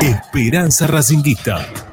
[0.00, 1.85] Esperanza Racinguista.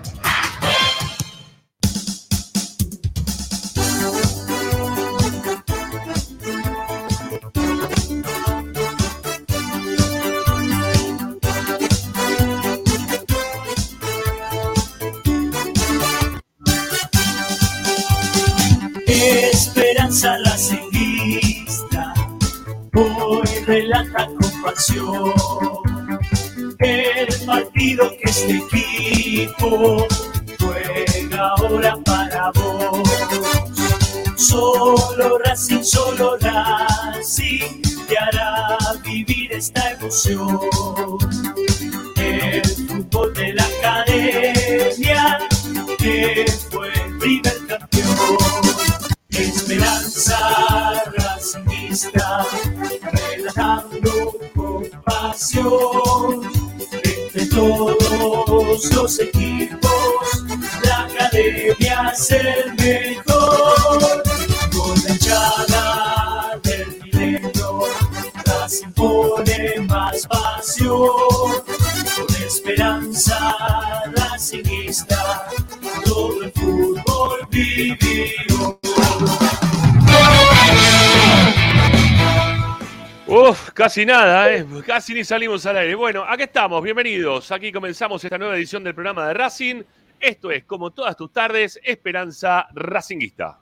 [83.94, 84.66] Casi nada, ¿eh?
[84.88, 85.94] casi ni salimos al aire.
[85.94, 87.52] Bueno, aquí estamos, bienvenidos.
[87.52, 89.84] Aquí comenzamos esta nueva edición del programa de Racing.
[90.20, 93.60] Esto es, como todas tus tardes, Esperanza Racinguista.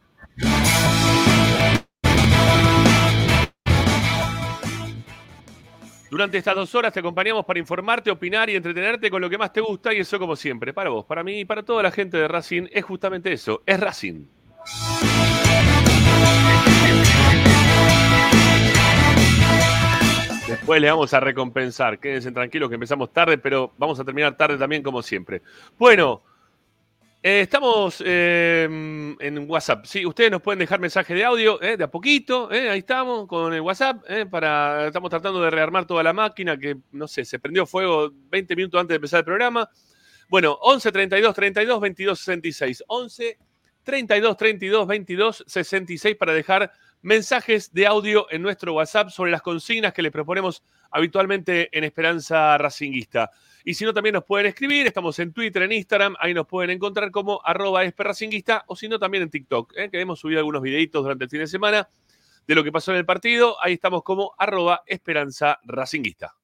[6.10, 9.52] Durante estas dos horas te acompañamos para informarte, opinar y entretenerte con lo que más
[9.52, 12.16] te gusta y eso como siempre, para vos, para mí y para toda la gente
[12.16, 14.28] de Racing es justamente eso, es Racing.
[20.52, 21.98] Después le vamos a recompensar.
[21.98, 25.42] Quédense tranquilos que empezamos tarde, pero vamos a terminar tarde también como siempre.
[25.80, 26.24] Bueno,
[27.24, 28.68] eh, estamos eh,
[29.18, 29.86] en WhatsApp.
[29.86, 32.50] Sí, ustedes nos pueden dejar mensaje de audio eh, de a poquito.
[32.52, 34.04] ahí estamos con el WhatsApp.
[34.30, 38.54] para, estamos tratando de rearmar toda la máquina que, no sé, se prendió fuego 20
[38.58, 39.70] minutos antes de empezar el programa.
[40.28, 42.84] Bueno, 11 32 32 22 66.
[42.88, 43.38] 11
[43.84, 49.94] 32 32 22 66 para dejar mensajes de audio en nuestro WhatsApp sobre las consignas
[49.94, 53.32] que les proponemos habitualmente en Esperanza Racinguista.
[53.64, 54.88] Y si no, también nos pueden escribir.
[54.88, 56.16] Estamos en Twitter, en Instagram.
[56.20, 59.90] Ahí nos pueden encontrar como arroba esperracinguista o si no, también en TikTok, ¿eh?
[59.90, 61.90] que hemos subido algunos videitos durante el fin de semana
[62.48, 63.58] de lo que pasó en el partido.
[63.62, 66.36] Ahí estamos como arroba esperanza racinguista.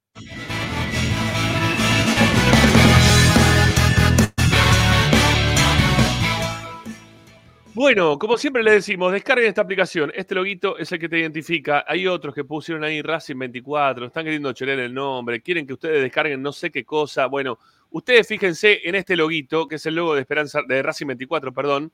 [7.78, 10.12] Bueno, como siempre le decimos, descarguen esta aplicación.
[10.16, 11.86] Este loguito es el que te identifica.
[11.88, 16.02] Hay otros que pusieron ahí Racing 24, están queriendo chorear el nombre, quieren que ustedes
[16.02, 17.28] descarguen no sé qué cosa.
[17.28, 17.60] Bueno,
[17.92, 21.94] ustedes fíjense en este loguito, que es el logo de Esperanza de Racing 24, perdón,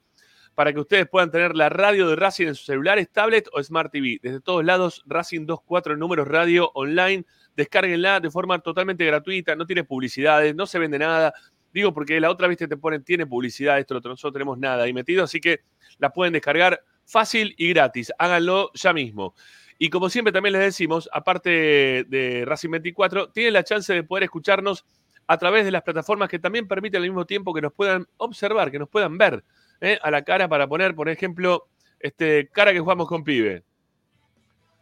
[0.56, 3.92] para que ustedes puedan tener la radio de Racing en sus celulares, tablet o Smart
[3.92, 4.20] TV.
[4.24, 7.26] Desde todos lados, Racing 24 números radio online.
[7.58, 11.34] Descárguenla de forma totalmente gratuita, no tiene publicidades, no se vende nada.
[11.74, 14.84] Digo, porque la otra vez te ponen, tiene publicidad, esto, lo otro, nosotros tenemos nada
[14.84, 15.62] ahí metido, así que
[15.98, 18.12] la pueden descargar fácil y gratis.
[18.18, 19.34] Háganlo ya mismo.
[19.80, 24.24] Y como siempre también les decimos, aparte de Racing 24, tienen la chance de poder
[24.26, 24.86] escucharnos
[25.28, 28.72] a través de las plataformas que también permiten al mismo tiempo que nos puedan observar,
[28.72, 29.44] que nos puedan ver
[29.82, 29.98] ¿eh?
[30.02, 31.68] a la cara para poner, por ejemplo,
[32.00, 33.64] este, cara que jugamos con pibe.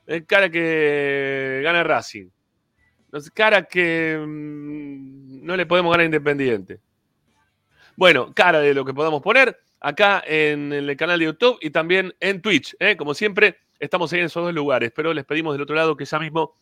[0.08, 0.23] ¿eh?
[0.25, 2.28] cara que gana Racing.
[3.34, 6.79] Cara que mm, no le podemos ganar a Independiente.
[7.96, 12.13] Bueno, cara de lo que podamos poner acá en el canal de YouTube y también
[12.19, 12.75] en Twitch.
[12.79, 12.96] ¿eh?
[12.96, 16.06] Como siempre, estamos ahí en esos dos lugares, pero les pedimos del otro lado que
[16.06, 16.53] ya mismo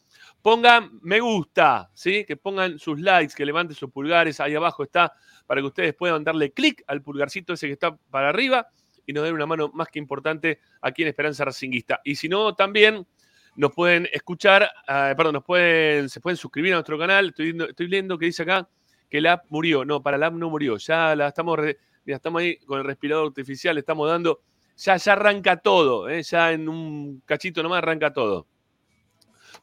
[0.42, 2.24] pongan me gusta, ¿sí?
[2.26, 4.40] que pongan sus likes, que levanten sus pulgares.
[4.40, 5.14] Ahí abajo está
[5.46, 8.68] para que ustedes puedan darle clic al pulgarcito ese que está para arriba
[9.06, 12.00] y nos den una mano más que importante aquí en Esperanza Racinguista.
[12.04, 13.06] Y si no, también
[13.60, 17.28] nos pueden escuchar, eh, perdón, nos pueden, se pueden suscribir a nuestro canal.
[17.28, 18.70] Estoy, viendo- estoy que dice acá
[19.10, 19.84] que la app murió.
[19.84, 20.78] No, para la app no murió.
[20.78, 21.60] Ya la estamos,
[22.06, 24.40] mira, estamos ahí con el respirador artificial, estamos dando,
[24.78, 26.24] ya, ya arranca todo, ¿eh?
[26.24, 28.48] ya en un cachito nomás arranca todo.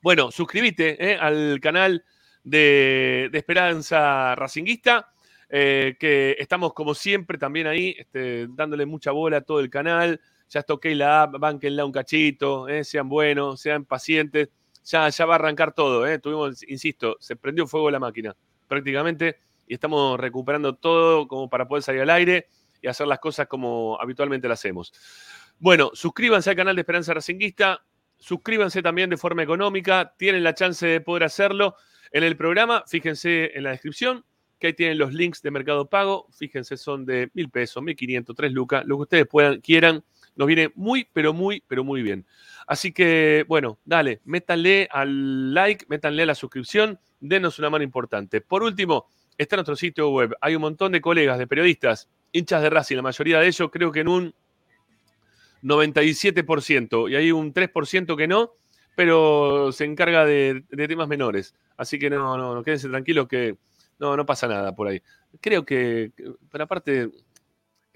[0.03, 1.17] Bueno, suscríbete ¿eh?
[1.19, 2.05] al canal
[2.45, 5.11] de, de Esperanza Racinguista,
[5.49, 10.21] eh, que estamos como siempre también ahí, este, dándole mucha bola a todo el canal.
[10.49, 12.85] Ya ok la app, bánquenla un cachito, ¿eh?
[12.85, 14.49] sean buenos, sean pacientes.
[14.85, 16.07] Ya, ya va a arrancar todo.
[16.07, 16.19] ¿eh?
[16.19, 18.37] Tuvimos, insisto, se prendió fuego la máquina
[18.69, 22.49] prácticamente y estamos recuperando todo como para poder salir al aire
[22.81, 24.93] y hacer las cosas como habitualmente las hacemos.
[25.59, 27.85] Bueno, suscríbanse al canal de Esperanza Racinguista,
[28.19, 31.77] suscríbanse también de forma económica, tienen la chance de poder hacerlo
[32.13, 34.25] En el programa, fíjense en la descripción,
[34.59, 36.29] que ahí tienen los links de Mercado Pago.
[36.33, 40.05] Fíjense, son de mil pesos, mil quinientos, tres lucas, lo que ustedes puedan, quieran.
[40.37, 42.27] Nos viene muy, pero muy, pero muy bien.
[42.67, 48.41] Así que, bueno, dale, métanle al like, métanle a la suscripción, denos una mano importante.
[48.41, 49.07] Por último,
[49.39, 50.37] está nuestro sitio web.
[50.41, 53.93] Hay un montón de colegas, de periodistas, hinchas de Racing, la mayoría de ellos creo
[53.93, 54.35] que en un
[55.63, 58.53] 97%, y hay un 3% que no,
[58.95, 61.55] pero se encarga de, temas menores.
[61.77, 63.57] Así que no, no, no, quédense tranquilos que
[63.99, 65.03] no, no pasa nada por ahí.
[65.41, 66.13] Creo que,
[66.51, 67.11] pero aparte,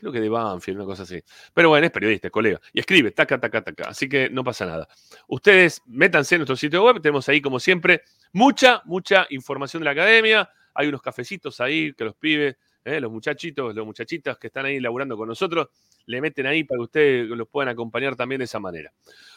[0.00, 1.22] creo que de Banfield, una cosa así.
[1.54, 2.60] Pero bueno, es periodista, es colega.
[2.72, 3.88] Y escribe, taca, taca, taca.
[3.88, 4.88] Así que no pasa nada.
[5.28, 8.02] Ustedes métanse en nuestro sitio web, tenemos ahí, como siempre,
[8.32, 10.50] mucha, mucha información de la academia.
[10.74, 14.80] Hay unos cafecitos ahí que los pibes, eh, los muchachitos, los muchachitas que están ahí
[14.80, 15.68] laburando con nosotros,
[16.06, 18.92] le meten ahí para que ustedes los puedan acompañar también de esa manera.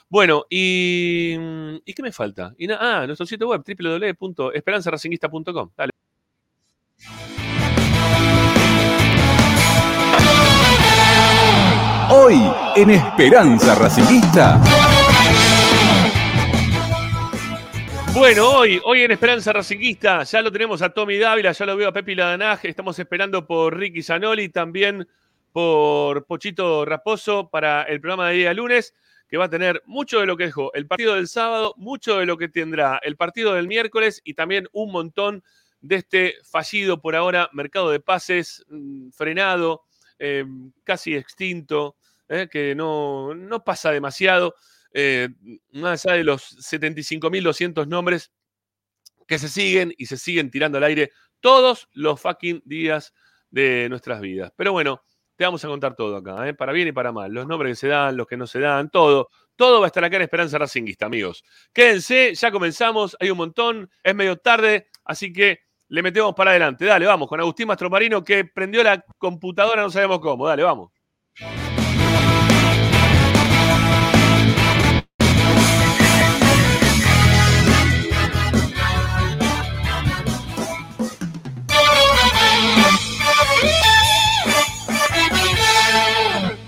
[0.09, 1.35] Bueno, y,
[1.85, 2.53] ¿y qué me falta?
[2.57, 5.71] Y ah, nuestro sitio web, www.esperanzaracinguista.com.
[5.75, 5.91] Dale.
[12.25, 12.39] Hoy
[12.77, 14.61] en Esperanza Racinguista.
[18.13, 21.89] Bueno, hoy, hoy en Esperanza Racinguista ya lo tenemos a Tommy Dávila, ya lo veo
[21.89, 25.05] a Pepi Ladanaje, estamos esperando por Ricky Zanoli, también
[25.51, 28.93] por Pochito Raposo para el programa de día lunes,
[29.27, 32.25] que va a tener mucho de lo que dejó el partido del sábado, mucho de
[32.25, 35.43] lo que tendrá el partido del miércoles y también un montón
[35.81, 39.81] de este fallido por ahora mercado de pases mm, frenado,
[40.19, 40.45] eh,
[40.85, 41.97] casi extinto,
[42.33, 44.55] eh, que no, no, pasa demasiado,
[44.91, 45.29] eh,
[45.71, 48.31] más allá de los 75.200 nombres
[49.27, 53.13] que se siguen y se siguen tirando al aire todos los fucking días
[53.51, 54.51] de nuestras vidas.
[54.55, 55.03] Pero bueno,
[55.35, 56.55] te vamos a contar todo acá, ¿eh?
[56.55, 57.31] para bien y para mal.
[57.31, 59.29] Los nombres que se dan, los que no se dan, todo.
[59.55, 61.43] Todo va a estar acá en Esperanza Racinguista, amigos.
[61.71, 66.85] Quédense, ya comenzamos, hay un montón, es medio tarde, así que le metemos para adelante.
[66.85, 70.47] Dale, vamos, con Agustín Mastromarino que prendió la computadora, no sabemos cómo.
[70.47, 70.91] Dale, vamos.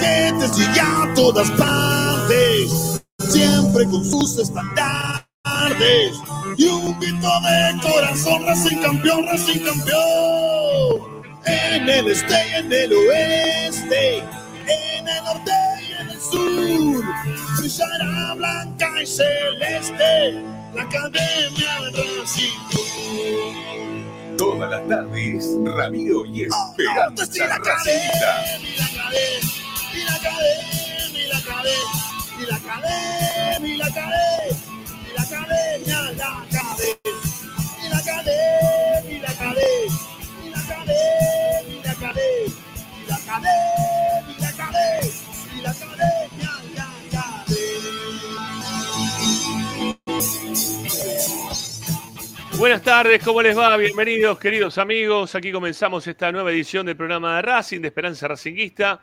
[0.00, 5.26] que te sigue a todas partes, siempre con sus estandartes.
[6.56, 11.20] Y un grito de corazón, Racing campeón, Racing campeón.
[11.46, 15.52] En el este y en el oeste, en el norte
[15.88, 17.04] y en el sur,
[17.58, 20.42] brillará blanca y celeste
[20.74, 22.58] la academia Racing.
[24.36, 28.44] Todas las tardes, Ramiro y Esperanza oh, no, Racingista
[29.12, 29.59] y
[30.10, 31.94] la cadena, y la cadena,
[32.38, 34.56] y la cadena, y la cadena,
[35.06, 37.10] y la cadena, la cadena,
[37.78, 39.92] y la cadena, y la cadena,
[40.42, 45.06] y la cadena, y la cadena, y la cadena, y la cadena,
[45.54, 46.48] y la cadena,
[47.12, 47.30] la
[52.58, 53.76] Buenas tardes, ¿cómo les va?
[53.76, 55.34] Bienvenidos, queridos amigos.
[55.34, 59.00] Aquí comenzamos esta nueva edición del programa de Racing, de Esperanza Racinguista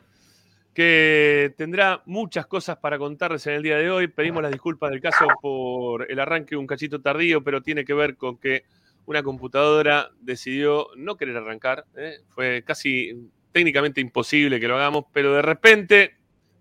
[0.77, 4.09] que tendrá muchas cosas para contarles en el día de hoy.
[4.09, 8.15] Pedimos las disculpas del caso por el arranque un cachito tardío, pero tiene que ver
[8.15, 8.63] con que
[9.07, 11.85] una computadora decidió no querer arrancar.
[11.95, 12.19] ¿eh?
[12.29, 16.17] Fue casi técnicamente imposible que lo hagamos, pero de repente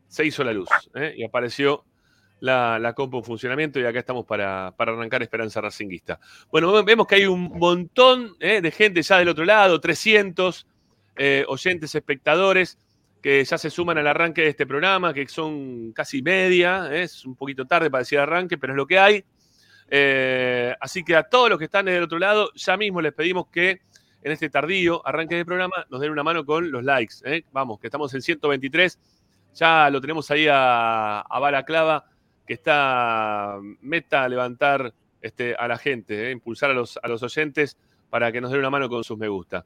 [0.09, 1.13] se hizo la luz ¿eh?
[1.15, 1.85] y apareció
[2.41, 6.19] la, la compu en funcionamiento y acá estamos para, arrancar Esperanza Racinguista.
[6.51, 8.63] Bueno, vemos que hay un montón ¿eh?
[8.63, 10.67] de gente ya del otro lado, 300
[11.49, 12.79] oyentes, espectadores
[13.23, 17.03] que ya se suman al arranque de este programa, que son casi media, ¿eh?
[17.03, 19.25] es un poquito tarde para decir arranque, pero es lo que hay.
[19.89, 23.49] Eh, así que a todos los que están del otro lado, ya mismo les pedimos
[23.49, 23.81] que
[24.23, 27.15] en este tardío arranque del programa nos den una mano con los likes.
[27.25, 27.45] ¿eh?
[27.53, 28.99] Vamos, que estamos en 123,
[29.55, 32.07] ya lo tenemos ahí a, a Balaclava,
[32.47, 37.77] que está meta a levantar este, a la gente, impulsar a los, a los oyentes
[38.11, 39.65] para que nos den una mano con sus me gusta.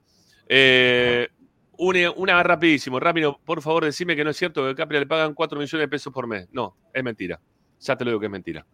[1.82, 3.40] Una, rapidísimo, rápido.
[3.42, 5.88] Por favor, decime que no es cierto que a Capria le pagan 4 millones de
[5.88, 6.46] pesos por mes.
[6.52, 7.40] No, es mentira.
[7.80, 8.66] Ya te lo digo que es mentira.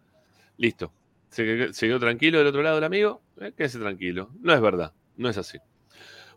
[0.57, 0.91] Listo.
[1.29, 3.21] ¿Se, quedó tranquilo del otro lado el amigo?
[3.39, 4.31] Eh, quédese tranquilo.
[4.41, 4.91] No es verdad.
[5.15, 5.57] No es así.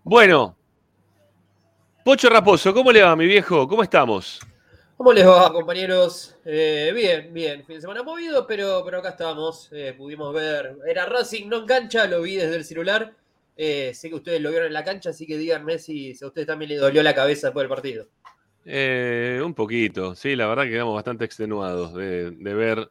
[0.04, 0.56] Bueno,
[2.04, 3.66] Pocho Raposo, ¿cómo le va, mi viejo?
[3.66, 4.38] ¿Cómo estamos?
[4.96, 6.36] ¿Cómo les va, compañeros?
[6.44, 7.64] Eh, bien, bien.
[7.64, 9.68] Fin de semana movido, pero, pero acá estamos.
[9.72, 10.76] Eh, pudimos ver.
[10.86, 13.12] Era Racing, no en cancha, lo vi desde el celular.
[13.56, 16.28] Eh, sé que ustedes lo vieron en la cancha, así que díganme si, si a
[16.28, 18.08] ustedes también le dolió la cabeza después del partido.
[18.64, 22.90] Eh, un poquito, sí, la verdad que quedamos bastante extenuados de, de ver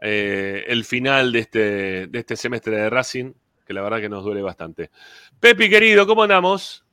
[0.00, 3.32] eh, el final de este, de este semestre de Racing,
[3.66, 4.90] que la verdad que nos duele bastante.
[5.38, 6.84] Pepi, querido, ¿cómo andamos?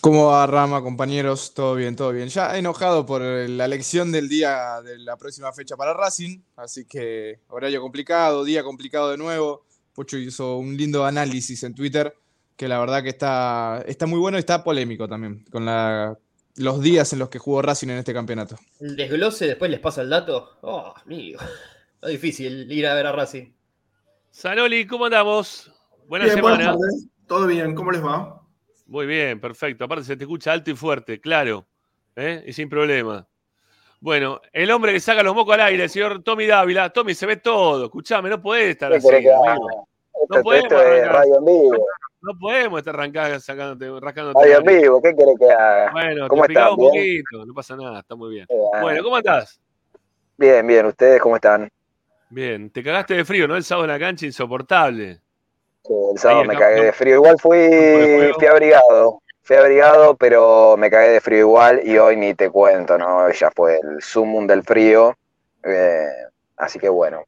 [0.00, 1.52] ¿Cómo va Rama, compañeros?
[1.52, 2.28] Todo bien, todo bien.
[2.28, 7.40] Ya enojado por la elección del día de la próxima fecha para Racing, así que
[7.48, 9.66] horario complicado, día complicado de nuevo.
[9.94, 12.14] Pocho hizo un lindo análisis en Twitter,
[12.56, 16.16] que la verdad que está, está muy bueno y está polémico también, con la,
[16.56, 18.56] los días en los que jugó Racing en este campeonato.
[18.80, 20.58] El desglose, después les pasa el dato.
[20.62, 21.40] Oh, amigo.
[22.02, 23.50] Es difícil ir a ver a Racing.
[24.30, 25.70] Sanoli, ¿cómo andamos?
[26.06, 26.78] Buena Bien, buenas semana.
[26.78, 27.08] tardes.
[27.26, 28.42] Todo bien, ¿cómo les va?
[28.86, 29.84] Muy bien, perfecto.
[29.84, 31.66] Aparte se te escucha alto y fuerte, claro.
[32.16, 32.44] ¿eh?
[32.46, 33.26] Y sin problema.
[34.00, 36.90] Bueno, el hombre que saca los mocos al aire, el señor Tommy Dávila.
[36.90, 37.86] Tommy, se ve todo.
[37.86, 39.08] Escuchame, no podés estar ¿Qué así.
[39.08, 39.88] amigo.
[40.14, 41.14] No Esto, podemos esto es arrancar.
[41.14, 41.86] radio en vivo.
[42.22, 44.40] No podemos estar arrancando, sacándote, rascándote.
[44.40, 45.92] Radio en vivo, ¿qué querés que haga?
[45.92, 46.70] Bueno, ¿Cómo te están?
[46.70, 46.88] un ¿Bien?
[46.90, 48.46] poquito, no pasa nada, está muy bien.
[48.80, 49.60] Bueno, ¿cómo andás?
[50.38, 51.68] Bien, bien, ¿ustedes cómo están?
[52.30, 53.56] Bien, te cagaste de frío, ¿no?
[53.56, 55.20] El sábado en la cancha, insoportable.
[55.84, 57.16] Sí, el sábado Ahí me cagué de frío.
[57.16, 57.58] Igual fui,
[58.38, 59.20] fui abrigado.
[59.42, 63.30] Fui abrigado, pero me cagué de frío igual y hoy ni te cuento, ¿no?
[63.30, 65.14] Ya fue el sumum del frío.
[65.62, 66.06] eh,
[66.56, 67.22] así que bueno,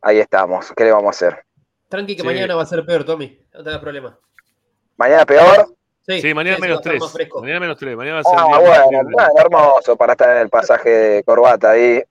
[0.00, 0.72] ahí estamos.
[0.74, 1.44] ¿Qué le vamos a hacer?
[1.96, 2.26] Tranqui que Sí.
[2.26, 3.40] mañana va a ser peor, Tommy.
[3.54, 4.18] No tengas problema.
[4.96, 5.66] ¿Mañana peor?
[6.06, 7.00] Sí, mañana sí, menos va a estar 3.
[7.00, 7.40] más fresco.
[7.40, 7.96] Mañana menos 3.
[7.96, 8.34] Mañana va a ser.
[8.38, 12.02] Ah, día bueno, bueno, hermoso para estar en el pasaje de corbata ahí.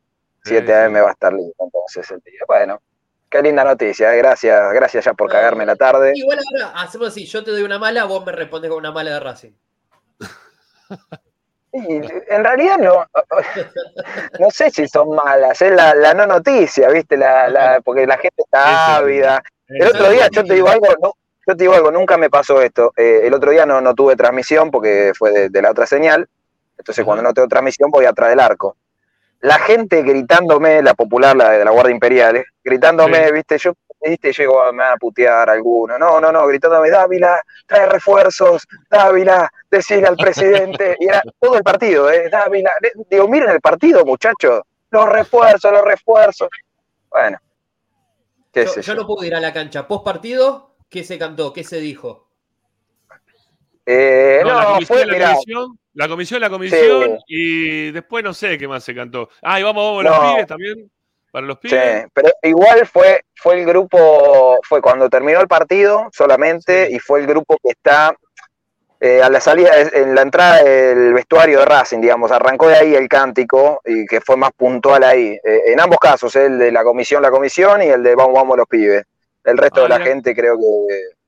[0.44, 2.42] 7 Sí, AM va a estar lindo entonces el día.
[2.48, 2.82] Bueno,
[3.30, 6.12] qué linda noticia, eh, gracias, gracias ya por No, cagarme la tarde.
[6.16, 9.12] Igual ahora hacemos así, yo te doy una mala, vos me respondes con una mala
[9.12, 9.52] de Racing.
[11.74, 13.06] Y en realidad no,
[14.40, 17.18] no sé si son malas, es la, la no noticia, ¿viste?
[17.18, 19.44] La, la- porque la gente está ávida.
[19.68, 21.14] El otro día, yo te digo algo, no,
[21.48, 22.94] yo te digo algo, nunca me pasó esto.
[22.96, 26.28] Eh, el otro día no, no tuve transmisión porque fue de, de la otra señal.
[26.78, 27.06] Entonces, Ajá.
[27.06, 28.76] cuando no tengo transmisión, voy atrás del arco.
[29.42, 33.34] La gente gritándome, la popular, la de la Guardia Imperial, eh, gritándome, Sí.
[33.34, 33.58] ¿viste?
[33.60, 34.34] Yo, ¿viste?
[34.34, 35.98] Llego a, me van a putear alguno.
[36.00, 40.96] No, no, no, gritándome, Dávila, trae refuerzos, Dávila, decirle al presidente.
[41.00, 42.30] Y era todo el partido, ¿eh?
[42.30, 42.72] Dávila,
[43.10, 44.62] digo, miren el partido, muchachos.
[44.90, 46.50] Los refuerzos, los refuerzos.
[47.10, 47.38] Bueno,
[48.64, 49.02] Yo, sé yo yo.
[49.02, 49.88] no pude ir a la cancha.
[49.88, 51.52] Post partido, ¿qué se cantó?
[51.54, 52.30] ¿Qué se dijo?
[53.86, 58.24] Eh, No, la no, comisión, fue, la mirá, comisión, la comisión, la comisión, y después
[58.24, 59.30] no sé qué más se cantó.
[59.42, 60.92] Ah, y vamos, vamos los pibes también.
[61.32, 62.06] Para los Sí, pibes.
[62.14, 66.96] pero igual fue, fue el grupo, fue cuando terminó el partido solamente Sí.
[66.96, 68.16] y fue el grupo que está
[69.08, 72.96] eh, a la salida, en la entrada del vestuario de Racing, digamos, arrancó de ahí
[72.96, 75.38] el cántico y que fue más puntual ahí.
[75.44, 78.58] Eh, en ambos casos, el de la comisión, la comisión y el de vamos, vamos
[78.58, 79.04] los pibes.
[79.44, 80.10] El resto Ah, de la mira.
[80.10, 80.64] gente creo que...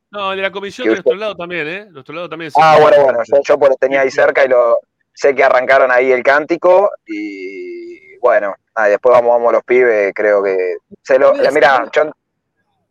[0.10, 1.86] No, el de la comisión de usted- nuestro lado también, ¿eh?
[1.92, 2.52] Nuestro lado también.
[2.56, 4.80] Ah, bueno, bueno, yo, yo por tenía ahí cerca y lo
[5.14, 10.42] sé que arrancaron ahí el cántico y bueno, ah, después vamos, vamos los pibes, creo
[10.42, 10.78] que...
[11.04, 11.54] Se lo, ser.
[11.94, 12.12] yo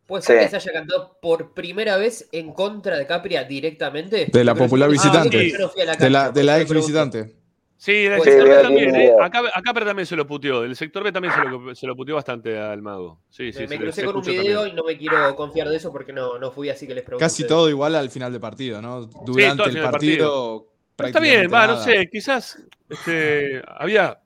[0.07, 0.45] ¿Puede ser Sí.
[0.45, 4.27] que se haya cantado por primera vez en contra de Capria directamente?
[4.33, 5.53] De la Pero popular Ah, visitante.
[5.85, 7.37] la De la, de la ex visitante.
[7.79, 9.15] Sí, del Sí, sector B también, bien, ¿eh?
[9.21, 10.63] Acá, acá pero también se lo puteó.
[10.63, 13.21] Del sector B también se lo, se lo puteó bastante al mago.
[13.29, 14.73] Sí, sí, me, crucé con un video también.
[14.73, 17.23] y no me quiero confiar de eso porque no, no fui así que les pregunto.
[17.25, 19.03] a Casi todo igual al final del partido, ¿no?
[19.27, 20.69] Durante al el partido.
[20.99, 22.59] Está bien, va, no sé, quizás
[22.89, 24.21] este, había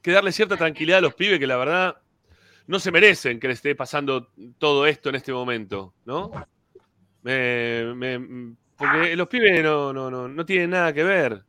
[0.00, 1.96] que darle cierta tranquilidad a los pibes que la verdad
[2.68, 6.30] no se merecen que les esté pasando todo esto en este momento, ¿no?
[7.22, 11.42] Me- me- porque los pibes no, no, no, no tienen nada que ver.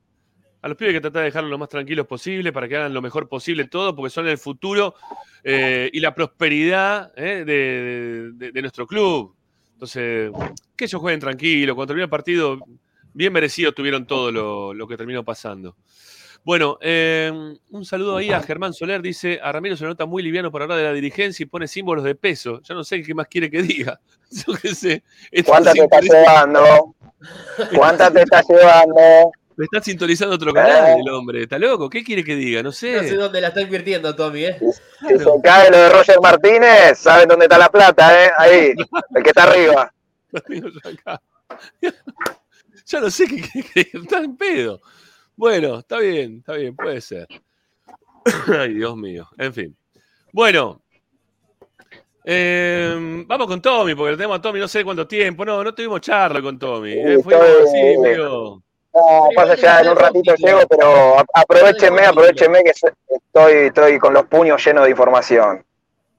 [0.62, 2.94] A los pibes hay que tratar de dejarlos lo más tranquilos posible para que hagan
[2.94, 4.96] lo mejor posible todo, porque son el futuro
[5.44, 9.36] eh, y la prosperidad eh, de, nuestro club.
[9.74, 10.32] Entonces,
[10.76, 11.76] que ellos jueguen tranquilos.
[11.76, 12.60] Cuando termine el partido,
[13.14, 15.76] bien merecido tuvieron todo lo, lo que terminó pasando.
[16.43, 17.31] Bueno, eh,
[17.69, 19.01] un saludo ahí a Germán Soler.
[19.01, 21.67] Dice, a Ramiro se lo nota muy liviano para hablar de la dirigencia y pone
[21.67, 22.62] símbolos de peso.
[22.63, 24.00] Ya no sé qué más quiere que diga.
[24.31, 25.03] Yo qué sé.
[25.31, 26.96] Está ¿Cuántas te estás llevando?
[27.75, 29.31] ¿Cuántas te estás llevando?
[29.58, 31.01] Me está sintonizando otro canal Eh.
[31.05, 31.43] el hombre.
[31.43, 31.89] ¿Está loco?
[31.89, 32.63] ¿Qué quiere que diga?
[32.63, 32.93] No sé.
[32.93, 34.58] No sé dónde la está invirtiendo, Tommy, ¿eh?
[35.08, 38.31] Si se cae lo de Roger Martínez, ¿saben dónde está la plata, eh?
[38.38, 38.74] Ahí,
[39.15, 39.93] el que está arriba.
[40.84, 41.22] Acá.
[42.86, 44.00] Ya no sé qué quiere que diga.
[44.01, 44.81] Está en pedo.
[45.39, 47.25] Bueno, está bien, está bien, puede ser.
[48.60, 49.25] Ay, Dios mío.
[49.38, 49.74] En fin.
[50.34, 50.81] Bueno.
[52.25, 55.46] Eh, vamos con Tommy, porque lo tenemos a Tommy no sé cuánto tiempo.
[55.46, 56.91] No, no tuvimos charla con Tommy.
[56.91, 58.62] eh, Sí, fuimos estoy- así, medio-
[58.93, 64.13] No, pasa ya, en un ratito llego, pero aprovechenme, aprovechenme que se- estoy, estoy con
[64.13, 65.65] los puños llenos de información.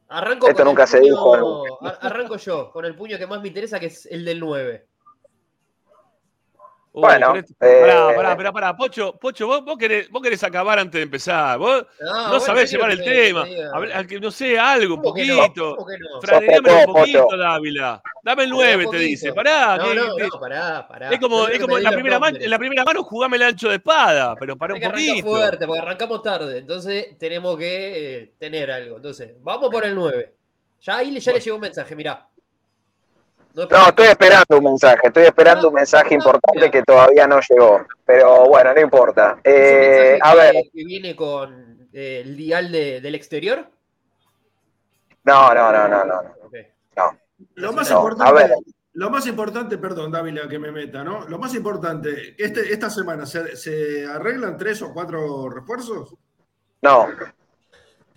[0.08, 3.26] Arranco Esto con el nunca se puño- dijo ar- Arranco yo, con el puño que
[3.26, 4.86] más me interesa, que es el del 9.
[6.92, 8.76] Uy, Bueno, con esto- eh, Pará, pará, pará, pará.
[8.76, 11.56] Pocho, Pocho vos, vos, querés, vos querés acabar antes de empezar.
[11.56, 13.44] Vos no, bueno, sabés ¿qué llevar el tema.
[13.44, 13.70] diga?
[13.72, 15.36] Habla- que no sé, algo, un ¿Cómo que no?
[15.36, 15.76] poquito.
[15.76, 16.20] ¿Cómo que no?
[16.20, 17.36] Franeame un poquito, Pocho.
[17.36, 18.02] Dávila.
[18.24, 19.32] Dame el Pero 9, te dice.
[19.32, 21.10] Pará, No, que- no, no, pará, pará.
[21.10, 23.76] es como, es como en la primera, en la primera mano jugame el ancho de
[23.76, 25.28] espada, pero para Hay un poquito.
[25.28, 26.58] fuerte, porque arrancamos tarde.
[26.58, 28.96] Entonces tenemos que eh, tener algo.
[28.96, 30.34] Entonces, vamos por el 9.
[30.82, 32.26] Ya ahí le- ya le llegó un mensaje, mirá.
[33.54, 37.84] No, No, estoy esperando un mensaje, estoy esperando un mensaje importante que todavía no llegó.
[38.04, 39.38] Pero bueno, no importa.
[39.42, 39.58] ¿Es un
[40.14, 43.66] Eh, a ver, que, que viene con eh, el dial de- del exterior?
[45.24, 46.22] no, no, no, no, no.
[46.96, 47.18] No.
[47.54, 48.50] Lo más No, a importante, ver.
[48.94, 51.26] lo más importante, perdón, Dávila, que me meta, ¿no?
[51.28, 56.14] Lo más importante, este, esta semana, ¿se, se arreglan tres o cuatro refuerzos?
[56.82, 57.08] No,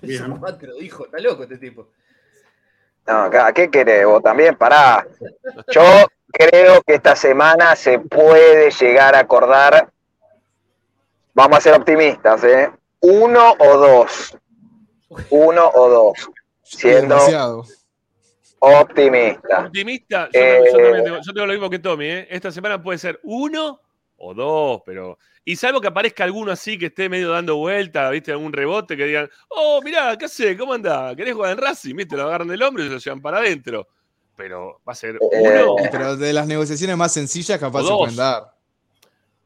[0.02, 0.38] Bien.
[0.40, 1.92] Macro dijo, está loco este tipo.
[3.07, 4.55] No, acá, ¿qué querés vos también?
[4.55, 5.05] Pará.
[5.72, 5.83] Yo
[6.31, 9.89] creo que esta semana se puede llegar a acordar,
[11.33, 12.72] vamos a ser optimistas, ¿eh?
[13.01, 14.38] Uno o dos.
[15.29, 16.29] Uno o dos.
[16.63, 17.63] Siendo Demasiado.
[18.60, 19.60] optimista.
[19.65, 22.27] Optimista, yo, Eh, yo también tengo, yo tengo lo mismo que Tommy, ¿eh?
[22.29, 23.79] Esta semana puede ser uno
[24.17, 25.17] o dos, pero.
[25.46, 28.32] Y salvo que aparezca alguno así que esté medio dando vuelta, ¿viste?
[28.32, 30.58] Algún rebote que digan, oh, mirá, ¿qué haces?
[30.58, 31.16] ¿Cómo andás?
[31.18, 31.96] ¿Querés jugar en Racing?
[31.96, 32.16] ¿Viste?
[32.16, 33.88] Lo agarran del hombro y se lo llevan para adentro.
[34.38, 35.76] Pero va a ser Eh, uno.
[35.84, 38.54] Y Pero de las negociaciones más sencillas capaz se pueden dar.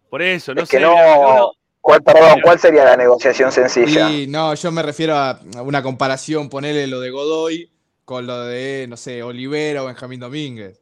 [0.10, 0.84] Por eso, no Es que sé.
[0.84, 1.51] no-
[1.82, 4.10] ¿Cuál, perdón, ¿cuál sería la negociación sencilla?
[4.12, 7.72] Y no, yo me refiero a una comparación, ponerle lo de Godoy
[8.04, 10.82] con lo de, no sé, Olivera o Benjamín Domínguez.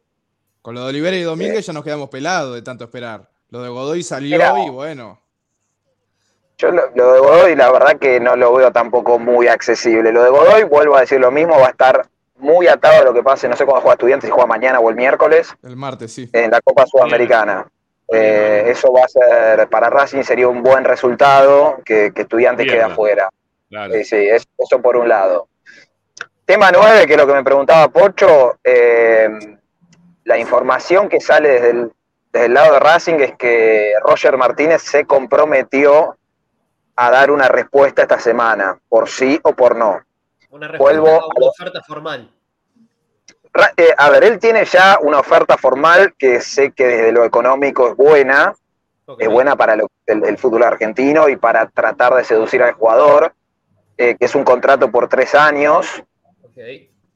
[0.64, 3.30] Con lo de Olivera y Domínguez ya nos quedamos pelados de tanto esperar.
[3.50, 5.20] Lo de Godoy salió y bueno.
[6.58, 10.12] Yo lo, lo de Godoy, la verdad que no lo veo tampoco muy accesible.
[10.12, 13.14] Lo de Godoy, vuelvo a decir lo mismo, va a estar muy atado a lo
[13.14, 16.14] que pase, no sé cuándo juega Estudiantes, si juega mañana o el miércoles, El martes,
[16.14, 16.30] sí.
[16.34, 17.66] en la Copa Sudamericana.
[18.12, 22.82] Eh, eso va a ser, para Racing sería un buen resultado que, que Estudiantes quede
[22.84, 23.30] afuera.
[23.70, 23.94] Claro.
[23.94, 25.48] Sí, sí, es- eso por un lado.
[26.46, 29.28] Tema 9, que es lo que me preguntaba Pocho, eh,
[30.26, 31.92] la información que sale desde el,
[32.36, 36.18] desde el lado de Racing es que Roger Martínez se comprometió
[36.98, 40.02] a dar una respuesta esta semana, por sí o por no.
[40.50, 42.30] Una respuesta Vuelvo a una oferta formal.
[43.78, 47.88] Eh, a ver, él tiene ya una oferta formal que sé que desde lo económico
[47.88, 48.54] es buena,
[49.18, 53.34] es buena para lo- el, el fútbol argentino y para tratar de seducir al jugador,
[53.98, 56.04] eh, que es un contrato por tres años.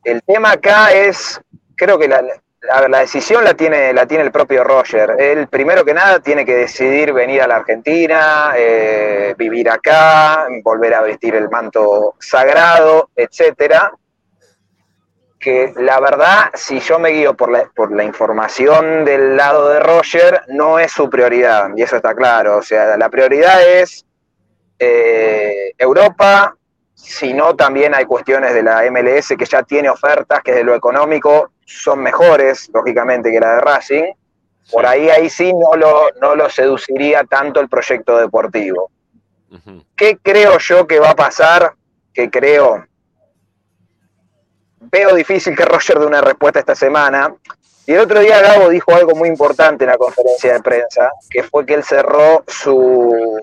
[0.05, 1.41] El tema acá es,
[1.75, 2.23] creo que la,
[2.61, 5.15] la- decisión la tiene, la tiene el propio Roger.
[5.17, 10.93] Él, primero que nada, tiene que decidir venir a la Argentina, eh, vivir acá, volver
[10.93, 13.91] a vestir el manto sagrado, etcétera.
[15.39, 19.79] Que la verdad, si yo me guío por la, por la información del lado de
[19.79, 22.57] Roger, no es su prioridad, y eso está claro.
[22.57, 24.05] O sea, la prioridad es
[24.77, 26.55] eh, Europa,
[26.93, 30.75] si no, también hay cuestiones de la MLS que ya tiene ofertas que de lo
[30.75, 34.03] económico son mejores, lógicamente, que la de Racing.
[34.71, 38.91] Por ahí, ahí sí no lo, no lo seduciría tanto el proyecto deportivo.
[39.95, 41.73] ¿Qué creo yo que va a pasar?
[42.13, 42.85] Que creo.
[44.91, 47.33] Veo difícil que Roger dé una respuesta esta semana.
[47.85, 51.41] Y el otro día Gabo dijo algo muy importante en la conferencia de prensa, que
[51.43, 53.41] fue que él cerró su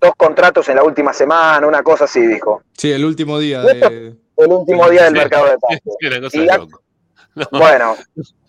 [0.00, 2.62] dos contratos en la última semana, una cosa así dijo.
[2.76, 4.14] Sí, el último día de.
[4.36, 5.18] El último día del Sí.
[5.18, 5.82] mercado de pases.
[6.30, 6.48] Sí, Y.
[7.50, 7.58] No.
[7.58, 7.96] Bueno,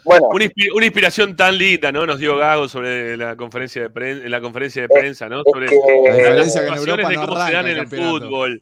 [0.03, 2.05] bueno, Una, inspi- una inspiración tan linda, ¿no?
[2.05, 5.41] Nos dio Gago sobre la conferencia de prensa, en la conferencia de prensa, ¿no?
[5.43, 8.61] Sobre las situaciones de cómo se dan en el fútbol.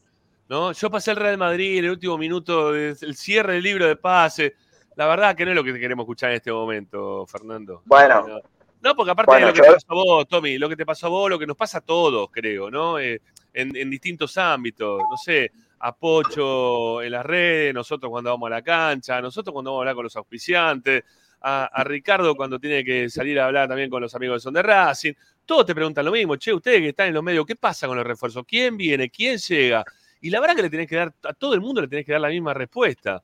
[0.49, 0.71] ¿no?
[0.71, 3.95] Yo pasé el Real Madrid en el último minuto, del el cierre del libro de
[3.95, 4.55] pase.
[4.95, 7.81] La verdad que no es lo que queremos escuchar en este momento, Fernando.
[7.85, 8.27] Bueno.
[8.27, 8.39] No,
[8.81, 10.75] no, porque aparte Bueno, de lo que yo- te pasó a vos, Tommy, lo que
[10.75, 12.99] te pasó a vos, lo que nos pasa a todos, creo, ¿no?
[12.99, 13.19] Eh,
[13.53, 14.99] en, en distintos ámbitos.
[15.09, 15.51] No sé,
[15.85, 19.81] a Pocho en las redes, nosotros cuando vamos a la cancha, nosotros cuando vamos a
[19.81, 21.03] hablar con los auspiciantes,
[21.41, 24.61] a, Ricardo cuando tiene que salir a hablar también con los amigos de Son de
[24.61, 25.11] Racing.
[25.45, 27.97] Todos te preguntan lo mismo, che, ustedes que están en los medios, ¿qué pasa con
[27.97, 28.45] los refuerzos?
[28.47, 29.09] ¿Quién viene?
[29.09, 29.83] ¿Quién llega?
[30.21, 32.13] Y la verdad que le tenés que dar, a todo el mundo le tenés que
[32.13, 33.21] dar la misma respuesta.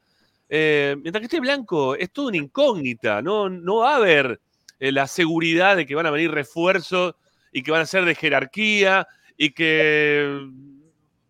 [0.49, 4.41] Eh, mientras que esté blanco, es todo una incógnita, no, no va a haber
[4.81, 7.15] eh, la seguridad de que van a venir refuerzos
[7.53, 10.45] y que van a ser de jerarquía y que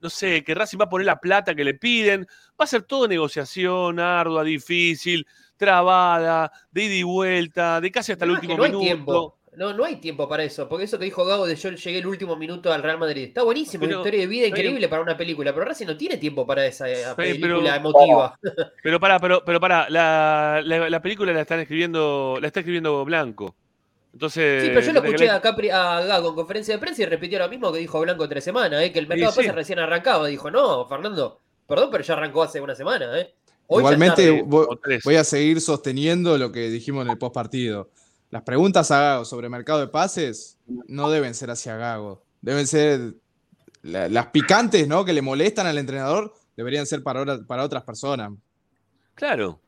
[0.02, 2.26] no sé, que Racing va a poner la plata que le piden.
[2.60, 5.26] Va a ser todo negociación ardua, difícil,
[5.58, 9.36] trabada, de ida y vuelta, de casi hasta el No, último no hay tiempo.
[9.58, 12.08] No, no hay tiempo para eso, porque eso que dijo Gago de yo llegué el
[12.08, 13.24] último minuto al Real Madrid.
[13.26, 15.98] Está buenísimo, una Pero- historia de vida pero- increíble para una película, pero Racing no
[15.98, 18.40] tiene tiempo para esa eh, pero- película emotiva.
[18.84, 23.04] Pero pará, pero, pero pará, la, la- la película la están escribiendo, la está escribiendo
[23.04, 23.56] Blanco.
[24.14, 24.64] Entonces.
[24.64, 27.40] Sí, pero yo lo escuché a, Capri, a Gago en conferencia de prensa y repitió
[27.40, 29.56] lo mismo que dijo Blanco tres semanas, eh, que el mercado Sí, de pases sí.
[29.56, 30.28] recién arrancaba.
[30.28, 33.20] Dijo, no, Fernando, perdón, pero ya arrancó hace una semana.
[33.20, 33.34] ¿eh?
[33.68, 37.90] Hoy Igualmente, voy a seguir sosteniendo lo que dijimos en el post partido.
[38.32, 42.24] Las preguntas a Gago sobre mercado de pases no deben ser hacia Gago.
[42.42, 43.14] Deben ser
[43.84, 45.06] la- las picantes, ¿no?
[45.06, 47.22] Que le molestan al entrenador, deberían ser para
[47.64, 48.32] otras personas.
[49.14, 49.60] Claro.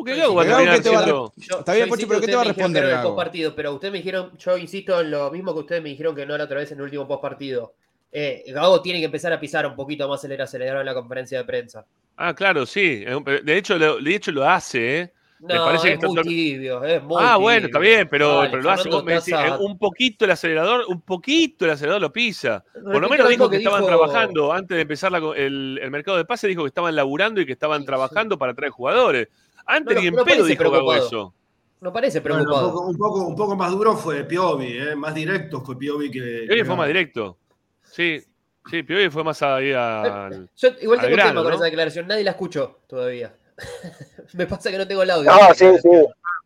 [0.00, 2.08] Porque Gago va a Gago, terminar ¿qué te va a siendo- Yo- Está bien, insisto,
[2.08, 3.08] pero ¿qué te va a responder Gago?
[3.14, 6.26] postpartido, pero ustedes me dijeron, yo insisto en lo mismo que ustedes me dijeron que
[6.26, 7.74] no la otra vez en el último postpartido.
[8.12, 11.38] Eh, Gago tiene que empezar a pisar un poquito más el acelerador en la conferencia
[11.38, 11.86] de prensa.
[12.16, 13.04] Ah, claro, sí.
[13.44, 15.12] De hecho, lo, de hecho lo hace, ¿eh?
[15.42, 18.70] Me No, parece es muy tibio, es muy Ah, bueno, está bien, pero, pero lo
[18.72, 18.82] hace.
[18.82, 22.12] Fernando, Vos me decís, estás a- un poquito el acelerador, un poquito el acelerador lo
[22.12, 22.62] pisa.
[22.74, 26.18] Por lo menos lo dijo que, estaban trabajando antes de empezar la el, el mercado
[26.18, 29.28] de pases, dijo que estaban laburando y que estaban Sí, trabajando para traer jugadores.
[29.66, 31.06] Antes No, ni en no pedo dijo Gago preocupado.
[31.06, 31.34] eso.
[31.80, 32.66] No parece Bueno, preocupado.
[32.68, 34.94] un, poco, un, poco, un poco más duro fue Piovi, ¿eh?
[34.96, 36.20] más directo fue Piovi que.
[36.46, 37.38] Piovi que fue más directo.
[37.82, 38.22] Sí,
[38.70, 40.48] sí, Piovi fue más ahí al.
[40.56, 43.34] Yo igual al tengo un tema con esa declaración, nadie la escuchó todavía.
[44.34, 45.30] me pasa que no tengo el audio.
[45.30, 45.88] No, sí, sí.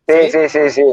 [0.07, 0.83] Sí, sí, sí, sí.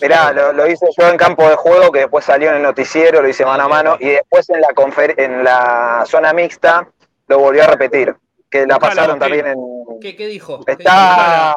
[0.00, 3.22] Mirá, lo, lo hice yo en campo de juego, que después salió en el noticiero,
[3.22, 6.88] lo hice mano a mano, y después en la confer- en la zona mixta
[7.28, 8.14] lo volvió a repetir,
[8.50, 9.56] que la pasaron también en...
[10.00, 10.60] ¿Qué, qué dijo?
[10.66, 11.54] Está...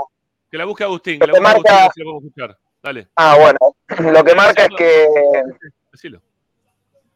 [0.49, 2.57] Que la busque Agustín, que la Agustín, marca- que lo podemos escuchar.
[2.81, 3.57] Dale, Ah, bueno,
[4.13, 5.07] lo que marca es que...
[5.91, 6.21] decilo.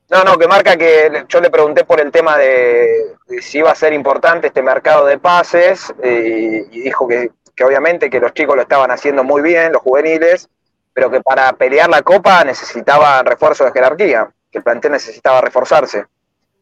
[0.10, 3.71] No, no, que marca que yo le pregunté por el tema de, de si iba
[3.71, 8.34] a ser importante este mercado de pases eh, y dijo que, que obviamente que los
[8.34, 10.49] chicos lo estaban haciendo muy bien, los juveniles,
[10.91, 16.05] pero que para pelear la copa necesitaban refuerzo de jerarquía, que el plantel necesitaba reforzarse,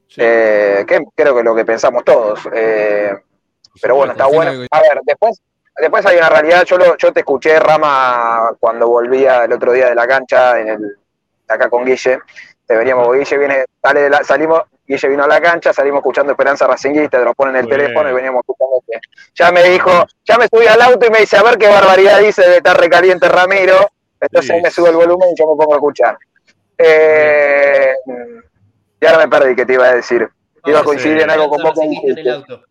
[0.08, 0.22] Sí.
[0.24, 2.40] eh, que creo que es lo que pensamos todos.
[2.54, 3.14] eh,
[3.82, 4.52] pero bueno, está bueno.
[4.72, 5.42] A ver, después,
[5.78, 9.88] después hay una realidad, yo, lo, yo te escuché, Rama, cuando volvía el otro día
[9.90, 10.98] de la cancha, en el,
[11.48, 12.20] acá con Guille,
[12.66, 16.32] te veníamos, Guille viene, sale de la- salimos, Guille vino a la cancha, salimos escuchando
[16.34, 17.80] Esperanza Racinguista, te lo ponen en el bien.
[17.82, 19.00] teléfono y veníamos escuchando que
[19.36, 22.20] ya me dijo, ya me subí al auto y me dice, a ver qué barbaridad
[22.20, 23.90] dice de estar recaliente Ramiro,
[24.22, 24.62] entonces Sí.
[24.62, 26.18] me sube el volumen y yo me pongo a escuchar.
[26.78, 27.94] Eh,
[29.02, 30.28] y ahora me perdí que te iba a decir.
[30.66, 31.74] Iba a coincidir en algo con vos.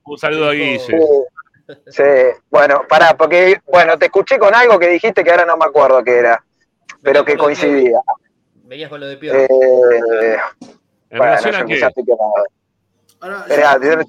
[0.04, 0.78] Un saludo a Guille.
[0.78, 0.92] Sí,
[1.88, 2.02] sí.
[2.50, 6.02] bueno, pará, porque, bueno, te escuché con algo que dijiste que ahora no me acuerdo
[6.02, 6.44] qué era,
[7.02, 8.00] pero que coincidía.
[8.64, 9.38] Venías con lo de Piovi.
[9.38, 9.48] Eh,
[11.10, 12.02] ¿En bueno, relación yo a qué?
[13.20, 14.04] Ahora, Esperá,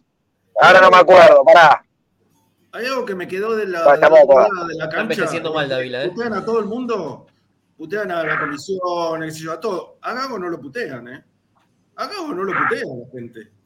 [0.61, 1.81] ahora no me acuerdo, pará.
[2.73, 4.09] hay algo que me quedó de la, Ah, de la,
[4.67, 5.25] de la cancha.
[5.53, 6.09] mal, Dávila, ¿eh?
[6.09, 7.25] Putean a todo el mundo,
[7.77, 9.97] putean a la comisión, a todo.
[10.01, 11.23] A Gago no lo putean, ¿eh?
[11.95, 13.58] A Gago no lo putean la gente.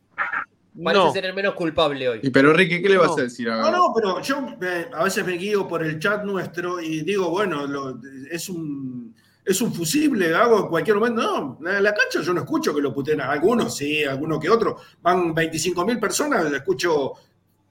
[0.82, 1.14] Parece No.
[1.14, 2.20] ser el menos culpable hoy.
[2.24, 5.04] Y pero Ricky, ¿qué le vas a decir a No, no, pero yo eh, a
[5.04, 8.00] veces me guío por el chat nuestro y digo, bueno, lo-
[8.32, 9.14] es un
[9.46, 11.58] es un fusible, Gago en cualquier momento.
[11.60, 13.20] No, en la cancha yo no escucho que lo puteen.
[13.22, 14.82] Algunos sí, algunos que otros.
[15.02, 17.12] Van 25.000 personas, escucho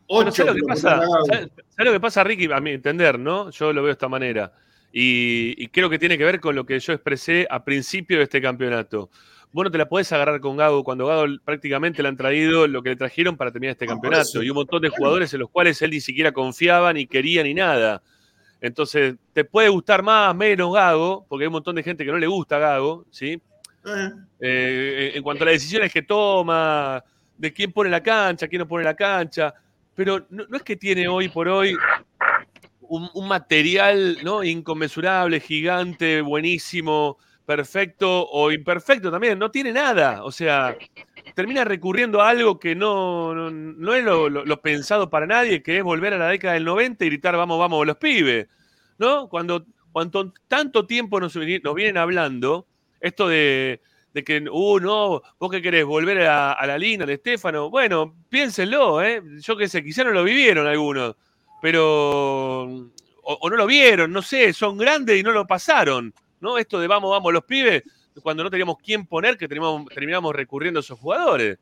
[0.07, 0.95] Pero 8 ¿sabes lo que pasa?
[0.97, 1.25] putean a Gago.
[1.27, 2.53] ¿Sabes sabes lo que pasa, Ricky?
[2.53, 3.49] A mi entender, ¿no?
[3.51, 4.53] Yo lo veo de esta manera.
[4.93, 8.25] Y, y creo que tiene que ver con lo que yo expresé a principio de
[8.25, 9.09] este campeonato.
[9.53, 12.83] Vos no te la podés agarrar con Gago cuando Gago prácticamente le han traído lo
[12.83, 14.43] que le trajeron para terminar este por campeonato.
[14.43, 17.53] Y un montón de jugadores en los cuales él ni siquiera confiaba, ni quería, ni
[17.53, 18.03] nada.
[18.61, 22.19] Entonces, te puede gustar más, menos Gago, porque hay un montón de gente que no
[22.19, 23.41] le gusta Gago, ¿sí?
[23.85, 24.11] Eh,
[24.41, 27.03] Eh, en cuanto a las decisiones que toma,
[27.37, 29.53] de quién pone la cancha, quién no pone la cancha,
[29.95, 31.77] pero no, no es que tiene hoy por hoy
[32.81, 34.45] un, un material ¿no?
[34.45, 40.77] inconmensurable, gigante, buenísimo, perfecto o imperfecto también, no tiene nada, o sea,
[41.35, 46.15] termina recurriendo a algo que no, no, es lo, pensado para nadie, que es volver
[46.15, 48.49] a la década del 90 y gritar vamos, vamos los pibes,
[48.99, 49.29] ¿no?
[49.29, 52.67] Cuando, cuando tanto tiempo nos, vienen hablando,
[53.01, 53.81] esto de,
[54.15, 57.71] de que, uh, no, vos qué querés, volver a, la Lina, de Estefano.
[57.71, 59.23] Bueno, piénsenlo, ¿eh?
[59.41, 61.17] Yo qué sé, quizá no lo vivieron algunos,
[61.61, 62.65] pero.
[63.25, 66.59] O, o no lo vieron, no sé, son grandes y no lo pasaron, ¿no?
[66.59, 67.83] Esto de vamos, vamos los pibes,
[68.23, 71.59] cuando no teníamos quién poner, que teníamos, terminamos recurriendo a esos jugadores.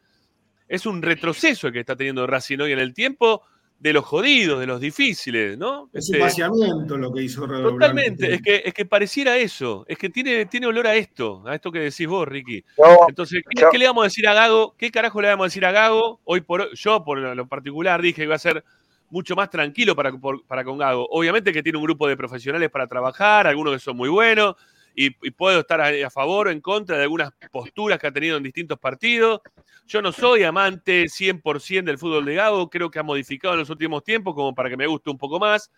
[0.66, 3.43] Es un retroceso el que está teniendo Racing hoy en el tiempo
[3.79, 5.88] de los jodidos, de los difíciles, ¿no?
[5.95, 9.87] Es Este, un vaciamiento lo que hizo Red Totalmente, es que, es que pareciera eso,
[9.88, 12.62] es que tiene, tiene olor a esto, a esto que decís vos, Ricky.
[13.09, 14.75] Entonces, ¿qué, yo- qué le vamos a decir a Gago?
[14.77, 16.21] ¿Qué carajo le vamos a decir a Gago?
[16.25, 18.62] Hoy por hoy- yo, por lo particular, dije que iba a ser
[19.11, 20.12] mucho más tranquilo para,
[20.46, 21.07] para con Gago.
[21.11, 24.55] Obviamente que tiene un grupo de profesionales para trabajar, algunos que son muy buenos,
[24.94, 28.12] y, y puedo estar a, a favor o en contra de algunas posturas que ha
[28.12, 29.40] tenido en distintos partidos.
[29.87, 33.70] Yo no soy amante 100% del fútbol de Gago, creo que ha modificado en los
[33.70, 35.70] últimos tiempos como para que me guste un poco más,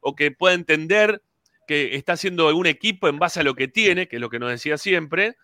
[0.00, 1.22] o que pueda entender
[1.66, 4.40] que está haciendo un equipo en base a lo que tiene, que es lo que
[4.40, 5.36] nos decía siempre.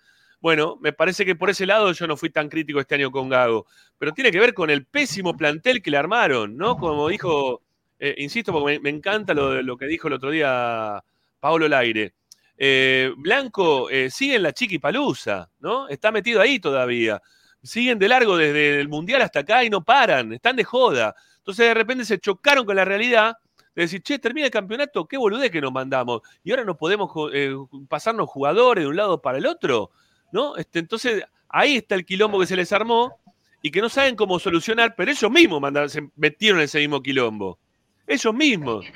[0.46, 3.28] Bueno, me parece que por ese lado yo no fui tan crítico este año con
[3.28, 3.66] Gago,
[3.98, 6.76] pero tiene que ver con el pésimo plantel que le armaron, ¿no?
[6.76, 7.62] Como dijo,
[7.98, 11.02] eh, insisto, porque me, encanta lo, lo que dijo el otro día
[11.40, 12.14] Pablo Laire.
[12.56, 15.88] Eh, Blanco eh, sigue en la chiquipalusa, ¿no?
[15.88, 17.20] Está metido ahí todavía.
[17.60, 21.16] Siguen de largo desde el Mundial hasta acá y no paran, están de joda.
[21.38, 23.36] Entonces de repente se chocaron con la realidad
[23.74, 26.20] de decir, che, termina el campeonato, qué boludez que nos mandamos.
[26.44, 27.52] Y ahora no podemos eh,
[27.88, 29.90] pasarnos jugadores de un lado para el otro,
[30.32, 30.56] ¿no?
[30.56, 33.18] Este, entonces ahí está el quilombo que se les armó
[33.62, 37.02] y que no saben cómo solucionar, pero ellos mismos mandaron- se metieron en ese mismo
[37.02, 37.58] quilombo.
[38.06, 38.86] Ellos mismos.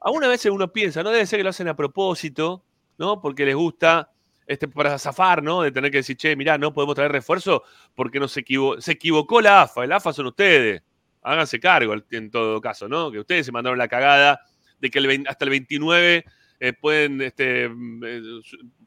[0.00, 2.64] Algunas veces uno piensa, no debe ser que lo hacen a propósito,
[2.98, 3.20] ¿no?
[3.20, 4.10] Porque les gusta
[4.46, 5.62] este, para zafar, ¿no?
[5.62, 7.62] De tener que decir, che, mirá, no podemos traer refuerzo
[7.94, 9.84] porque nos equivo se equivocó la AFA.
[9.84, 10.82] El AFA son ustedes.
[11.22, 13.10] Háganse cargo en todo caso, ¿no?
[13.10, 14.40] Que ustedes se mandaron la cagada
[14.80, 16.24] de que hasta el 29
[16.60, 18.20] eh, pueden este, mm, eh,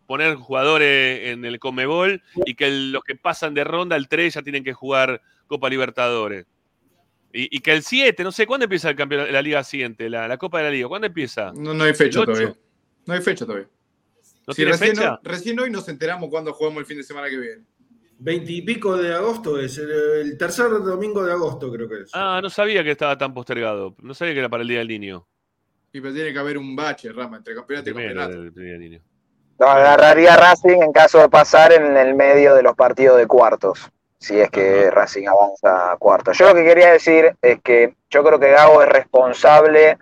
[0.08, 4.34] poner jugadores en el Comebol y que el- los que pasan de ronda, el 3
[4.36, 6.46] ya tienen que jugar Copa Libertadores.
[7.34, 10.28] Y, y que el 7, no sé, ¿cuándo empieza el campeonato, la liga siguiente, la,
[10.28, 10.88] la Copa de la Liga?
[10.88, 11.52] ¿Cuándo empieza?
[11.54, 12.56] No, no hay fecha ¿El todavía.
[13.06, 13.68] No hay fecha todavía.
[14.48, 15.20] ¿No Sí, tiene recién, fecha?
[15.24, 17.64] recién hoy nos enteramos cuándo jugamos el fin de semana que viene.
[18.18, 22.12] Veintipico de agosto es, el, el tercer domingo de agosto creo que es.
[22.14, 23.96] Ah, no sabía que estaba tan postergado.
[24.02, 25.28] No sabía que era para el Día del Niño.
[25.92, 28.34] Y pero tiene que haber un bache, Rama, entre campeonato y campeonato.
[28.44, 29.02] el Día del Niño.
[29.58, 33.90] Lo agarraría Racing en caso de pasar en el medio de los partidos de cuartos,
[34.20, 36.38] si es que Racing avanza a cuartos.
[36.38, 39.98] Yo lo que quería decir es que yo creo que Gago es responsable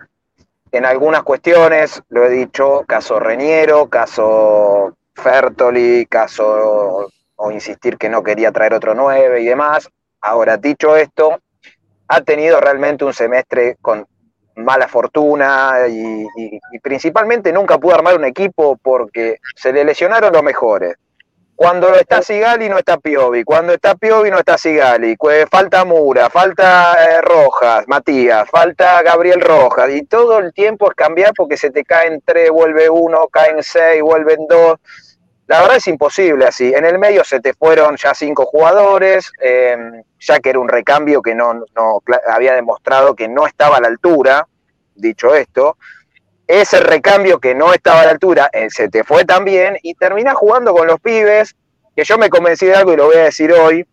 [0.72, 8.24] en algunas cuestiones, lo he dicho, caso Reñero, caso Fertoli, caso o insistir que no
[8.24, 9.88] quería traer otro 9 y demás.
[10.20, 11.38] Ahora, dicho esto,
[12.08, 14.06] ha tenido realmente un semestre con
[14.56, 16.26] mala fortuna y,
[16.82, 20.94] principalmente nunca pudo armar un equipo porque se le lesionaron los mejores.
[21.56, 26.28] Cuando está Sigali no está Piovi, cuando está Piovi no está Sigali, Cue- falta Mura,
[26.28, 31.70] falta eh, Rojas, Matías, falta Gabriel Rojas y todo el tiempo es cambiar porque se
[31.70, 34.80] te caen tres, vuelve uno, caen seis, vuelven dos.
[35.46, 36.72] La verdad es imposible así.
[36.74, 39.76] En el medio se te fueron ya cinco jugadores, eh,
[40.18, 43.88] ya que era un recambio que no, no había demostrado que no estaba a la
[43.88, 44.48] altura,
[44.94, 45.76] dicho esto.
[46.46, 50.34] Ese recambio que no estaba a la altura eh, se te fue también y terminás
[50.34, 51.54] jugando con los pibes,
[51.94, 53.86] que yo me convencí de algo y lo voy a decir hoy,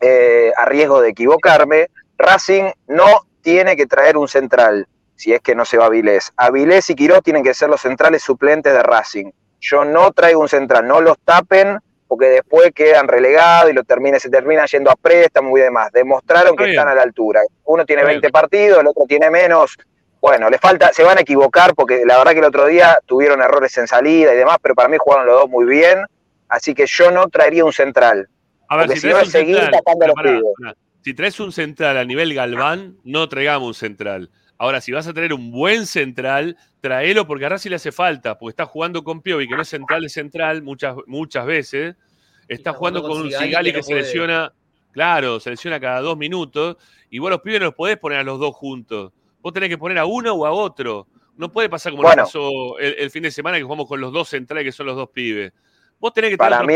[0.00, 1.88] eh, a riesgo de equivocarme.
[2.18, 6.32] Racing no tiene que traer un central, si es que no se va a Vilés.
[6.36, 9.30] Avilés y Quirós tienen que ser los centrales suplentes de Racing.
[9.60, 14.18] Yo no traigo un central, no los tapen porque después quedan relegados y lo termina,
[14.20, 15.90] se termina yendo a préstamo y demás.
[15.92, 16.78] Demostraron Está que bien.
[16.78, 17.40] están a la altura.
[17.64, 18.32] Uno tiene Está 20 bien.
[18.32, 19.76] partidos, el otro tiene menos.
[20.20, 23.42] Bueno, le falta, se van a equivocar porque la verdad que el otro día tuvieron
[23.42, 25.98] errores en salida y demás, pero para mí jugaron los dos muy bien.
[26.48, 28.28] Así que yo no traería un central.
[28.68, 30.42] A ver, si si no traes seguir central, tapando a los pará, pibes.
[30.60, 30.74] pará.
[31.02, 34.30] si traes un central a nivel Galván, no traigamos un central.
[34.58, 38.38] Ahora, si vas a tener un buen central, tráelo porque a Racing le hace falta,
[38.38, 41.96] porque está jugando con Piovi, que no es central, es central muchas, muchas veces.
[42.48, 44.02] Está está jugando jugando con con un Sigali que que no se puede.
[44.02, 44.52] lesiona,
[44.92, 46.76] claro, se lesiona cada dos minutos,
[47.10, 49.12] y vos los pibes no los podés poner a los dos juntos.
[49.40, 51.06] Vos tenés que poner a uno o a otro.
[51.36, 52.22] No puede pasar como Bueno.
[52.22, 54.86] nos pasó el, el fin de semana que jugamos con los dos centrales, que son
[54.86, 55.52] los dos pibes.
[55.98, 56.74] Vos tenés que Para otros mí.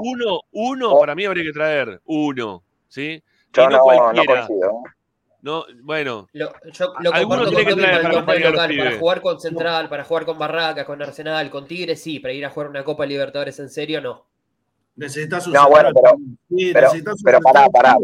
[0.00, 0.98] Uno, uno, No.
[0.98, 3.22] para mí habría que traer uno, ¿sí?
[3.52, 4.46] Yo y no, no, no cualquiera.
[4.46, 4.72] coincido.
[5.40, 8.98] No, bueno, Lo, yo lo comparto que con traer para los local, para pibes.
[8.98, 12.50] jugar con Central, para jugar con Barracas, con Arsenal, con Tigres, sí, para ir a
[12.50, 14.26] jugar una Copa Libertadores en serio, no.
[14.96, 16.16] Necesitas un No, bueno, pero-
[16.48, 17.94] Sí, pero- necesitas un pero pará, pará.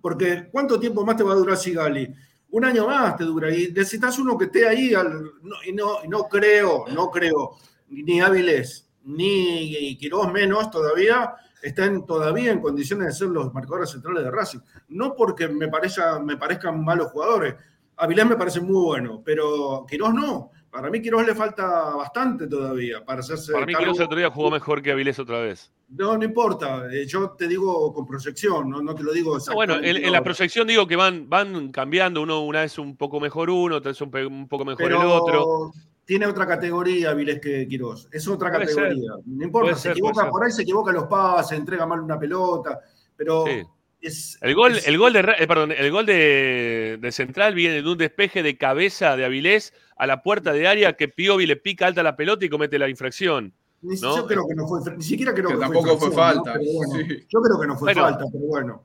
[0.00, 2.08] Porque ¿cuánto tiempo más te va a durar Sigali?
[2.50, 3.50] Un año más te dura.
[3.52, 4.94] Y necesitas uno que esté ahí.
[4.94, 7.56] al- no, y no, no creo, no creo,
[7.88, 14.24] ni Áviles, ni Quirós menos todavía, están todavía en condiciones de ser los marcadores centrales
[14.24, 14.60] de Racing.
[14.88, 17.54] No porque me, parezca, me parezcan malos jugadores.
[17.96, 20.50] Avilés me parece muy bueno, pero Quirós no.
[20.70, 21.66] Para mí Quiroz le falta
[21.96, 23.86] bastante todavía para hacerse Para mí cargo.
[23.86, 25.72] Quiroz el otro día jugó mejor que Avilés otra vez.
[25.88, 26.86] No, no importa.
[26.92, 30.00] eh, Yo te digo con proyección, no, no te lo digo No, bueno, exactamente.
[30.00, 33.48] en, en la proyección digo que van, van cambiando, uno una vez un poco mejor
[33.48, 35.72] uno, otra vez un, poco mejor Pero el otro.
[36.08, 38.08] Tiene otra categoría Vilés que Quirós.
[38.10, 39.12] Es otra Puede categoría.
[39.26, 42.18] No importa, Puede se ser, equivoca por ahí, se equivoca los pases, entrega mal una
[42.18, 42.80] pelota.
[43.14, 43.62] Pero Sí.
[44.00, 44.38] es.
[44.40, 47.88] El gol, es- el gol de eh, perdón, el gol de, de Central viene de
[47.90, 51.86] un despeje de cabeza de Avilés a la puerta de área que Piovi le pica
[51.86, 53.52] alta la pelota y comete la infracción.
[53.82, 54.16] ni, ¿no?
[54.16, 54.80] Yo creo que no fue.
[54.96, 56.58] Ni siquiera creo Que que, tampoco fue falta, ¿no?
[56.58, 57.26] Pero bueno, sí.
[57.28, 58.00] Yo creo que no fue Bueno.
[58.08, 58.84] falta, pero bueno.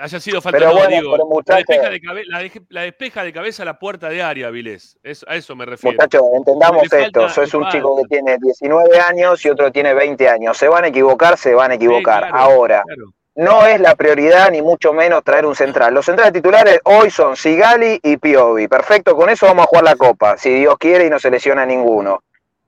[0.00, 1.12] Haya sido falta, Pero no, bueno, digo.
[1.12, 2.24] pero la, muchachos- despeja de cabe-
[2.70, 4.98] la despeja de cabeza a la puerta de área, Avilés.
[5.02, 5.96] Es- a eso me refiero.
[5.96, 7.28] Muchachos, entendamos esto.
[7.28, 10.56] Sos un chico que tiene 19 años y otro tiene 20 años.
[10.56, 12.28] Se van a equivocar, se van a Sí, equivocar.
[12.28, 13.12] claro, Ahora, claro.
[13.36, 15.94] no es la prioridad ni mucho menos traer un central.
[15.94, 18.68] Los centrales titulares hoy son Sigali y Piovi.
[18.68, 21.64] Perfecto, con eso vamos a jugar la copa, si Dios quiere y no se lesiona
[21.66, 22.22] ninguno.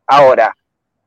[0.07, 0.55] Ahora,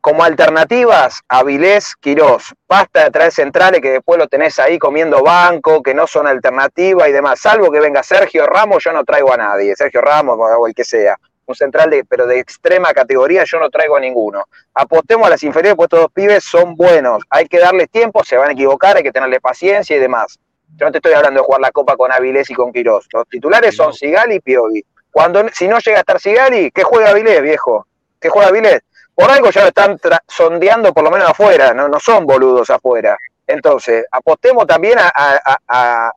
[0.03, 5.81] como alternativas, Avilés, Quirós, basta de traer centrales que después lo tenés ahí comiendo banco,
[5.81, 7.39] que no son alternativa y demás.
[7.39, 9.73] Salvo que venga Sergio Ramos, yo no traigo a nadie.
[9.77, 11.15] Sergio Ramos o el que sea.
[11.45, 14.43] Un central, de, pero de extrema categoría, yo no traigo a ninguno.
[14.73, 17.23] Apostemos a las inferiores, pues estos dos pibes son buenos.
[17.29, 20.37] Hay que darles tiempo, se van a equivocar, hay que tenerle paciencia y demás.
[20.75, 23.07] Yo no te estoy hablando de jugar la copa con Avilés y con Quirós.
[23.13, 23.93] Los titulares son.
[23.93, 24.83] Sigali y Piovi.
[25.09, 27.87] Cuando, si no llega a estar Sigali, ¿qué juega Avilés, viejo?
[28.19, 28.81] ¿Qué juega Avilés?
[29.15, 33.17] Por algo ya lo están sondeando por lo menos afuera, no, no son boludos afuera.
[33.45, 36.13] Entonces, apostemos también a, a- a- a- a-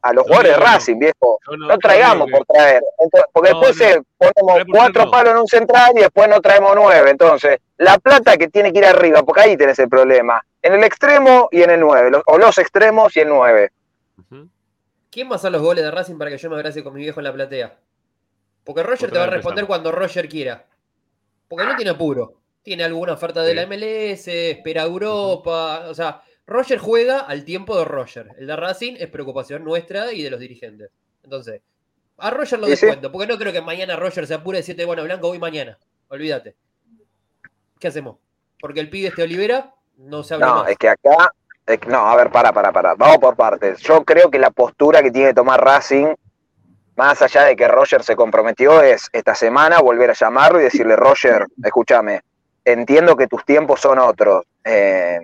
[0.00, 0.64] a los jugadores de no.
[0.64, 1.38] Racing, viejo.
[1.58, 2.82] No- traigamos por traer.
[2.98, 4.02] Entonces, porque No, después no.
[4.46, 7.10] ponemos cuatro palos en un central y después no traemos nueve.
[7.10, 10.42] Entonces, la plata que tiene que ir arriba, porque ahí tenés el problema.
[10.62, 12.10] En el extremo y en el nueve.
[12.10, 13.70] los- o los extremos y el nueve.
[15.10, 17.00] ¿Quién va a hacer los goles de Racing para que yo me abrace con mi
[17.00, 17.76] viejo en la platea?
[18.64, 19.66] Porque Roger Otra te va a responder empezamos.
[19.68, 20.64] cuando Roger quiera.
[21.48, 22.34] Porque no tiene apuro.
[22.62, 23.56] Tiene alguna oferta de Sí.
[23.56, 25.86] la MLS, espera Europa.
[25.88, 28.28] O sea, Roger juega al tiempo de Roger.
[28.38, 30.90] El de Racing es preocupación nuestra y de los dirigentes.
[31.24, 31.62] Entonces,
[32.18, 33.10] a Roger lo descuento.
[33.12, 35.78] Porque no creo que mañana Roger se apure y decirte, bueno, Blanco, voy mañana.
[36.08, 36.56] Olvídate.
[37.78, 38.16] ¿Qué hacemos?
[38.60, 40.70] Porque el pibe este Olivera no se habla No, más.
[40.70, 41.32] es que acá.
[41.66, 42.94] es que- no, a ver, para, para, para.
[42.94, 43.78] Vamos por partes.
[43.80, 46.06] Yo creo que la postura que tiene que tomar Racing,
[46.98, 50.96] más allá de que Roger se comprometió, es esta semana volver a llamarlo y decirle,
[50.96, 52.22] Roger, escúchame,
[52.64, 54.44] entiendo que tus tiempos son otros.
[54.64, 55.20] Eh,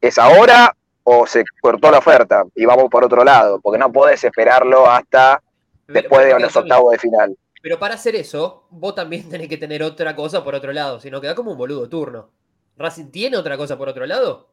[0.00, 0.72] ¿Es ahora
[1.02, 3.60] o se cortó la oferta y vamos por otro lado?
[3.60, 5.42] Porque no podés esperarlo hasta
[5.84, 7.36] Pero- después de los octavos de final.
[7.60, 11.10] Pero para hacer eso, vos también tenés que tener otra cosa por otro lado, si
[11.10, 12.30] no queda como un boludo turno.
[12.76, 14.48] ¿Racing tiene otra cosa por otro lado?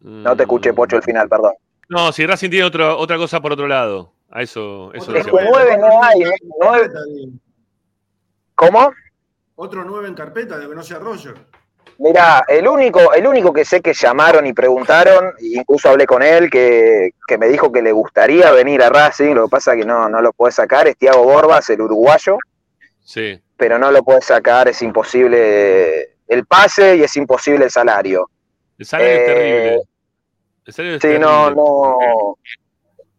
[0.00, 1.54] No te escuché, Pocho, el final, perdón.
[1.88, 4.12] No, si Racing tiene otra, otra cosa por otro lado.
[4.30, 5.38] A eso, eso Otro Es decía.
[5.40, 7.32] que nueve no hay, digo.
[8.54, 8.92] ¿Cómo?
[9.54, 11.34] Otro nueve en carpeta, de que no sea Roger.
[11.98, 16.22] Mira, el único, el único que sé que llamaron y preguntaron, e incluso hablé con
[16.22, 19.84] él, que, que me dijo que le gustaría venir a Racing, lo que pasa que
[19.86, 22.36] no, no lo puede sacar, es Tiago Borbas, el uruguayo,
[23.02, 23.40] Sí.
[23.56, 28.28] pero no lo puede sacar, es imposible el pase y es imposible el salario.
[28.76, 29.82] El salario es Eh, terrible.
[31.00, 32.38] Sí, no, no,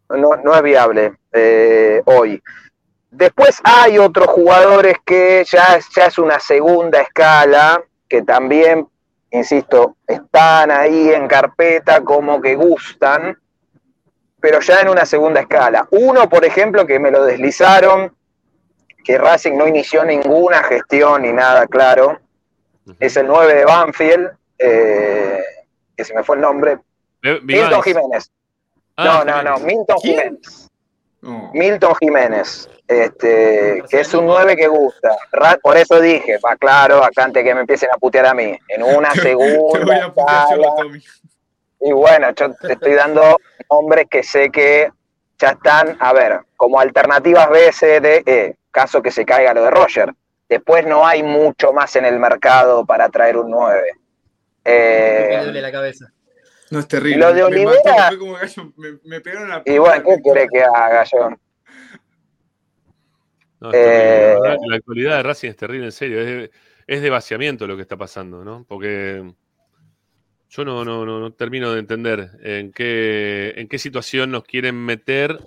[0.09, 2.41] no, no es viable eh, hoy.
[3.09, 8.87] Después hay otros jugadores que ya, es- ya es una segunda escala, que también,
[9.31, 13.37] insisto, están ahí en carpeta como que gustan,
[14.39, 15.87] pero ya en una segunda escala.
[15.91, 18.15] Uno, por ejemplo, que me lo deslizaron,
[19.03, 22.19] que Racing no inició ninguna gestión ni nada claro,
[22.99, 24.29] es el 9 de Banfield,
[24.59, 25.41] eh,
[25.95, 26.77] que se me fue el nombre,
[27.43, 27.81] Milton.
[27.83, 28.31] Jiménez.
[28.95, 30.15] Ah, no, no, no, Milton ¿Quién?
[30.15, 30.69] Jiménez.
[31.21, 31.51] No.
[31.53, 35.15] Milton Jiménez, este, que es un 9 que gusta.
[35.61, 38.83] Por eso dije, va claro, acá antes que me empiecen a putear a mí, en
[38.83, 40.75] una Te voy segunda a putear yo, escala.
[40.77, 41.03] Tommy.
[41.81, 43.37] Y bueno, yo te estoy dando
[43.69, 44.89] nombres que sé que
[45.37, 49.63] ya están, a ver, como alternativas B, C, D, E, caso que se caiga lo
[49.63, 50.13] de Roger.
[50.49, 53.91] Después no hay mucho más en el mercado para traer un 9.
[54.65, 56.11] Eh, Me duele la cabeza.
[56.71, 57.19] No es terrible.
[57.19, 61.03] Lo de Olivera- como gallo, me, me pegaron la y bueno, ¿qué querés que haga
[61.05, 61.29] yo?
[63.59, 64.49] No, es Eh, terrible.
[64.49, 66.19] La, la actualidad de Racing es terrible, en serio.
[66.19, 66.51] Es de,
[66.87, 68.65] es de vaciamiento lo que está pasando, ¿no?
[68.67, 69.33] Porque
[70.49, 74.75] yo no, no, no, no termino de entender en qué, en qué situación nos quieren
[74.75, 75.39] meter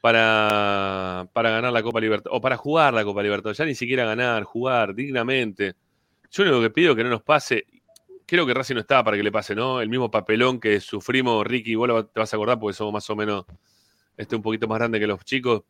[0.00, 3.52] para, para ganar la Copa Libertad o para jugar la Copa Libertad.
[3.52, 5.74] Ya ni siquiera ganar, jugar dignamente.
[6.30, 7.64] Yo lo único que pido es que no nos pase.
[8.30, 9.80] Creo que Racing no está para que le pase, ¿no?
[9.80, 13.10] El mismo papelón que sufrimos, Ricky, vos lo- te vas a acordar porque somos más
[13.10, 13.44] o menos
[14.16, 15.62] este, un poquito más grande que los chicos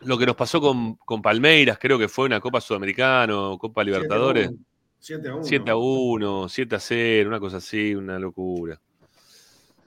[0.00, 4.50] lo que nos pasó con, con Palmeiras, creo que fue una Copa Sudamericana Copa Libertadores.
[4.98, 5.44] 7 a 1.
[5.44, 8.80] 7 a 1, 7 a 0, una cosa así, una locura.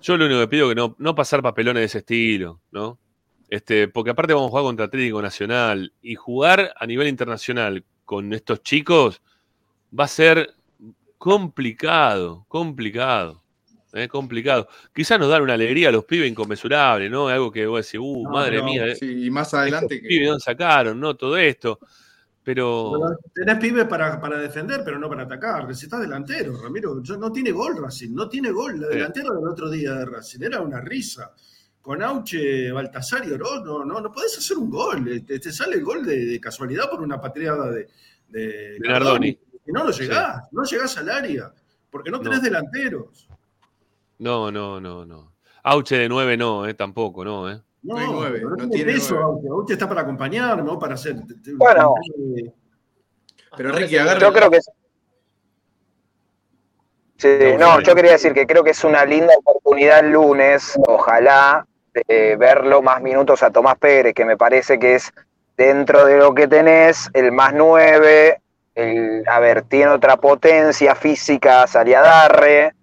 [0.01, 2.97] Yo lo único que pido es que no, no pasar papelones de ese estilo, ¿no?
[3.49, 8.33] Este, porque aparte vamos a jugar contra Atlético Nacional y jugar a nivel internacional con
[8.33, 9.21] estos chicos
[9.97, 10.55] va a ser
[11.23, 13.41] complicado, complicado.
[13.93, 14.09] ¿eh?
[14.09, 14.67] complicado.
[14.93, 17.29] Quizás nos dan una alegría a los pibes inconmensurable, ¿no?
[17.29, 20.27] Algo que vos decís, uh, No, madre mía, sí, y más adelante estos que pibes,
[20.27, 20.99] ¿dónde sacaron?
[20.99, 21.15] ¿No?
[21.15, 21.79] Todo esto.
[22.43, 22.91] Pero.
[23.33, 25.65] Tenés pibes para, para defender, pero no para atacar.
[25.65, 27.01] Necesitas delantero, Ramiro.
[27.01, 28.81] Yo- No tiene gol Racing, no tiene gol.
[28.81, 28.95] La Sí.
[28.95, 31.31] delantera del otro día de Racing era una risa.
[31.81, 35.23] Con Auche, Baltasar y Orón, no, no, no podés hacer un gol.
[35.25, 37.87] Te, te sale el gol de, de casualidad por una patriada de,
[38.27, 39.37] de, De Nardoni.
[39.65, 41.51] Y no lo llegás, no llegás al área,
[41.89, 42.43] porque no tenés No.
[42.45, 43.27] delanteros.
[44.19, 45.33] No, no, no, no.
[45.63, 47.61] Auche de 9 no, eh, tampoco, no, eh.
[47.83, 49.23] No, No hay nueve, pero no tiene nueve.
[49.23, 49.47] Auche.
[49.49, 50.79] Auche está para acompañar, ¿no?
[50.79, 51.15] Para hacer.
[51.57, 51.93] Bueno.
[53.57, 54.59] Pero Ricky, agarra- Yo creo que.
[57.17, 61.65] Sí, no, yo quería decir que creo que es una linda oportunidad el lunes, ojalá,
[62.07, 65.11] de verlo más minutos a Tomás Pérez, que me parece que es
[65.55, 68.41] dentro de lo que tenés, el más nueve,
[68.75, 72.73] el, a ver, tiene otra potencia física, Saliadarre,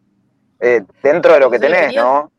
[0.60, 2.02] eh, dentro de lo que ¿Cuántos años tenés?
[2.02, 2.32] ¿no?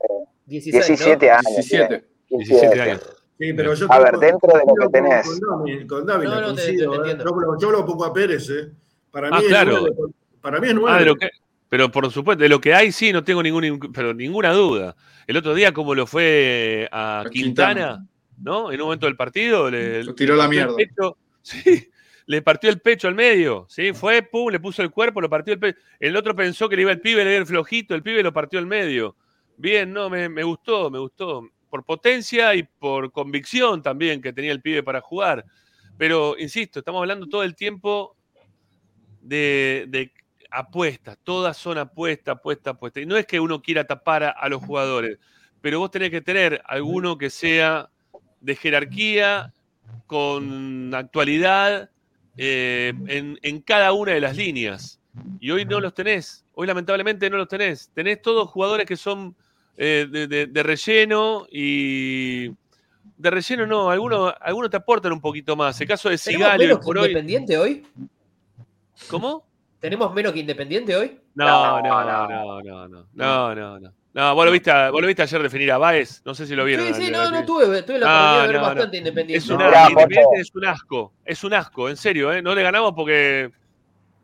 [0.46, 1.34] 16, 17 ¿no?
[1.34, 1.46] años.
[1.56, 2.06] 17.
[2.30, 3.02] 17 años.
[3.40, 5.42] Sí, pero yo A ver, dentro de lo que tenés.
[5.88, 7.12] Con Dávila, No, no, te- coincido, te- te ¿eh?
[7.12, 7.24] entiendo.
[7.26, 8.72] Yo, lo- yo lo pongo a Pérez, ¿eh?
[9.10, 9.78] Para mí Ah, es claro.
[9.82, 9.96] nueve,
[10.42, 10.92] Para mí es nueve.
[10.96, 11.30] Ah, de lo que,
[11.70, 14.96] pero por supuesto, de lo que hay sí, no tengo ningún, pero ninguna duda.
[15.28, 18.08] El otro día, como lo fue a Quintana, Quintana.
[18.42, 18.72] ¿no?
[18.72, 20.76] En un momento del partido, le, Lo tiró la mierda.
[20.76, 21.90] pecho, sí,
[22.32, 23.92] le partió el pecho al medio, ¿sí?
[23.92, 25.78] Fue, pum, le puso el cuerpo, lo partió el pecho.
[26.00, 28.32] El otro pensó que le iba el pibe, le iba el flojito, el pibe lo
[28.32, 29.18] partió al medio.
[29.58, 31.50] Bien, no, me, me gustó, me gustó.
[31.70, 35.44] Por potencia y por convicción también que tenía el pibe para jugar.
[35.98, 38.16] Pero, insisto, estamos hablando todo el tiempo
[39.20, 40.14] de, de
[40.52, 43.04] apuestas, todas son apuestas, apuestas, apuestas.
[43.04, 45.20] Y no es que uno quiera tapar a, a los jugadores,
[45.60, 47.90] pero vos tenés que tener alguno que sea
[48.40, 49.54] de jerarquía,
[50.08, 51.91] con actualidad,
[52.38, 55.00] eh, en, en cada una de las líneas.
[55.40, 57.90] Y hoy no los tenés, hoy lamentablemente no los tenés.
[57.94, 59.36] Tenés todos jugadores que son
[59.78, 62.50] eh, de, de- de relleno y...
[63.18, 65.80] De relleno no, algunos, algunos te aportan un poquito más.
[65.82, 67.08] El caso de ¿Tenemos Sigali hoy menos que por hoy.
[67.10, 67.86] Independiente hoy?
[69.10, 69.46] ¿Cómo?
[69.80, 71.20] ¿Tenemos menos que Independiente hoy?
[71.36, 72.28] No, No, no, no.
[72.28, 74.36] no, no, no, no, no, no.
[74.36, 76.64] Vos lo viste, a- vos lo viste ayer definir a Baez, no sé si lo
[76.66, 76.88] vieron.
[76.88, 78.68] Sí, sí, no, no tuve, tuve la No, oportunidad de ver no, no.
[78.68, 79.38] bastante Independiente.
[79.46, 82.42] Es un Mirá, asco, Independiente es un asco, es un asco, en serio, ¿eh?
[82.42, 83.52] No le ganamos porque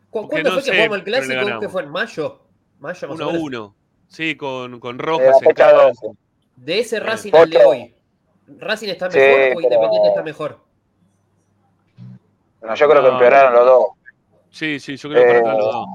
[0.09, 1.59] ¿Cu- porque ¿Cuándo no fue que jugamos el clásico?
[1.59, 2.41] que fue en mayo?
[2.79, 3.43] Mayo más 1 o a menos.
[3.47, 3.75] 1.
[4.07, 6.07] Sí, con, con Rojas en fecha cada- 12.
[6.55, 7.95] De ese Racing al de hoy.
[8.59, 10.59] ¿Racing está Sí, mejor o pero- Independiente está mejor?
[12.61, 13.85] No, yo creo que empeoraron los dos.
[14.49, 15.85] Sí, sí, yo creo que Eh, atrás los dos.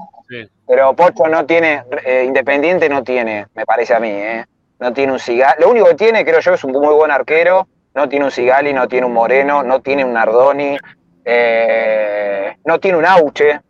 [0.41, 0.49] Sí.
[0.67, 4.45] Pero Pocho no tiene, eh, Independiente no tiene, me parece a mí, ¿eh?
[4.79, 5.61] No tiene un Sigali.
[5.61, 7.67] Lo único que tiene, creo yo, es un muy buen arquero.
[7.93, 10.77] No tiene un Sigali, no tiene un Moreno, no tiene un Nardoni,
[11.23, 13.61] eh, no tiene un Auche.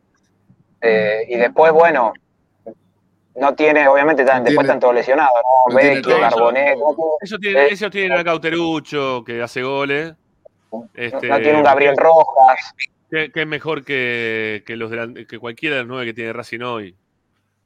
[0.81, 2.13] eh, y después, bueno,
[3.35, 5.73] no tiene, obviamente, después están todos lesionados, ¿no?
[5.73, 6.19] no Vecchio.
[6.19, 6.77] Carbonet,
[7.21, 10.13] Eso tiene, Eh, eso tiene a Cauterucho, que hace goles.
[10.93, 12.73] Este, no tiene un Gabriel Rojas.
[13.13, 14.91] Que, que es mejor que, que los
[15.27, 16.95] que cualquiera de los nueve que tiene Racing hoy.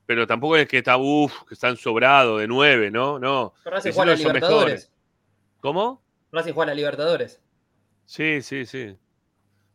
[0.05, 3.17] Pero tampoco es que está, uff, que están sobrados de nueve, ¿no?
[3.17, 3.53] No.
[3.63, 4.41] Racing juega a Libertadores.
[4.65, 4.91] mejores.
[5.61, 6.03] ¿Cómo?
[6.33, 7.41] Racing juega a Libertadores.
[8.05, 8.93] Sí, sí, sí.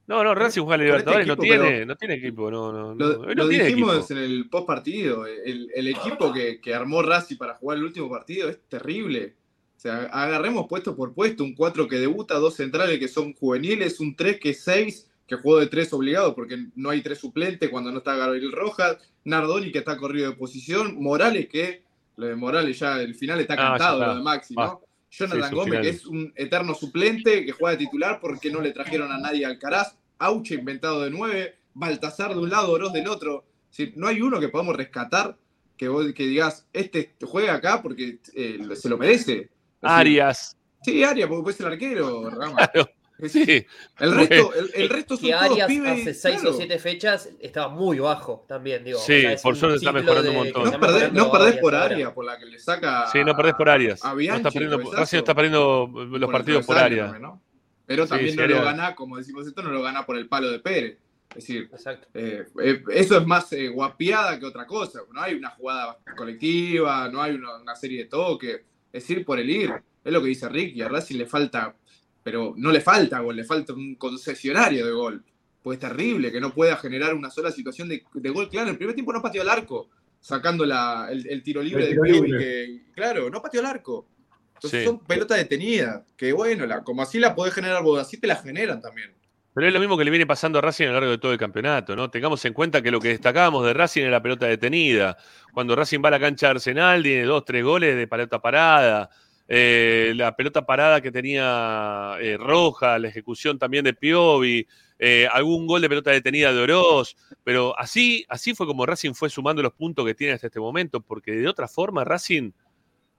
[0.06, 2.94] No, no, Racing juega a este Libertadores, no tiene, pero- no tiene equipo, no, no.
[2.94, 4.12] Lo, no lo tiene dijimos equipo.
[4.12, 5.26] en el post partido.
[5.26, 9.36] El, el equipo que, que armó Racing para jugar el último partido es terrible.
[9.76, 11.44] O sea, agarremos puesto por puesto.
[11.44, 15.42] Un 4 que debuta, dos centrales que son juveniles, un 3 que es 6, que
[15.42, 18.98] jugó de 3 obligado porque no hay 3 suplentes cuando no está Gabriel Rojas.
[19.24, 21.00] Nardoni que está corrido de posición.
[21.02, 21.84] Morales que,
[22.16, 24.06] lo de Morales ya el final está Ah, cantado, está.
[24.12, 24.66] lo de Maxi, Ah.
[24.66, 24.80] ¿no?
[25.10, 28.72] Jonathan su Gómez, que es un eterno suplente, que juega de titular porque no le
[28.72, 29.96] trajeron a nadie al Alcaraz.
[30.18, 33.44] Auche inventado de nueve, Baltasar de un lado, Oroz del otro.
[33.70, 35.36] Decir, no hay uno que podamos rescatar
[35.76, 39.50] que vos que digas, este juega acá porque eh, se lo merece.
[39.80, 40.56] Arias.
[40.82, 42.56] Sí, Arias, porque puede ser arquero, Rama.
[42.68, 42.88] Claro,
[43.28, 43.66] Sí.
[44.00, 45.92] El resto, el, el resto son que todos Arias pibes.
[45.92, 46.50] hace seis claro.
[46.50, 48.98] o siete fechas estaba muy bajo también, digo.
[48.98, 50.70] Sí, es por suerte está mejorando un montón.
[50.70, 51.74] No perdés, no perdés por.
[51.74, 53.06] Arias, por la que le saca.
[53.12, 54.04] Sí, no perdés por Arias.
[54.04, 55.00] A No Bianchi, está perdiendo, cabezazo.
[55.00, 57.20] Racing está perdiendo los por partidos por Arias.
[57.20, 57.40] ¿no?
[57.86, 60.50] Pero también sí, no lo gana, como decimos esto, no lo gana por el palo
[60.50, 60.98] de Pérez.
[61.30, 62.08] Es decir, Exacto.
[62.14, 65.00] Eh, eh, eso es más eh, guapiada que otra cosa.
[65.12, 68.62] No hay una jugada colectiva, no hay una, una serie de toques.
[68.92, 69.72] Es ir por el ir.
[70.04, 70.82] Es lo que dice Ricky.
[70.82, 71.74] A Racing le falta
[72.22, 75.24] pero no le falta gol, le falta un concesionario de gol.
[75.62, 78.66] Pues es terrible que no pueda generar una sola situación de, de gol claro.
[78.68, 79.88] En el primer tiempo no pateó al arco,
[80.20, 82.38] sacando la, el, el tiro libre El de tiro libre.
[82.38, 84.06] que, claro, no pateó al arco.
[84.54, 84.86] Entonces Sí.
[84.86, 88.36] son pelotas detenidas, que bueno, la, como así la podés generar vos, así te la
[88.36, 89.12] generan también.
[89.54, 91.32] Pero es lo mismo que le viene pasando a Racing a lo largo de todo
[91.32, 92.08] el campeonato, ¿no?
[92.10, 95.16] Tengamos en cuenta que lo que destacábamos de Racing es la pelota detenida.
[95.52, 99.10] Cuando Racing va a la cancha de Arsenal, tiene dos, tres goles de pelota parada.
[99.54, 104.66] Eh, la pelota parada que tenía eh, Roja, la ejecución también de Piovi,
[104.98, 107.14] eh, algún gol de pelota detenida de Oroz.
[107.44, 111.02] Pero así, así fue como Racing fue sumando los puntos que tiene hasta este momento,
[111.02, 112.52] porque de otra forma Racing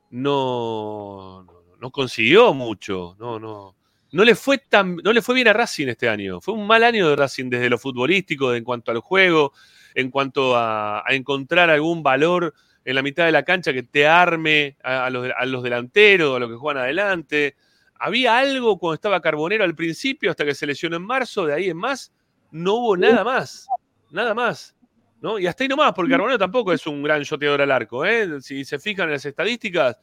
[0.10, 1.46] no,
[1.80, 3.16] no, consiguió mucho.
[3.20, 3.76] No, no
[4.12, 6.42] no le fue tan, no le fue bien a Racing este año.
[6.42, 9.54] Fue un mal año de Racing desde lo futbolístico, en cuanto al juego,
[9.94, 12.56] en cuanto a encontrar algún valor
[12.86, 16.36] en la mitad de la cancha que te arme a, a los, a los delanteros,
[16.36, 17.56] a los que juegan adelante.
[18.00, 21.70] Había algo cuando estaba Carbonero al principio, hasta que se lesionó en marzo, de ahí
[21.70, 22.12] en más,
[22.52, 23.68] no hubo nada más.
[24.12, 24.76] Nada más.
[25.22, 25.40] ¿no?
[25.40, 28.06] Y hasta ahí nomás, porque Carbonero tampoco es un gran shoteador al arco.
[28.06, 28.42] ¿eh?
[28.42, 29.98] Si se fijan en las estadísticas,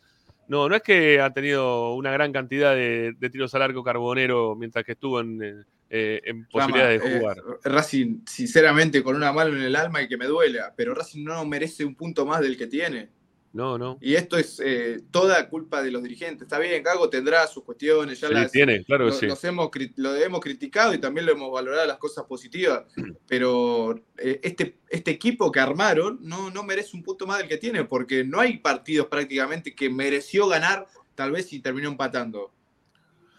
[0.49, 4.57] no, no es que ha tenido una gran cantidad de, de tiros al arco Carbonero
[4.57, 7.43] mientras que estuvo en, eh, en posibilidades de eh, jugar.
[7.65, 11.45] Racing, sinceramente, con una mano en el alma y que me duela, pero Racing no
[11.45, 13.11] merece un punto más del que tiene.
[13.53, 13.99] No, no.
[14.01, 16.43] Y esto es eh, toda culpa de los dirigentes.
[16.43, 19.27] Está bien, Cago tendrá sus cuestiones, ya Sí, las, tiene, claro que lo, sí.
[19.27, 22.85] los hemos, lo hemos criticado y también lo hemos valorado las cosas positivas,
[23.27, 27.57] pero eh, este, este equipo que armaron no, no merece un punto más del que
[27.57, 30.87] tiene, porque no hay partidos prácticamente que mereció ganar,
[31.17, 32.53] tal vez si terminó empatando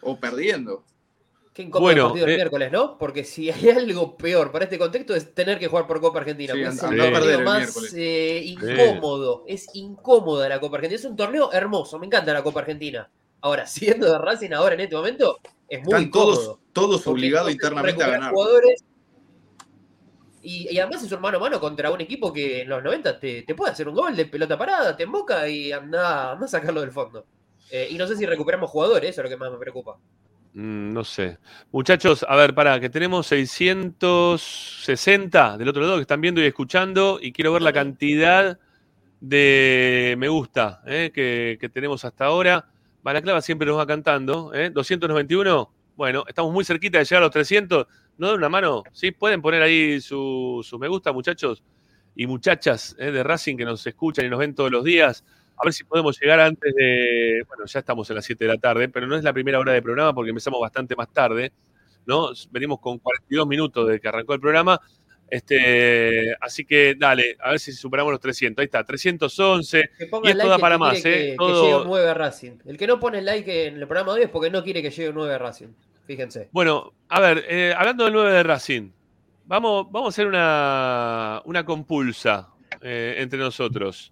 [0.02, 0.84] o perdiendo.
[1.54, 2.98] Qué incómodo Bueno, el partido del eh, miércoles, ¿no?
[2.98, 6.54] Porque si hay algo peor para este contexto es tener que jugar por Copa Argentina.
[6.54, 9.44] Sí, es el torneo el más eh, incómodo.
[9.48, 11.00] Es incómoda la Copa Argentina.
[11.00, 12.00] Es un torneo hermoso.
[12.00, 13.10] Me encanta la Copa Argentina.
[13.42, 16.60] Ahora, siendo de Racing ahora en este momento, es muy Están todos, incómodo.
[16.74, 18.32] todos Porque obligados internamente a ganar.
[18.32, 18.84] jugadores.
[20.44, 23.20] Y, y además es un mano a mano contra un equipo que en los 90
[23.20, 26.50] te, te puede hacer un gol de pelota parada, te emboca y anda, anda a
[26.50, 27.26] sacarlo del fondo.
[27.70, 29.98] Eh, y no sé si recuperamos jugadores, eso es lo que más me preocupa.
[30.54, 31.40] Mm, no sé.
[31.72, 37.20] Muchachos, a ver, pará, que tenemos 660 del otro lado que están viendo y escuchando
[37.22, 38.60] y quiero ver la cantidad
[39.22, 42.68] de me gusta eh, que, que tenemos hasta ahora.
[43.04, 44.54] Balaclava siempre nos va cantando.
[44.54, 44.70] ¿eh?
[44.72, 45.72] 291.
[45.96, 47.88] Bueno, estamos muy cerquita de llegar a los 300.
[48.18, 48.84] ¿No dan una mano?
[48.92, 49.12] ¿Sí?
[49.12, 51.64] ¿Pueden poner ahí su, su me gusta, muchachos
[52.14, 55.24] y muchachas eh, de Racing que nos escuchan y nos ven todos los días?
[55.62, 57.44] A ver si podemos llegar antes de.
[57.48, 59.74] Bueno, ya estamos en las 7 de la tarde, pero no es la primera hora
[59.74, 61.52] de programa porque empezamos bastante más tarde.
[62.06, 62.30] ¿no?
[62.50, 64.80] Venimos con 42 minutos desde que arrancó el programa.
[65.30, 68.62] Este, así que dale, a ver si superamos los 300.
[68.62, 69.90] Ahí está, 311.
[69.98, 71.36] Que Y pongan esto like da el para más, ¿eh?
[71.40, 72.52] que llegue un 9 a Racing.
[72.66, 74.90] El que no pone like en el programa de hoy es porque no quiere que
[74.90, 75.70] llegue un 9 a Racing.
[76.06, 76.50] Fíjense.
[76.52, 78.92] Bueno, a ver, eh, hablando del 9 de Racing,
[79.46, 82.50] vamos, vamos a hacer una, una compulsa
[82.82, 84.12] eh, entre nosotros.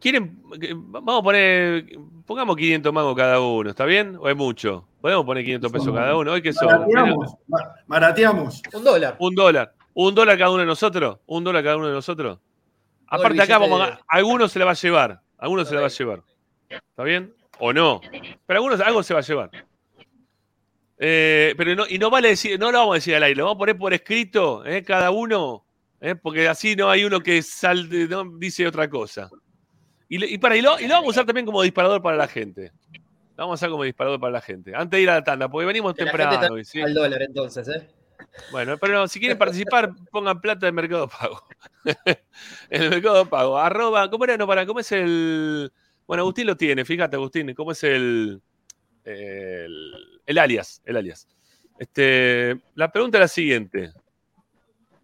[0.00, 0.40] ¿Quieren?
[0.76, 1.84] Vamos a poner.
[2.26, 4.16] Pongamos 500 mangos cada uno, ¿está bien?
[4.18, 4.86] ¿O es mucho?
[5.00, 6.32] Podemos poner 500 pesos cada uno.
[6.32, 6.68] ¿Hoy qué son?
[6.68, 8.62] Marateamos, ma- marateamos.
[8.72, 9.16] Un dólar.
[9.18, 9.74] Un dólar.
[9.92, 11.18] ¿Un dólar cada uno de nosotros?
[11.26, 12.38] ¿Un dólar cada uno de nosotros?
[13.08, 15.20] Aparte acá vamos a, alguno se la va a llevar.
[15.36, 16.22] Alguno se la va a llevar.
[16.68, 17.34] ¿Está bien?
[17.58, 18.00] ¿O no?
[18.46, 19.50] Pero algunos, algo se va a llevar.
[20.98, 23.44] Eh, pero no, y no vale decir, no lo vamos a decir al aire, lo
[23.44, 24.82] vamos a poner por escrito, ¿eh?
[24.84, 25.64] cada uno,
[26.00, 26.14] ¿eh?
[26.14, 29.30] porque así no hay uno que salte, no, dice otra cosa.
[30.12, 32.72] Y, para, y lo, y lo vamos a usar también como disparador para la gente.
[33.36, 34.74] Lo vamos a usar como disparador para la gente.
[34.74, 36.32] Antes de ir a la tanda, porque venimos Que temprano.
[36.32, 36.82] está hoy, ¿sí?
[36.82, 37.88] al dólar entonces, ¿eh?
[38.50, 41.44] Bueno, pero si quieren participar, pongan plata en Mercado Pago.
[42.70, 43.56] el Mercado Pago.
[43.56, 44.36] Arroba, ¿cómo era?
[44.36, 45.72] No, para, ¿cómo es el.
[46.08, 48.42] Bueno, Agustín lo tiene, fíjate, Agustín, ¿cómo es el.
[49.04, 51.28] El, el alias, el alias.
[51.78, 53.92] Este, la pregunta es la siguiente.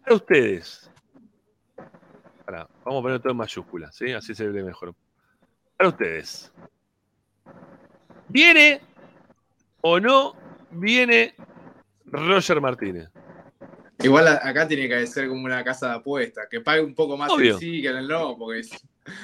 [0.03, 0.91] Para ustedes.
[2.47, 4.13] Pará, vamos a poner todo en mayúsculas, ¿sí?
[4.13, 4.95] Así se ve mejor.
[5.75, 6.49] Para ustedes.
[8.29, 8.79] ¿Viene
[9.81, 10.33] o no
[10.71, 11.35] viene
[12.05, 13.09] Roger Martínez?
[14.01, 17.29] Igual acá tiene que ser como una casa de apuestas, que pague un poco más
[17.29, 17.55] Obvio.
[17.55, 18.71] el sí que en el no, porque es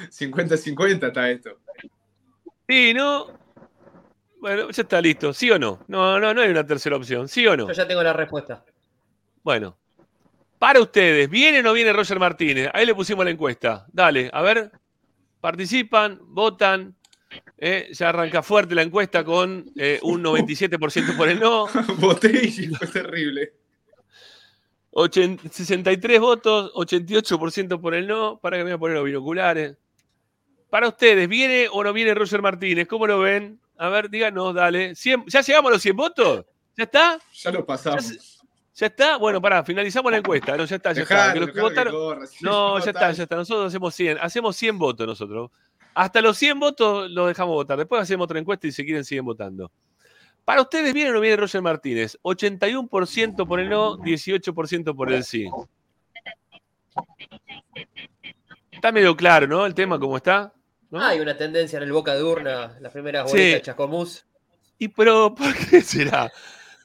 [0.10, 1.60] 50-50 está esto.
[2.68, 3.28] Sí, ¿no?
[4.42, 5.32] Bueno, ya está listo.
[5.32, 5.80] ¿Sí o no?
[5.88, 7.30] No, no, no hay una tercera opción.
[7.30, 7.68] ¿Sí o no?
[7.68, 8.66] Yo ya tengo la respuesta.
[9.44, 9.78] Bueno.
[10.64, 12.70] Para ustedes, ¿viene o no viene Roger Martínez?
[12.74, 13.86] Ahí le pusimos la encuesta.
[13.92, 14.72] Dale, a ver.
[15.42, 16.96] Participan, votan.
[17.58, 21.68] Eh, ya arranca fuerte la encuesta con eh, un 97% por el no.
[22.00, 23.52] Voté y fue terrible.
[24.92, 28.40] 80 63 votos, 88% por el no.
[28.40, 29.76] Para que me voy a poner los binoculares.
[30.70, 32.88] Para ustedes, ¿viene o no viene Roger Martínez?
[32.88, 33.60] ¿Cómo lo ven?
[33.78, 34.92] A ver, díganos, dale.
[34.92, 36.46] ¿Cien- ¿Ya llegamos a los 100 votos?
[36.78, 37.20] ¿Ya está?
[37.34, 38.10] Ya lo pasamos.
[38.10, 38.16] ¿Ya
[38.88, 39.18] está?
[39.18, 40.58] Bueno, pará, finalizamos la encuesta.
[40.58, 41.16] No, ya está, ya está.
[41.28, 43.36] Dejalo, Que los que dejalo que votaron- corra, sí, No, ya está, ya está.
[43.36, 44.18] Nosotros hacemos 100.
[44.20, 45.52] Hacemos 100 votos nosotros.
[45.94, 47.78] Hasta los 100 votos los dejamos votar.
[47.78, 49.72] Después hacemos otra encuesta y si quieren siguen votando.
[50.44, 52.18] Para ustedes, ¿viene o no viene Roger Martínez?
[52.24, 55.48] 81% por el no, 18% por el sí.
[58.72, 59.66] Está medio claro, ¿no?
[59.66, 60.54] El tema, ¿cómo está?
[60.90, 61.02] ¿No?
[61.04, 63.38] Hay una tendencia en el boca de urna, las primeras Sí.
[63.38, 64.26] bolitas de Chascomús.
[64.78, 66.32] Y pero, ¿por qué será?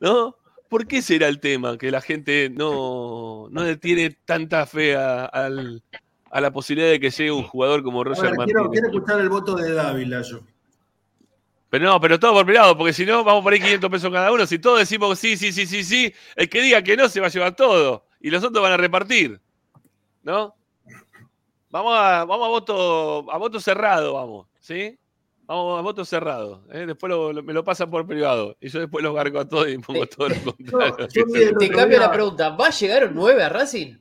[0.00, 0.36] ¿No?
[0.68, 5.24] ¿Por qué será el tema que la gente no, no le tiene tanta fe a,
[5.24, 5.82] al-
[6.30, 8.70] a la posibilidad de que llegue un jugador como Roger ver, quiero, Martínez?
[8.72, 10.40] quiero escuchar el voto de Dávila yo.
[11.70, 14.32] Pero no, pero todo por privado, porque si no, vamos a poner 500 pesos cada
[14.32, 14.46] uno.
[14.46, 17.26] Si todos decimos sí, sí, sí, sí, sí, el que diga que no se va
[17.26, 18.06] a llevar todo.
[18.20, 19.40] Y los otros van a repartir.
[20.22, 20.54] ¿No?
[21.70, 24.46] Vamos a, vamos a voto, a voto cerrado, vamos.
[24.60, 24.98] ¿Sí?
[25.48, 26.62] Vamos a voto cerrado.
[26.70, 26.84] ¿eh?
[26.86, 28.56] Después lo- lo- me lo pasan por privado.
[28.60, 30.10] Y yo después los garco a todos y pongo Sí.
[30.16, 31.08] todo lo contrario.
[31.08, 33.96] Yo vi el Te cambio día- la pregunta, ¿va a llegar un 9 a Racing?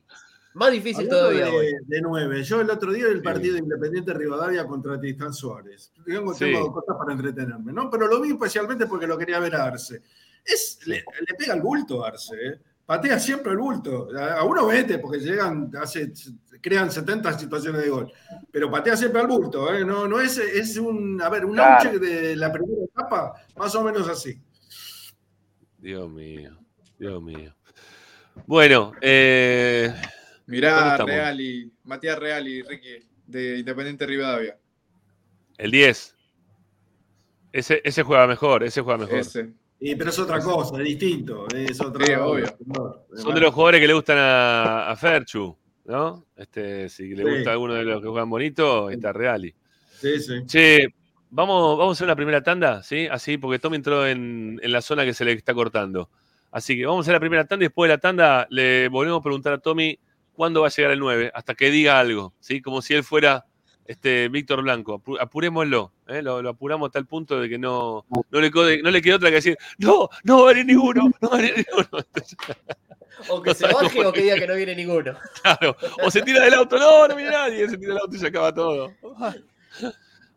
[0.54, 1.66] Más difícil Hablando todavía hoy.
[1.66, 2.42] de, de nueve.
[2.42, 5.92] Yo el otro día del partido de Independiente Rivadavia contra Tristán Suárez.
[6.04, 6.46] Tengo, Sí.
[6.46, 7.88] tengo cosas para entretenerme, ¿no?
[7.90, 10.02] Pero lo vi especialmente porque lo quería ver a Arce.
[10.44, 12.58] Es, le, le pega el bulto a Arce, ¿eh?
[12.88, 14.08] Patea siempre el bulto.
[14.18, 16.10] A, uno vete porque llegan, hace,
[16.58, 18.10] crean 70 situaciones de gol.
[18.50, 19.84] Pero patea siempre al bulto, ¿eh?
[19.84, 21.98] No, no es, es un, a ver, un Claro.
[21.98, 24.40] de la primera etapa, más o menos así.
[25.76, 26.58] Dios mío,
[26.98, 27.54] Dios mío.
[28.46, 30.08] Bueno, eh, ¿Dónde
[30.46, 31.12] Mirá, estamos?
[31.12, 34.58] Reali, Matías Reali, Ricky, de Independiente Rivadavia.
[35.58, 36.16] el 10.
[37.52, 39.18] Ese, ese juega mejor, ese juega mejor.
[39.18, 39.52] Ese.
[39.80, 41.46] Y, pero es otra cosa, es distinto.
[41.54, 42.46] Es otra, Sí, obvio.
[43.16, 46.26] Son de los jugadores que le gustan a, a Ferchu, ¿no?
[46.36, 47.30] Este, si le Sí.
[47.30, 49.54] gusta a alguno de los que juegan bonito, está Reali.
[50.00, 50.44] Sí, sí.
[50.46, 50.88] Che,
[51.30, 53.06] vamos, vamos a hacer una primera tanda, ¿sí?
[53.08, 56.10] Así, porque Tommy entró en, en la zona que se le está cortando.
[56.50, 59.20] Así que vamos a hacer la primera tanda y después de la tanda le volvemos
[59.20, 59.98] a preguntar a Tommy
[60.32, 62.62] cuándo va a llegar el 9, hasta que diga algo, ¿sí?
[62.62, 63.44] Como si él fuera
[63.88, 65.02] este Víctor Blanco.
[65.02, 66.22] Apu- apurémoslo, ¿eh?
[66.22, 68.50] lo, lo apuramos a tal punto de que no, no, le,
[68.82, 71.56] no quede otra que decir, no, no va a venir ninguno, no va a venir
[71.66, 71.88] ninguno.
[73.30, 75.18] O que No se baje o que diga que no viene ninguno.
[75.42, 75.76] Claro.
[76.04, 78.28] O se tira del auto, no, no viene nadie, se tira del auto y se
[78.28, 78.92] acaba todo.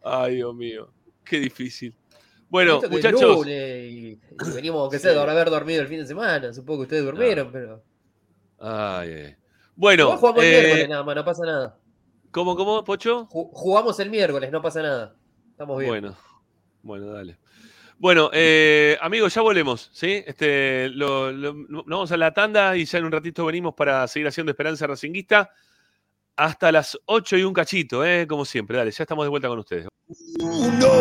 [0.03, 0.91] Ay, Dios mío,
[1.23, 1.93] qué difícil.
[2.49, 4.19] Bueno, muchachos, lunes y, y
[4.55, 6.51] venimos, que sé, de haber dormido el fin de semana.
[6.53, 7.83] Supongo que ustedes durmieron, pero.
[8.59, 9.35] Ay, ay.
[9.75, 11.77] Bueno, Igual jugamos el eh, miércoles nada más, no pasa nada.
[12.31, 13.27] ¿Cómo, cómo, Pocho?
[13.29, 15.15] Ju- Jugamos el miércoles, no pasa nada.
[15.51, 15.89] Estamos bien.
[15.91, 16.15] Bueno,
[16.83, 17.37] bueno, dale.
[17.97, 20.23] Bueno, eh, amigos, ya volvemos, ¿sí?
[20.25, 24.07] Este, lo- lo- nos vamos a la tanda y ya en un ratito venimos para
[24.07, 25.51] seguir haciendo Esperanza Racinguista
[26.35, 28.25] hasta las 8 y un cachito, ¿eh?
[28.27, 29.87] Como siempre, dale, ya estamos de vuelta con ustedes.
[30.39, 30.91] uno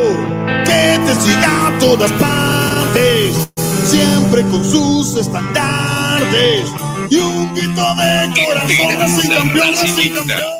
[0.67, 3.51] que te siga a todas partes,
[3.85, 6.71] siempre con sus estandartes
[7.11, 10.60] y un grito de corazón, campeón, Racing campeón.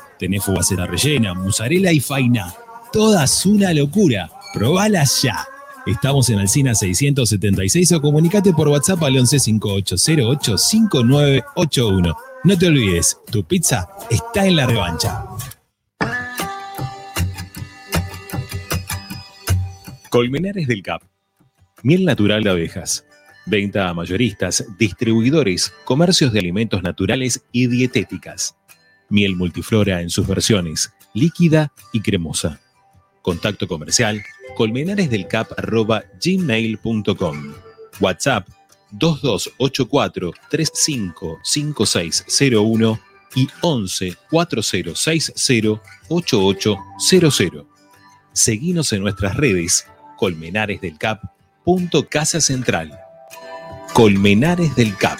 [0.21, 2.53] Tenés fugaceta rellena, mozzarella y faina.
[2.93, 4.29] Todas una locura.
[4.53, 5.47] Probalas ya.
[5.87, 12.15] Estamos en Alcina 676 o comunicate por WhatsApp al 1158085981.
[12.43, 15.25] No te olvides, tu pizza está en la revancha.
[20.11, 21.01] Colmenares del Cap.
[21.81, 23.07] Miel natural de abejas.
[23.47, 28.55] Venta a mayoristas, distribuidores, comercios de alimentos naturales y dietéticas.
[29.11, 32.59] Miel multiflora en sus versiones, líquida y cremosa.
[33.21, 34.23] Contacto comercial
[34.55, 37.53] colmenaresdelcap.gmail.com
[37.99, 38.47] WhatsApp
[38.91, 42.99] 2284 355601
[43.35, 47.65] y 11 4060 8800.
[48.33, 49.87] Seguinos en nuestras redes
[50.17, 51.21] Colmenares del Cap.
[51.63, 52.97] punto Casa Central.
[53.93, 55.19] Colmenares del Cap.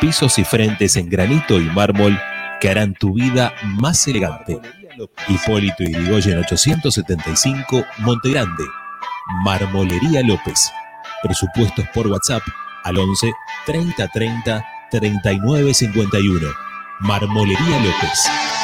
[0.00, 2.20] pisos y frentes en granito y mármol
[2.60, 4.60] que harán tu vida más elegante.
[5.28, 8.64] Hipólito Yrigoyen 875, Montegrande.
[9.44, 10.70] Marmolería López.
[11.22, 12.42] Presupuestos por WhatsApp
[12.84, 13.32] al 11
[13.66, 16.48] 30 30 39 51.
[17.00, 18.63] Marmolería López.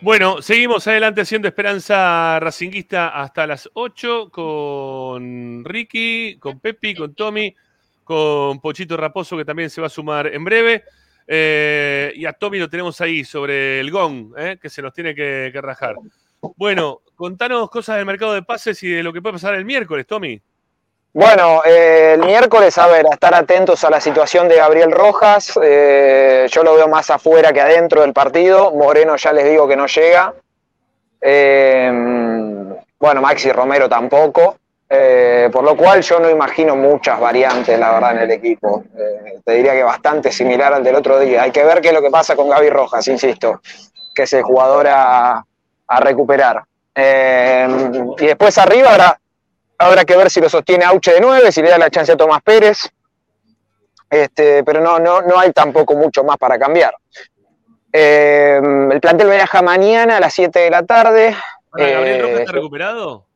[0.00, 7.54] Bueno, seguimos adelante haciendo Esperanza Racinguista hasta las 8 con Ricky, con Pepi, con Tommy,
[8.02, 10.84] con Pochito Raposo que también se va a sumar en breve.
[11.26, 15.14] Eh, y a Tommy lo tenemos ahí sobre el gong, eh, que se nos tiene
[15.14, 15.96] que, que rajar.
[16.56, 20.06] Bueno, contanos cosas del mercado de pases y de lo que puede pasar el miércoles,
[20.06, 20.38] Tommy.
[21.14, 25.52] Bueno, eh, el miércoles, a ver, a estar atentos a la situación de Gabriel Rojas.
[25.62, 28.72] Eh, yo lo veo más afuera que adentro del partido.
[28.72, 30.34] Moreno ya les digo que no llega.
[31.20, 31.88] Eh,
[32.98, 34.56] bueno, Maxi Romero tampoco.
[34.88, 38.84] Por lo cual yo no imagino muchas variantes, la verdad, en el equipo.
[39.44, 41.42] Te diría que bastante similar al del otro día.
[41.42, 43.60] Hay que ver qué es lo que pasa con Gaby Rojas, insisto,
[44.14, 45.44] que es el jugador a,
[45.88, 46.62] a recuperar.
[46.96, 49.18] Y después arriba habrá,
[49.78, 52.16] habrá que ver si lo sostiene Auche de 9, si le da la chance a
[52.16, 52.78] Tomás Pérez.
[54.10, 56.94] Este, pero no, no, no hay tampoco mucho más para cambiar.
[57.92, 58.60] Eh,
[58.92, 61.34] el plantel viaja mañana a las 7 de la tarde.
[61.72, 63.26] Ahora, ¿Gabriel Rojas Eh, está recuperado?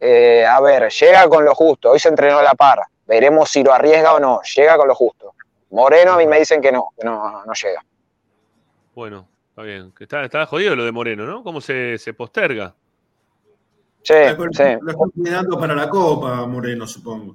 [0.00, 1.90] eh, a ver, llega con lo justo.
[1.90, 2.80] Hoy se entrenó a la par.
[3.06, 4.40] Veremos si lo arriesga o no.
[4.56, 5.34] Llega con lo justo.
[5.70, 7.84] Moreno a mí me dicen que no, que no, no llega.
[8.94, 9.92] Bueno, está bien.
[9.98, 11.42] Está, está jodido lo de Moreno, ¿no?
[11.42, 12.74] ¿Cómo se, se posterga?
[14.06, 14.62] Sí, Pero sí.
[14.82, 17.34] Lo están cuidando para la Copa, Moreno, supongo.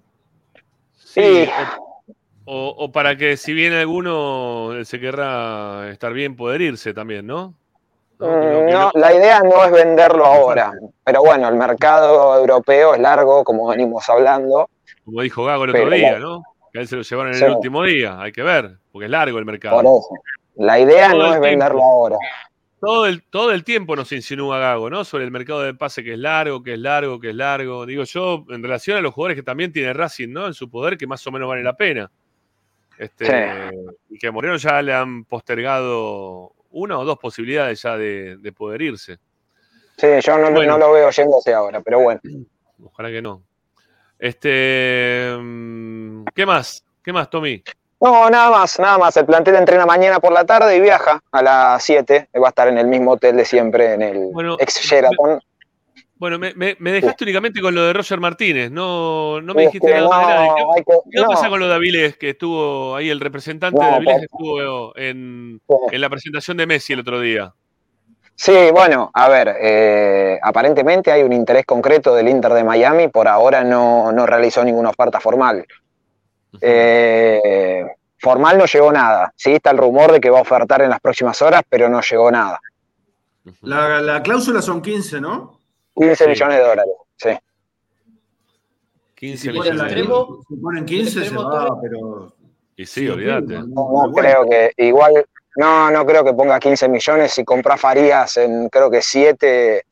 [0.98, 1.50] Sí,
[2.46, 7.54] O, o para que si viene alguno se querrá estar bien poder irse también, ¿no?
[8.20, 8.92] No, que no, Mm, no, no.
[8.96, 10.72] la idea no es venderlo ahora,
[11.04, 14.70] pero bueno, el mercado europeo es largo, como venimos hablando.
[15.04, 16.42] Como dijo Gago el otro Pero día, ¿no?
[16.72, 17.46] Que a él se lo llevaron en Sí.
[17.46, 18.20] el último día.
[18.22, 19.76] Hay que ver, porque es largo el mercado.
[19.76, 20.08] Por eso.
[20.56, 21.46] La idea Todo no es tiempo.
[21.48, 22.18] venderlo ahora.
[22.82, 25.06] Todo el, todo el tiempo nos insinúa Gago, ¿no?
[25.06, 27.86] Sobre el mercado de pase que es largo, que es largo, que es largo.
[27.86, 30.48] Digo yo, en relación a los jugadores que también tiene Racing, ¿no?
[30.48, 32.10] En su poder, que más o menos vale la pena.
[32.98, 33.26] Este,
[33.70, 33.78] Sí.
[34.10, 38.52] Y que a Moreno ya le han postergado una o dos posibilidades ya de, de
[38.52, 39.18] poder irse.
[39.98, 40.74] Sí, yo no, Bueno.
[40.74, 42.20] no lo veo yéndose ahora, pero bueno.
[42.84, 43.44] Ojalá que no.
[44.18, 46.84] Este, mm, ¿Qué más?
[47.04, 47.64] ¿Qué más, Tommy?
[48.02, 49.16] No, nada más, nada más.
[49.18, 52.30] El plantel entrena mañana por la tarde y viaja a las 7.
[52.42, 55.40] Va a estar en el mismo hotel de siempre, en el Bueno, ex Sheraton.
[56.16, 58.70] Bueno, me, dejaste únicamente con lo de Roger Martínez.
[58.72, 60.04] No, no me Es dijiste que nada.
[60.06, 60.56] no, nada.
[60.56, 61.34] ¿Qué, hay que- qué va a no.
[61.34, 64.98] pasar con lo de Avilés, que estuvo ahí, el representante No, de Avilés por- estuvo
[64.98, 65.76] en, Sí.
[65.96, 67.54] en la presentación de Messi el otro día?
[68.36, 73.28] Sí, bueno, a ver, eh, aparentemente hay un interés concreto del Inter de Miami, por
[73.28, 75.66] ahora no, no realizó ninguna oferta formal.
[76.60, 77.84] Eh,
[78.18, 81.00] formal no llegó nada, sí está el rumor de que va a ofertar en las
[81.00, 82.60] próximas horas, pero no llegó nada.
[83.62, 85.60] La, la cláusula son 15, ¿no?
[85.96, 86.30] 15 Sí.
[86.30, 87.30] millones de dólares, sí.
[89.16, 89.78] 15 Si ¿Y el ponen, millones.
[89.78, 90.16] la- de extremo?
[90.28, 90.46] euros.
[90.48, 92.34] si ponen 15 se va, pero...
[92.76, 93.60] Y sí, olvídate.
[93.60, 95.26] No, no creo que, igual,
[95.58, 97.32] no, no creo que ponga 15 millones.
[97.34, 99.86] Si compra Farías en creo que 7,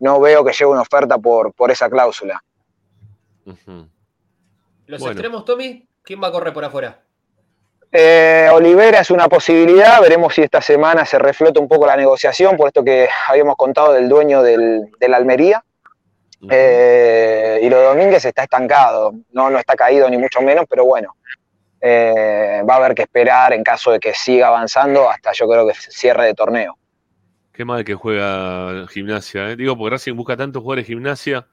[0.00, 2.42] no veo que llegue una oferta por, por esa cláusula.
[3.44, 5.12] Los Bueno.
[5.12, 7.00] extremos, Tommy, ¿quién va a correr por afuera?
[7.90, 12.56] Eh, Olivera es una posibilidad, veremos si esta semana se reflota un poco la negociación,
[12.56, 15.64] por esto que habíamos contado del dueño del, del Almería.
[16.50, 20.84] Eh, y lo de Domínguez está estancado, no, no está caído ni mucho menos, pero
[20.84, 21.16] bueno,
[21.80, 25.66] eh, va a haber que esperar en caso de que siga avanzando hasta yo creo
[25.66, 26.76] que cierre de torneo.
[27.52, 29.50] Qué mal que juega gimnasia.
[29.50, 29.56] ¿eh?
[29.56, 31.46] Digo, porque Racing busca tantos jugadores de gimnasia.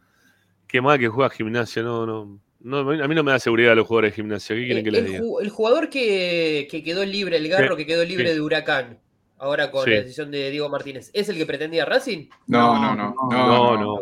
[0.67, 1.83] Qué mal que juega gimnasia.
[1.83, 4.55] No, no, no, a mí no me da seguridad los jugadores de gimnasia.
[4.55, 5.23] ¿Qué quieren que Eh, les el, diga?
[5.41, 8.33] el jugador que, que quedó libre, el garro Sí, que quedó libre sí.
[8.35, 8.99] de Huracán,
[9.37, 9.91] ahora con Sí.
[9.91, 12.27] la decisión de Diego Martínez, ¿es el que pretendía Racing?
[12.47, 13.15] No, no, no.
[13.31, 14.01] No, No,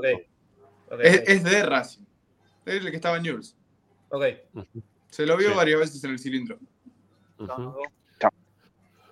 [1.02, 2.02] Es, de Racing.
[2.66, 3.56] Es el que estaba en News.
[4.10, 4.26] ok.
[5.10, 5.56] Se lo vio Sí.
[5.56, 6.60] varias veces en el cilindro.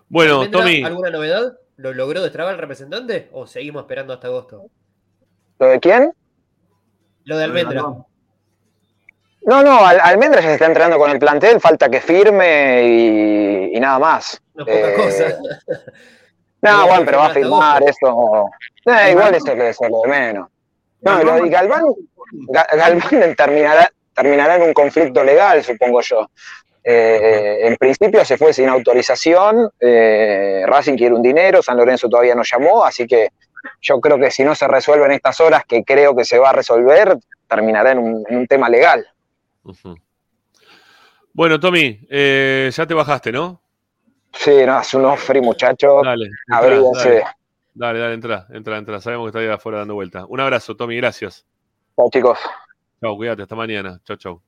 [0.10, 1.58] Bueno, ¿Almendra, Tommy, ¿Alguna novedad?
[1.76, 4.70] ¿Lo logró destrabar el representante o seguimos esperando hasta agosto?
[5.60, 6.12] ¿Lo de quién?
[7.26, 7.82] Lo de Almendra.
[7.82, 8.08] No, no,
[9.86, 13.98] Al- Almendra ya se está entrenando con el plantel, falta que firme y, y nada
[14.00, 14.42] más.
[14.56, 15.26] No poca Eh, cosa.
[16.60, 18.50] No, bueno, pero va a firmar eso.
[18.86, 20.50] Eh, igual eso es lo de menos.
[21.02, 21.84] No, lo de Galván,
[22.48, 26.28] Ga- Galván terminará, terminará en un conflicto legal, supongo yo.
[26.84, 32.34] Eh, en principio se fue sin autorización, eh, Racing quiere un dinero, San Lorenzo todavía
[32.34, 33.30] no llamó, así que
[33.82, 36.50] yo creo que si no se resuelve en estas horas, que creo que se va
[36.50, 37.18] a resolver,
[37.48, 39.06] terminará en un, en un tema legal.
[41.34, 43.62] Bueno, Tommy, eh, ya te bajaste, ¿no?
[44.34, 46.02] Sí, no, es un ofri, muchacho.
[46.04, 47.10] Dale, Abríguense.
[47.10, 47.24] dale,
[47.74, 49.02] dale, dale, entra, entra, entra.
[49.02, 50.26] Sabemos que está ahí afuera dando vuelta.
[50.26, 51.46] Un abrazo, Tommy, gracias.
[51.96, 52.40] Chao, chicos.
[53.02, 54.00] Chau, cuídate, hasta mañana.
[54.04, 54.42] Chau, chau.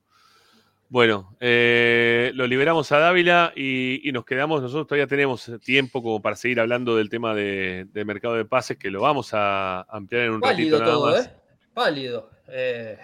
[0.90, 6.20] Bueno, eh, lo liberamos a Dávila y, y nos quedamos, nosotros todavía tenemos tiempo como
[6.20, 10.24] para seguir hablando del tema de, de mercado de pases, que lo vamos a ampliar
[10.24, 11.28] en un Pálido ratito nada todo, más.
[11.28, 11.34] ¿eh?
[11.76, 12.32] Pálido.
[12.48, 12.98] Eh,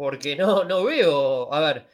[0.00, 1.86] porque no, no veo, a ver,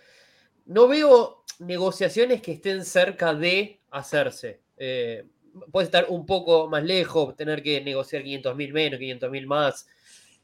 [0.67, 4.61] no veo negociaciones que estén cerca de hacerse.
[4.77, 5.25] Eh,
[5.73, 9.89] puede estar un poco más lejos, tener que negociar 500 mil menos, 500 mil más.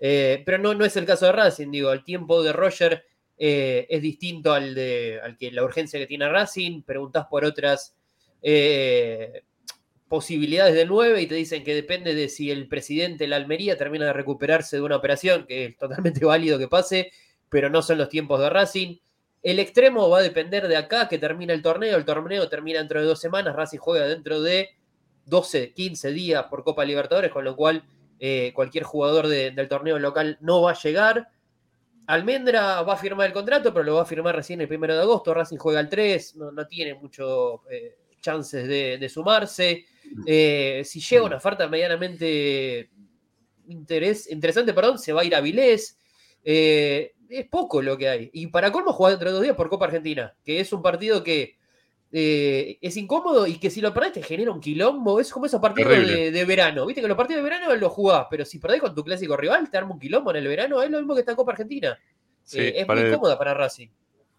[0.00, 3.04] Eh, pero no, no es el caso de Racing, digo, el tiempo de Roger
[3.38, 6.82] eh, es distinto al de al que la urgencia que tiene Racing.
[6.82, 7.94] Preguntás por otras
[10.08, 13.78] posibilidades de 9 y te dicen que depende de si el presidente de la Almería
[13.78, 17.12] termina de recuperarse de una operación, que es totalmente válido que pase,
[17.52, 18.96] pero no son los tiempos de Racing.
[19.42, 21.96] El extremo va a depender de acá que termina el torneo.
[21.98, 23.54] El torneo termina dentro de dos semanas.
[23.54, 24.70] Racing juega dentro de
[25.26, 27.84] 12, 15 días por Copa Libertadores, con lo cual
[28.18, 31.28] eh, cualquier jugador de- del torneo local no va a llegar.
[32.06, 35.02] Almendra va a firmar el contrato, pero lo va a firmar recién el primero de
[35.02, 35.34] agosto.
[35.34, 39.84] Racing juega el 3, no, no tiene mucho eh, chances de, sumarse.
[40.26, 42.90] Eh, si llega una oferta medianamente
[43.68, 45.98] interés, interesante, perdón, se va a ir a Vilés.
[47.40, 48.30] Es poco lo que hay.
[48.32, 51.22] Y para colmo juega dentro de dos días por Copa Argentina, que es un partido
[51.22, 51.56] que
[52.14, 55.18] eh, es incómodo y que si lo perdés te genera un quilombo.
[55.20, 56.84] Es como esos partidos de, de verano.
[56.86, 59.70] Viste que los partidos de verano los jugás, pero si perdés con tu clásico rival,
[59.70, 60.82] te arma un quilombo en el verano.
[60.82, 61.98] Es lo mismo que está en Copa Argentina.
[62.42, 63.88] Sí, Eh, es muy el- cómoda para Racing.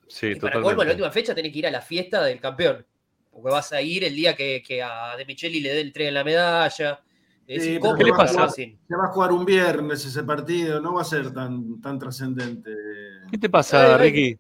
[0.07, 2.39] Sí, Y para colmo, en la última fecha tenés que ir a la fiesta del
[2.39, 2.85] campeón.
[3.31, 6.09] Porque vas a ir el día que, que a De Micheli le dé el tren
[6.09, 7.01] en la medalla.
[7.47, 8.49] Es Sí, ¿Qué le pasa?
[8.49, 12.71] Se va a jugar un viernes ese partido, no va a ser tan, tan trascendente.
[13.29, 13.97] ¿Qué te pasa.
[13.97, 14.37] Ricky?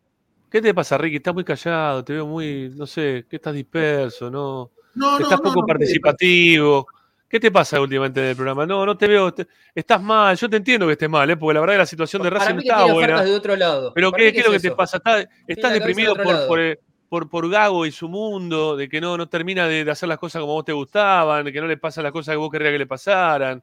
[0.49, 1.17] ¿Qué te pasa, Ricky?
[1.17, 4.71] Estás muy callado, te veo muy, no sé, que estás disperso, ¿no?
[4.95, 6.87] No, no, estás no, poco no, participativo.
[7.27, 8.63] ¿Qué te pasa últimamente en el programa?
[8.67, 10.37] No, no te veo, te- estás mal.
[10.37, 11.35] Yo te entiendo que estés mal, ¿eh?
[11.35, 12.95] porque la verdad que la situación de Racing está buena.
[12.95, 13.91] ofertas de otro lado.
[13.95, 15.01] Pero ¿qué, es lo que te pasa?
[15.47, 16.79] ¿Estás, deprimido por, por el,
[17.13, 20.17] por, por Gago y su mundo, de que no, no termina de, de hacer las
[20.17, 22.71] cosas como vos te gustaban, de que no le pasan las cosas que vos querrías
[22.71, 23.61] que le pasaran.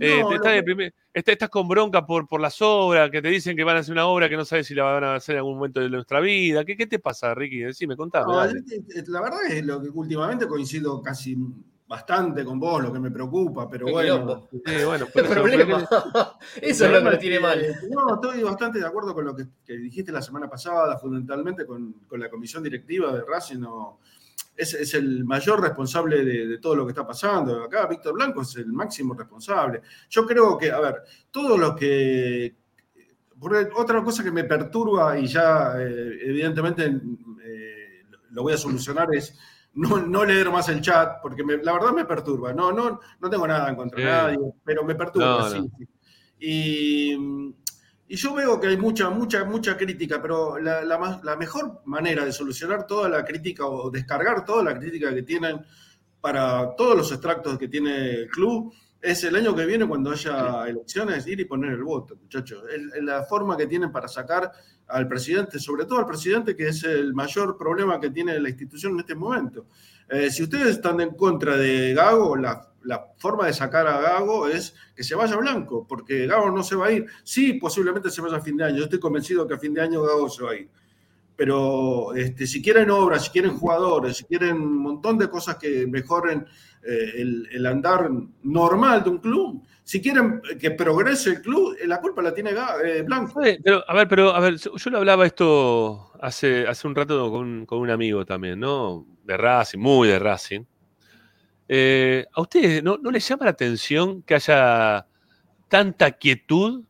[0.00, 0.34] Eh, No, te- lo
[1.14, 3.92] estás, que- con bronca por, por las obras, que te dicen que van a hacer
[3.92, 6.18] una obra que no sabes si la van a hacer en algún momento de nuestra
[6.18, 6.64] vida.
[6.64, 7.60] ¿Qué, qué te pasa, Ricky?
[7.60, 8.32] Decime, contame.
[8.32, 8.44] No,
[9.06, 11.36] la verdad es lo que últimamente coincido casi
[11.88, 14.48] bastante con vos, lo que me preocupa, pero Qué bueno.
[14.52, 15.88] Sí, bueno, ¿Qué por eso, problema?
[16.60, 17.58] Eso es lo que lo tiene mal.
[17.60, 21.64] que- No, estoy bastante de acuerdo con lo que, que dijiste la semana pasada, fundamentalmente
[21.64, 23.60] con, con la comisión directiva de Racing.
[23.60, 24.00] no,
[24.54, 27.62] es, es el mayor responsable de, de todo lo que está pasando.
[27.62, 29.80] Acá Víctor Blanco es el máximo responsable.
[30.10, 30.96] Yo creo que, a ver,
[31.30, 32.54] todos los que...
[33.76, 39.38] Otra cosa que me perturba y ya eh, evidentemente eh, lo voy a solucionar es
[39.78, 42.52] no, no leer más el chat, porque me- la verdad me perturba.
[42.52, 44.10] No, no, no tengo nada en contra de Sí.
[44.38, 45.68] nadie, pero me perturba, No, sí, no.
[45.78, 45.88] sí.
[46.40, 47.12] Y,
[48.08, 51.82] y yo veo que hay mucha, mucha, mucha crítica, pero la, la más- la mejor
[51.84, 55.64] manera de solucionar toda la crítica o descargar toda la crítica que tienen
[56.20, 60.66] para todos los extractos que tiene el club es el año que viene cuando haya
[60.66, 62.64] elecciones ir y poner el voto, muchachos.
[62.70, 64.50] Es, la forma que tienen para sacar
[64.88, 68.94] al presidente, sobre todo al presidente, que es el mayor problema que tiene la institución
[68.94, 69.66] en este momento.
[70.08, 74.48] Eh, si ustedes están en contra de Gago, la, la forma de sacar a Gago
[74.48, 77.06] es que se vaya Blanco, porque Gago no se va a ir.
[77.22, 78.78] Sí, posiblemente se vaya a fin de año.
[78.78, 80.68] Yo estoy convencido que a fin de año Gago se va a ir.
[81.38, 85.86] Pero este, si quieren obras, si quieren jugadores, si quieren un montón de cosas que
[85.86, 86.44] mejoren
[86.82, 88.10] eh, el, el andar
[88.42, 92.50] normal de un club, si quieren que progrese el club, eh, la culpa la tiene
[92.84, 93.40] eh, Blanco.
[93.62, 97.66] Pero, a ver, pero, a ver, yo lo hablaba esto hace, hace un rato con,
[97.66, 99.06] con un amigo también, ¿no?
[99.22, 100.64] De Racing, muy de Racing.
[102.32, 105.06] ¿A ustedes no, no les llama la atención que haya
[105.68, 106.82] tanta quietud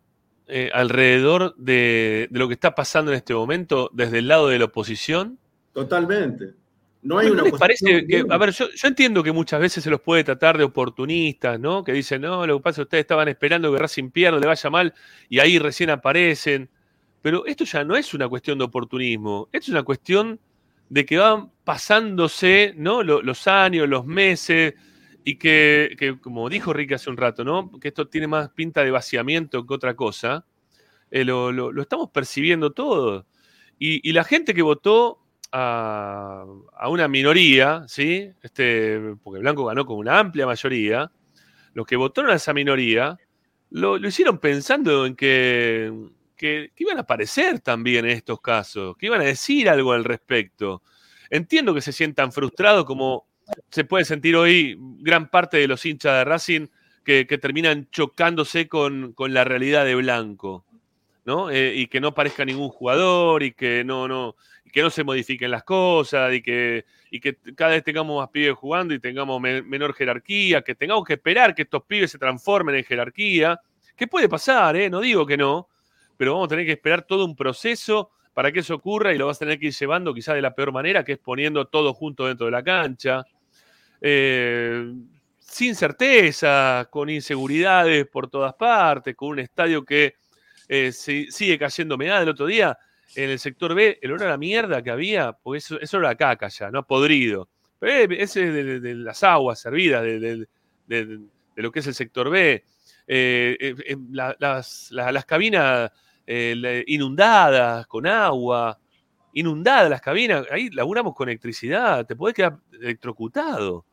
[0.48, 4.58] eh, alrededor de, de lo que está pasando en este momento desde el lado de
[4.58, 5.38] la oposición?
[5.72, 6.54] Totalmente.
[7.02, 9.84] No hay ¿No una les parece que, a ver, yo, yo entiendo que muchas veces
[9.84, 11.84] se los puede tratar de oportunistas, ¿no?
[11.84, 14.46] Que dicen, no, lo que pasa es que ustedes estaban esperando que Racing pierda, le
[14.48, 14.92] vaya mal,
[15.28, 16.68] y ahí recién aparecen.
[17.22, 20.40] Pero esto ya no es una cuestión de oportunismo, esto es una cuestión
[20.88, 23.02] de que van pasándose, ¿no?
[23.04, 24.74] Lo- los años, los meses,
[25.28, 27.70] y que, como dijo Ricky hace un rato, ¿no?
[27.80, 30.46] Que esto tiene más pinta de vaciamiento que otra cosa.
[31.10, 33.26] eh, lo, estamos percibiendo todo.
[33.78, 35.20] Y, la gente que votó
[35.52, 36.46] a,
[36.88, 38.32] una minoría, ¿sí?
[38.42, 41.12] Este, porque Blanco ganó con una amplia mayoría,
[41.74, 43.18] los que votaron a esa minoría
[43.70, 45.92] lo, hicieron pensando en que
[46.76, 50.82] iban a aparecer también en estos casos, que iban a decir algo al respecto.
[51.28, 53.27] Entiendo que se sientan frustrados como
[53.70, 56.66] se puede sentir hoy gran parte de los hinchas de Racing
[57.04, 60.64] que, terminan chocándose con, con la realidad de Blanco.
[61.24, 61.50] ¿no?
[61.50, 64.34] Eh, y que no parezca ningún jugador y que no, no,
[64.72, 68.54] que no se modifiquen las cosas y que, y que cada vez tengamos más pibes
[68.54, 72.76] jugando y tengamos me- menor jerarquía, que tengamos que esperar que estos pibes se transformen
[72.76, 73.60] en jerarquía,
[73.94, 74.88] que puede pasar, ¿eh?
[74.88, 75.68] no digo que no,
[76.16, 79.26] pero vamos a tener que esperar todo un proceso para que eso ocurra y lo
[79.26, 81.92] vas a tener que ir llevando quizás de la peor manera, que es poniendo todo
[81.92, 83.24] junto dentro de la cancha.
[84.00, 84.92] Eh,
[85.40, 90.14] sin certeza, con inseguridades por todas partes, con un estadio que
[90.68, 92.22] eh, si- sigue cayendo humedad.
[92.22, 92.78] El otro día,
[93.14, 96.14] en el sector B, el olor a la mierda que había, porque eso, eso era
[96.14, 96.86] caca ya, ¿no?
[96.86, 97.48] Podrido.
[97.78, 100.46] Pero eh, ese es de, las aguas servidas, de,
[101.56, 102.64] lo que es el sector B.
[104.10, 105.90] La- las, la- las cabinas
[106.86, 108.78] inundadas con agua,
[109.32, 113.84] inundadas las cabinas, ahí laburamos con electricidad, te podés quedar electrocutado.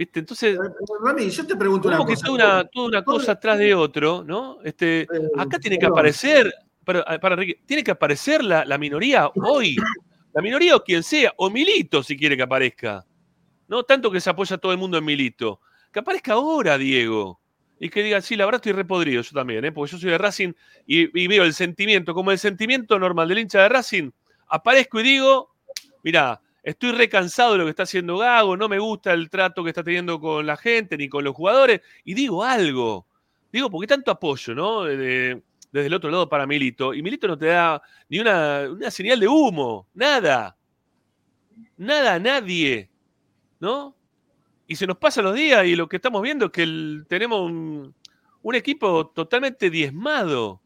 [0.00, 0.20] ¿Viste?
[0.20, 0.58] Entonces,
[1.04, 2.24] Rami, yo te pregunto una cosa.
[2.24, 4.56] toda una, toda una cosa atrás de otro, ¿no?
[4.64, 6.50] Este, acá tiene que aparecer,
[6.86, 7.36] para, para
[7.66, 9.76] tiene que aparecer la, la minoría hoy.
[10.32, 13.04] La minoría o quien sea, o Milito si quiere que aparezca.
[13.68, 15.60] No tanto que se apoya todo el mundo en Milito.
[15.92, 17.38] Que aparezca ahora, Diego.
[17.78, 19.72] Y que diga, sí, la verdad estoy repodrido, yo también, ¿eh?
[19.72, 20.54] porque yo soy de Racing
[20.86, 24.10] y, y veo el sentimiento, como el sentimiento normal del hincha de Racing.
[24.48, 25.54] Aparezco y digo,
[26.02, 29.70] mirá, estoy recansado de lo que está haciendo Gago, no me gusta el trato que
[29.70, 33.06] está teniendo con la gente ni con los jugadores, y digo algo.
[33.52, 34.84] Digo, porque tanto apoyo, ¿no?
[34.84, 35.42] De-
[35.72, 39.28] desde el otro lado para Milito, y Milito no te da ni una, señal de
[39.28, 40.56] humo, nada.
[41.76, 42.90] Nada, nadie,
[43.58, 43.96] ¿no?
[44.66, 46.66] Y se nos pasan los días y lo que estamos viendo es que
[47.08, 47.94] tenemos un,
[48.42, 50.60] un equipo totalmente diezmado,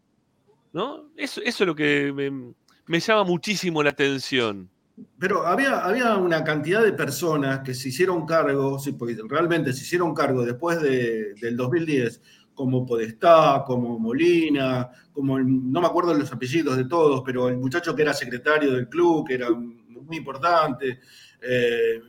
[0.72, 1.08] ¿no?
[1.16, 2.54] Eso, eso es lo que me,
[2.86, 4.70] me llama muchísimo la atención.
[5.18, 9.82] Pero había, había una cantidad de personas que se hicieron cargo, sí, porque realmente se
[9.82, 12.20] hicieron cargo después de- del 2010,
[12.54, 17.56] como Podestá, como Molina, como el- no me acuerdo los apellidos de todos, pero el
[17.56, 21.00] muchacho que era secretario del club, que era muy importante.
[21.42, 22.00] Eh,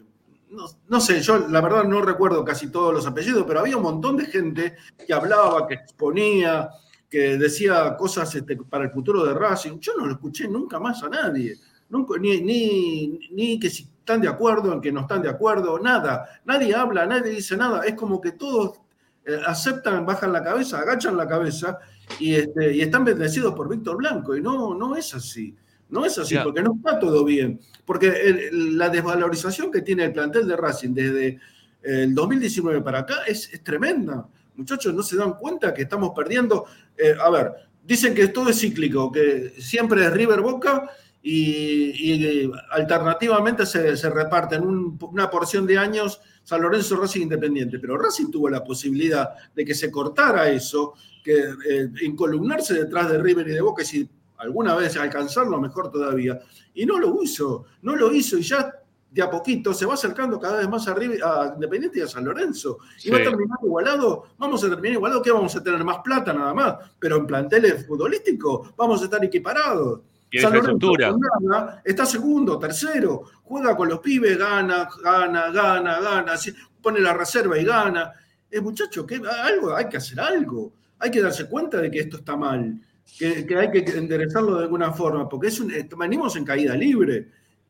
[0.51, 3.83] no, no sé, yo la verdad no recuerdo casi todos los apellidos, pero había un
[3.83, 4.75] montón de gente
[5.05, 6.69] que hablaba, que exponía,
[7.09, 9.79] que decía cosas este, para el futuro de Racing.
[9.79, 11.55] Yo no lo escuché nunca más a nadie.
[11.89, 15.79] Nunca, ni, ni, ni que si están de acuerdo, en que no están de acuerdo,
[15.79, 16.25] nada.
[16.45, 17.83] Nadie habla, nadie dice nada.
[17.85, 18.79] Es como que todos
[19.25, 21.79] eh, aceptan, bajan la cabeza, agachan la cabeza
[22.19, 24.35] y, este, y están bendecidos por Víctor Blanco.
[24.35, 25.55] Y no, no es así.
[25.89, 27.59] No es así, porque no está todo bien.
[27.85, 31.39] Porque el- la desvalorización que tiene el plantel de Racing desde
[31.83, 34.27] el 2019 para acá es, es tremenda.
[34.55, 36.65] Muchachos, no se dan cuenta que estamos perdiendo.
[36.97, 37.51] eh, a ver,
[37.83, 40.89] dicen que todo es cíclico, que siempre es River Boca
[41.27, 47.21] y, y, eh, alternativamente se, se reparten un- una porción de años San Lorenzo Racing
[47.23, 47.79] Independiente.
[47.79, 53.17] Pero Racing tuvo la posibilidad de que se cortara eso, que eh, encolumnarse detrás de
[53.17, 56.39] River y de Boca y si alguna vez alcanzarlo, mejor todavía.
[56.75, 58.71] Y no lo hizo, no lo hizo y ya
[59.09, 62.07] de a poquito se va acercando cada vez más a, River- a Independiente y a
[62.07, 62.77] San Lorenzo.
[63.03, 63.25] Y va a Sí.
[63.25, 67.15] terminar igualado, vamos a terminar igualado, que vamos a tener más plata nada más, pero
[67.17, 70.01] en planteles futbolísticos vamos a estar equiparados.
[70.41, 70.93] San Lorenzo
[71.83, 76.33] está segundo, tercero, juega con los pibes, gana, gana, gana, gana,
[76.81, 78.11] pone la reserva y gana.
[78.49, 80.73] Eh, muchacho, que algo, hay que hacer algo.
[80.99, 82.79] Hay que darse cuenta de que esto está mal,
[83.17, 86.75] que, que hay que enderezarlo de alguna forma, porque es un, eh, venimos en caída
[86.75, 87.29] libre.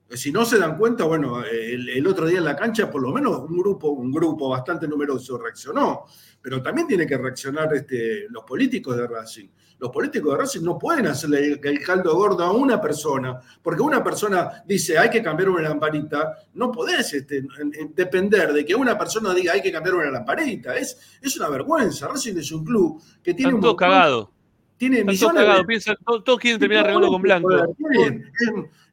[0.10, 3.12] Si no se dan cuenta, bueno, el, el otro día en la cancha, por lo
[3.12, 6.06] menos un grupo, un grupo bastante numeroso reaccionó,
[6.42, 9.48] pero también tiene que reaccionar este, los políticos de Racing.
[9.80, 13.82] Los políticos de Racing no pueden hacerle el, el caldo gordo a una persona, porque
[13.82, 18.64] una persona dice hay que cambiar una lamparita, no podés este, en- en- depender de
[18.64, 20.76] que una persona diga hay que cambiar una lamparita.
[20.78, 22.08] Es, es una vergüenza.
[22.08, 24.30] Racing es un club que tiene Están un todos montón- cagados.
[24.78, 25.66] tiene Están todos millones de- cagados.
[25.66, 27.50] Piensan, todos, todos quieren terminar arreglando con Blanco.
[27.56, 28.14] Es,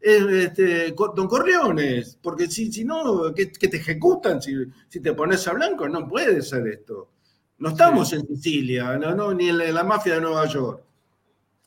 [0.03, 4.55] este, co- Don Corleones, porque si, si no, que, que te ejecutan si,
[4.89, 7.09] si te pones a blanco, no puede ser esto.
[7.59, 10.83] No estamos en Sicilia, no, no, ni en la, en la mafia de Nueva York.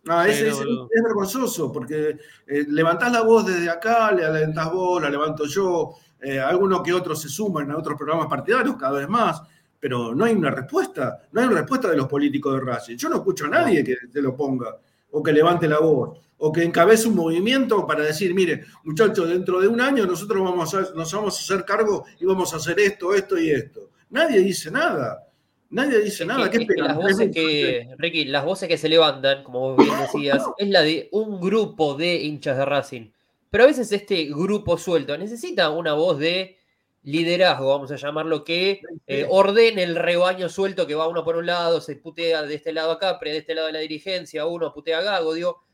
[0.04, 0.60] No, es, es
[1.04, 6.40] vergonzoso, porque eh, levantás la voz desde acá, le levantás vos, la levanto yo, eh,
[6.40, 9.42] algunos que otros se suman a otros programas partidarios cada vez más,
[9.80, 12.98] pero no hay una respuesta, no hay una respuesta de los políticos de Racing.
[12.98, 14.78] Yo no escucho a nadie que se lo ponga,
[15.12, 19.60] o que levante la voz, o que encabece un movimiento para decir, mire, muchachos, dentro
[19.60, 22.80] de un año nosotros vamos a, nos vamos a hacer cargo y vamos a hacer
[22.80, 23.90] esto, esto y esto.
[24.10, 25.22] Nadie dice nada.
[25.70, 26.50] Nadie dice nada.
[26.50, 30.00] ¿Qué Es que las voces que, Ricky, las voces que se levantan, como vos bien
[30.00, 33.12] decías, es la de un grupo de hinchas de Racing.
[33.50, 36.58] Pero a veces este grupo suelto necesita una voz de
[37.04, 41.46] liderazgo, vamos a llamarlo, que eh, ordene el rebaño suelto que va uno por un
[41.46, 44.74] lado, se putea de este lado acá, pero de este lado de la dirigencia, uno
[44.74, 45.65] putea a Gago, digo,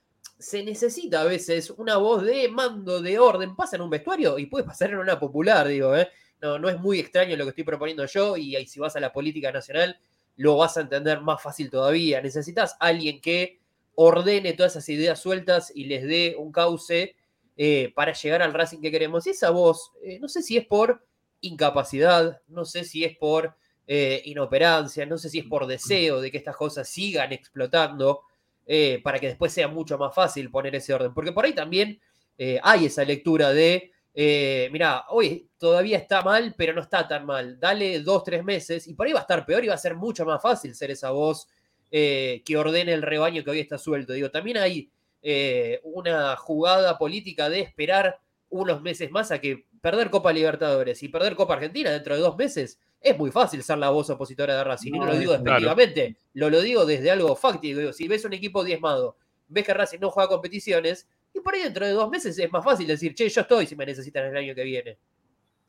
[0.42, 4.48] se necesita a veces una voz de mando, de orden, pasa en un vestuario y
[4.48, 6.10] puede pasar en una popular, digo, ¿eh?
[6.42, 9.00] No, no es muy extraño lo que estoy proponiendo yo y ahí si vas a
[9.00, 10.00] la política nacional
[10.38, 12.20] lo vas a entender más fácil todavía.
[12.20, 13.60] Necesitas alguien que
[13.94, 17.16] ordene todas esas ideas sueltas y les dé un cauce
[17.58, 19.28] eh, para llegar al Racing que queremos.
[19.28, 21.06] Y esa voz, eh, no sé si es por
[21.42, 26.32] incapacidad, no sé si es por eh, inoperancia, no sé si es por deseo de
[26.32, 28.22] que estas cosas sigan explotando
[28.66, 31.14] eh, para que después sea mucho más fácil poner ese orden.
[31.14, 32.00] Porque por ahí también
[32.38, 37.26] eh, hay esa lectura de, eh, mira, hoy todavía está mal, pero no está tan
[37.26, 37.60] mal.
[37.60, 39.96] Dale dos, tres meses y por ahí va a estar peor y va a ser
[39.96, 41.48] mucho más fácil ser esa voz
[41.92, 44.14] eh, que ordene el rebaño que hoy está suelto.
[44.14, 44.92] Digo, también hay
[45.22, 51.08] eh, una jugada política de esperar unos meses más a que perder Copa Libertadores y
[51.08, 54.64] perder Copa Argentina dentro de dos meses es muy fácil ser la voz opositora de
[54.64, 54.94] Racing.
[54.94, 55.44] y no No, lo digo claro.
[55.44, 57.80] despectivamente, lo, lo digo desde algo fáctico.
[57.80, 61.64] Digo, si ves un equipo diezmado, ves que Racing no juega competiciones, y por ahí
[61.64, 64.38] dentro de dos meses es más fácil decir, che, yo estoy si me necesitan el
[64.38, 64.98] año que viene.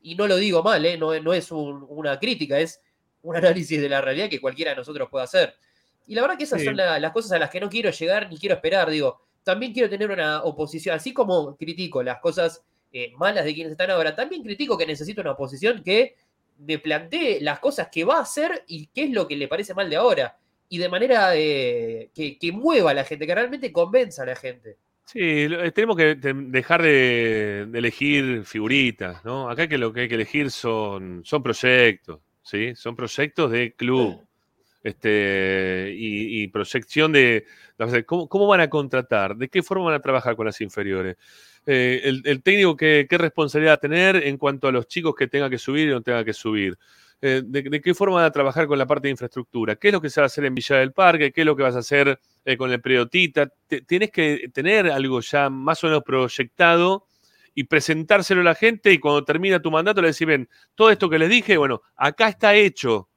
[0.01, 0.97] Y no lo digo mal, ¿eh?
[0.97, 2.81] no, no es un- una crítica, es
[3.21, 5.55] un análisis de la realidad que cualquiera de nosotros puede hacer.
[6.05, 6.65] Y la verdad que esas Sí.
[6.65, 8.89] son la- las cosas a las que no quiero llegar ni quiero esperar.
[8.89, 12.61] Digo, también quiero tener una oposición, así como critico las cosas
[12.95, 16.15] eh, malas de quienes están ahora, también critico que necesito una oposición que
[16.59, 19.73] me plantee las cosas que va a hacer y qué es lo que le parece
[19.73, 20.37] mal de ahora.
[20.69, 24.35] Y de manera eh, que, que mueva a la gente, que realmente convenza a la
[24.35, 24.77] gente.
[25.05, 29.49] Sí, eh, tenemos que dejar de, de elegir figuritas, ¿no?
[29.49, 32.73] Acá que lo que hay que elegir son, son proyectos, ¿sí?
[32.75, 34.21] Son proyectos de club.
[34.83, 37.45] Este, y, y proyección de,
[37.77, 41.15] sea, ¿cómo, cómo van a contratar, de qué forma van a trabajar con las inferiores.
[41.65, 45.49] Eh, el, técnico qué, responsabilidad va a tener en cuanto a los chicos que tenga
[45.49, 46.77] que subir y no tenga que subir.
[47.21, 50.01] Eh, de, qué forma van a trabajar con la parte de infraestructura, qué es lo
[50.01, 51.79] que se va a hacer en Villa del Parque, qué es lo que vas a
[51.79, 53.47] hacer eh, con el Periodita.
[53.67, 57.07] Te- tienes que tener algo ya más o menos proyectado
[57.55, 61.09] y presentárselo a la gente y cuando termina tu mandato le decís, ven, todo esto
[61.09, 63.07] que les dije, bueno, acá está hecho,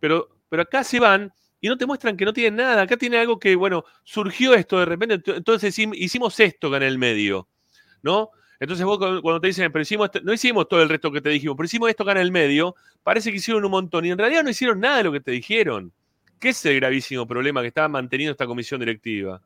[0.00, 3.18] pero, pero acá se van y no te muestran que no tienen nada, acá tiene
[3.18, 7.48] algo que, bueno, surgió esto de repente, ent- entonces hicim- hicimos esto en el medio,
[8.04, 8.30] ¿no?
[8.60, 11.20] Entonces vos cu- cuando te dicen, pero hicimos esto- no hicimos todo el resto que
[11.20, 14.10] te dijimos, pero hicimos esto acá en el medio, parece que hicieron un montón y
[14.12, 15.92] en realidad no hicieron nada de lo que te dijeron.
[16.38, 19.40] ¿Qué es el gravísimo problema que está manteniendo esta comisión directiva?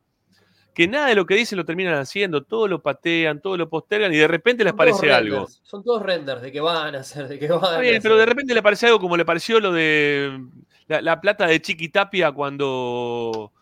[0.75, 4.13] Que nada de lo que dicen lo terminan haciendo, todo lo patean, todo lo postergan
[4.13, 5.49] y de repente les Son parece algo.
[5.63, 8.03] Son todos renders de que van a hacer, de que van a bien, hacer.
[8.03, 10.39] pero de repente le parece algo como le pareció lo de
[10.87, 13.53] la, la plata de Chiqui Tapia cuando.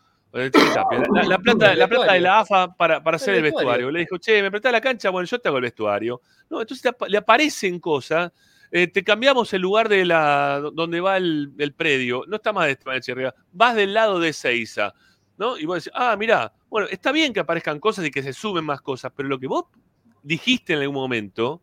[1.12, 3.90] La, la plata, la plata de la AFA para, para hacer el vestuario.
[3.90, 6.20] Le dijo, che, me prestás la cancha, bueno, yo te hago el vestuario.
[6.50, 8.32] No, entonces le, apa- le aparecen cosas.
[8.70, 12.24] eh, te cambiamos el lugar de la donde va el, el predio.
[12.28, 14.92] No está más de Echeverría, vas del lado de Seiza.
[15.38, 15.58] ¿no?
[15.58, 18.64] Y vos decís, ah, mirá, bueno, está bien que aparezcan cosas y que se suben
[18.64, 19.64] más cosas, pero lo que vos
[20.22, 21.60] dijiste en algún momento,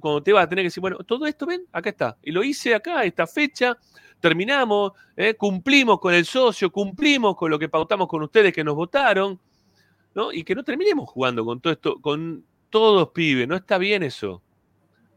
[0.00, 2.16] cuando te vas a tener que decir, bueno, todo esto, ven, acá está.
[2.22, 3.76] Y lo hice acá, esta fecha,
[4.20, 8.74] terminamos, eh, cumplimos con el socio, cumplimos con lo que pautamos con ustedes que nos
[8.74, 9.38] votaron,
[10.14, 10.32] ¿no?
[10.32, 14.42] Y que no terminemos jugando con todo esto, con todos pibes, no está bien eso.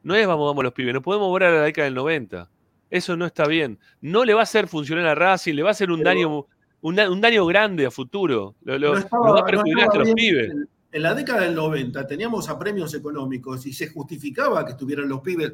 [0.04, 2.50] No es vamos, vamos los pibes, no podemos volver a la década del 90.
[2.90, 3.78] Eso no está bien.
[4.02, 6.48] No le va a hacer funcionar a Racing, le va a hacer un daño,
[6.82, 8.56] un, da- un daño grande a futuro.
[8.64, 10.16] Lo, lo- No estaba- lo va a perjudicar a los bien.
[10.16, 10.54] pibes.
[10.92, 15.54] En, la década del 90 teníamos apremios económicos y se justificaba que estuvieran los pibes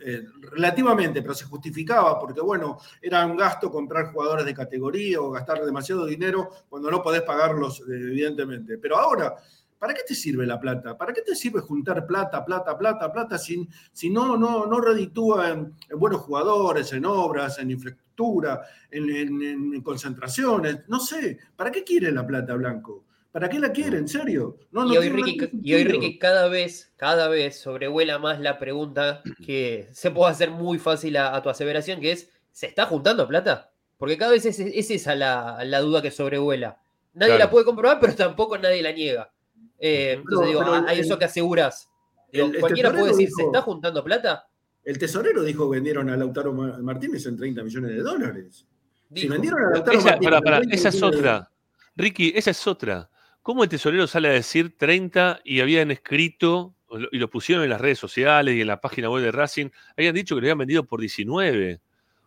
[0.00, 0.22] eh,
[0.52, 5.64] relativamente, pero se justificaba porque, bueno, era un gasto comprar jugadores de categoría o gastar
[5.64, 8.78] demasiado dinero cuando no podés pagarlos, eh, evidentemente.
[8.78, 9.34] Pero ahora,
[9.78, 10.96] ¿para qué te sirve la plata?
[10.96, 15.50] ¿Para qué te sirve juntar plata, plata, plata, plata si, si no, no, no reditúa
[15.50, 19.42] en, en buenos jugadores, en obras, en infraestructura, en-
[19.74, 20.80] en concentraciones?
[20.88, 23.04] No sé, ¿para qué quiere la plata, Blanco?
[23.32, 23.98] ¿Para qué la quiere?
[23.98, 24.56] ¿En serio?
[24.70, 26.00] No, no y, hoy Ricky, ningún y hoy sentido.
[26.00, 31.16] Ricky cada vez, cada vez sobrevuela más la pregunta que se puede hacer muy fácil
[31.16, 33.70] a, a tu aseveración, que es, ¿se está juntando plata?
[33.98, 36.78] Porque cada vez es, es esa la, la duda que sobrevuela.
[37.14, 37.44] Nadie Claro.
[37.44, 39.30] la puede comprobar, pero tampoco nadie la niega.
[39.78, 41.88] Eh, entonces No, digo, ah, hay el- eso que aseguras.
[42.32, 44.46] Digo, el- el cualquiera puede decir, ¿se está juntando plata?
[44.84, 48.66] El tesorero dijo que vendieron a Lautaro Ma- Martínez en 30 millones de dólares.
[49.14, 51.50] Si vendieron a Lautaro Esa, Martínez pará, en pará, 30 esa es otra.
[51.96, 53.10] Ricky, esa es otra.
[53.48, 56.74] ¿Cómo el tesorero sale a decir 30 y habían escrito
[57.10, 59.70] y lo pusieron en las redes sociales y en la página web de Racing?
[59.96, 61.80] Habían dicho que lo habían vendido por 19.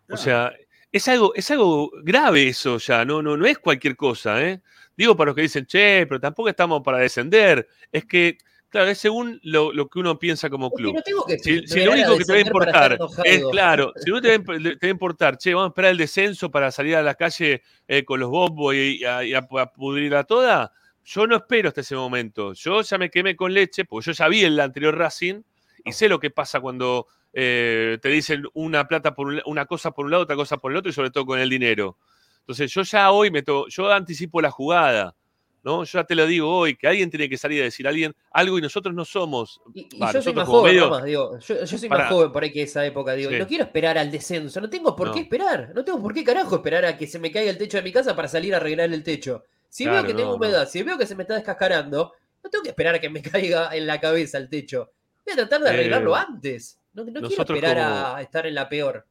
[0.09, 0.51] O sea,
[0.91, 4.61] es algo, es algo grave eso ya, no, no, no es cualquier cosa, ¿eh?
[4.97, 7.67] Digo para los que dicen, che, pero tampoco estamos para descender.
[7.91, 8.39] Es que,
[8.69, 10.95] claro, es según lo, lo que uno piensa como club.
[10.95, 14.19] no tengo que si, lo único que te va a importar es, claro, si no
[14.19, 16.71] te va, a imp- te va a importar, che, vamos a esperar el descenso para
[16.71, 20.23] salir a la calle eh, con los bombos y, y a, y a- a pudrirla
[20.23, 20.73] toda,
[21.05, 22.53] yo no espero hasta ese momento.
[22.53, 25.41] Yo ya me quemé con leche, porque yo ya vi el anterior Racing
[25.83, 29.91] y sé lo que pasa cuando eh, te dicen una plata por un una cosa
[29.91, 31.97] por un lado, otra cosa por el otro y sobre todo con el dinero.
[32.41, 35.15] Entonces yo ya hoy me to- yo anticipo la jugada.
[35.63, 35.83] ¿no?
[35.83, 38.15] Yo ya te lo digo hoy, que alguien tiene que salir a decir a alguien
[38.31, 39.61] algo y nosotros no somos.
[39.75, 41.37] Y yo soy más joven, medio- Ramas, digo.
[41.37, 43.29] Yo, yo soy más joven por ahí que esa época, digo.
[43.29, 43.39] y Sí.
[43.39, 44.59] no quiero esperar al descenso.
[44.59, 45.13] No tengo por No.
[45.13, 45.71] qué esperar.
[45.75, 47.91] No tengo por qué carajo esperar a que se me caiga el techo de mi
[47.91, 49.43] casa para salir a arreglar el techo.
[49.71, 50.35] Si Claro, veo que tengo no.
[50.35, 52.11] humedad, si veo que se me está descascarando,
[52.43, 54.91] no tengo que esperar a que me caiga en la cabeza el techo.
[55.25, 56.77] Voy a tratar de Eh, arreglarlo antes.
[56.93, 59.07] No, no quiero esperar como- a estar en la peor.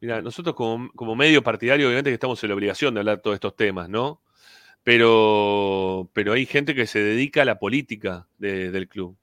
[0.00, 3.22] Mira, nosotros como, como medio partidario, obviamente que estamos en la obligación de hablar de
[3.22, 4.22] todos estos temas, ¿no?
[4.82, 9.16] Pero, pero hay gente que se dedica a la política de- del club.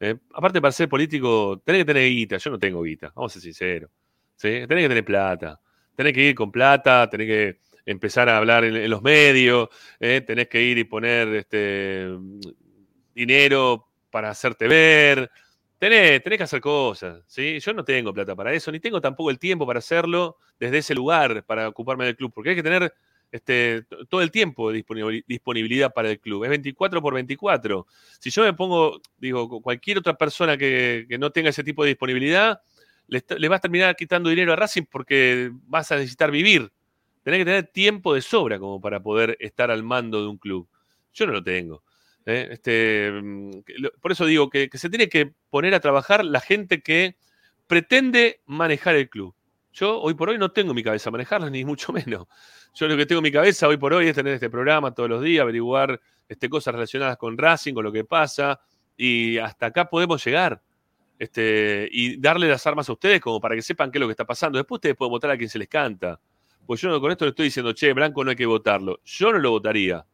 [0.00, 0.16] ¿eh?
[0.34, 2.38] Aparte, para ser político, tenés que tener guita.
[2.38, 3.90] Yo no tengo guita, vamos a ser sinceros.
[4.36, 4.48] ¿sí?
[4.66, 5.60] Tenés que tener plata.
[5.94, 9.68] Tenés que ir con plata, tenés que empezar a hablar en, los medios,
[10.00, 10.20] ¿eh?
[10.20, 12.08] tenés que ir y poner este,
[13.14, 15.30] dinero para hacerte ver.
[15.78, 17.58] Tenés, tenés que hacer cosas, ¿sí?
[17.58, 20.94] Yo no tengo plata para eso, ni tengo tampoco el tiempo para hacerlo desde ese
[20.94, 22.94] lugar, para ocuparme del club, porque hay que tener
[23.32, 26.44] este, todo el tiempo de disponibil- disponibilidad para el club.
[26.44, 27.86] Es 24 por 24.
[28.20, 31.88] Si yo me pongo, digo, cu- cualquier otra persona que, no tenga ese tipo de
[31.88, 32.60] disponibilidad,
[33.08, 36.70] le, le vas a terminar quitando dinero a Racing porque vas a necesitar vivir.
[37.22, 40.68] Tenés que tener tiempo de sobra como para poder estar al mando de un club.
[41.12, 41.82] Yo no lo tengo.
[42.26, 42.48] ¿eh?
[42.50, 43.50] Este, mm,
[44.00, 47.16] por eso digo que, se tiene que poner a trabajar la gente que
[47.66, 49.34] pretende manejar el club.
[49.72, 52.26] Yo hoy por hoy no tengo en mi cabeza manejarlo, ni mucho menos.
[52.74, 55.08] Yo lo que tengo en mi cabeza hoy por hoy es tener este programa todos
[55.08, 58.60] los días, averiguar este, cosas relacionadas con Racing, con lo que pasa,
[58.96, 60.62] y hasta acá podemos llegar.
[61.18, 64.12] Este, y darle las armas a ustedes como para que sepan qué es lo que
[64.12, 64.58] está pasando.
[64.58, 66.18] Después ustedes pueden votar a quien se les canta.
[66.66, 69.00] Pues yo no, con esto le estoy diciendo, che, Blanco no hay que votarlo.
[69.04, 70.04] Yo no lo votaría.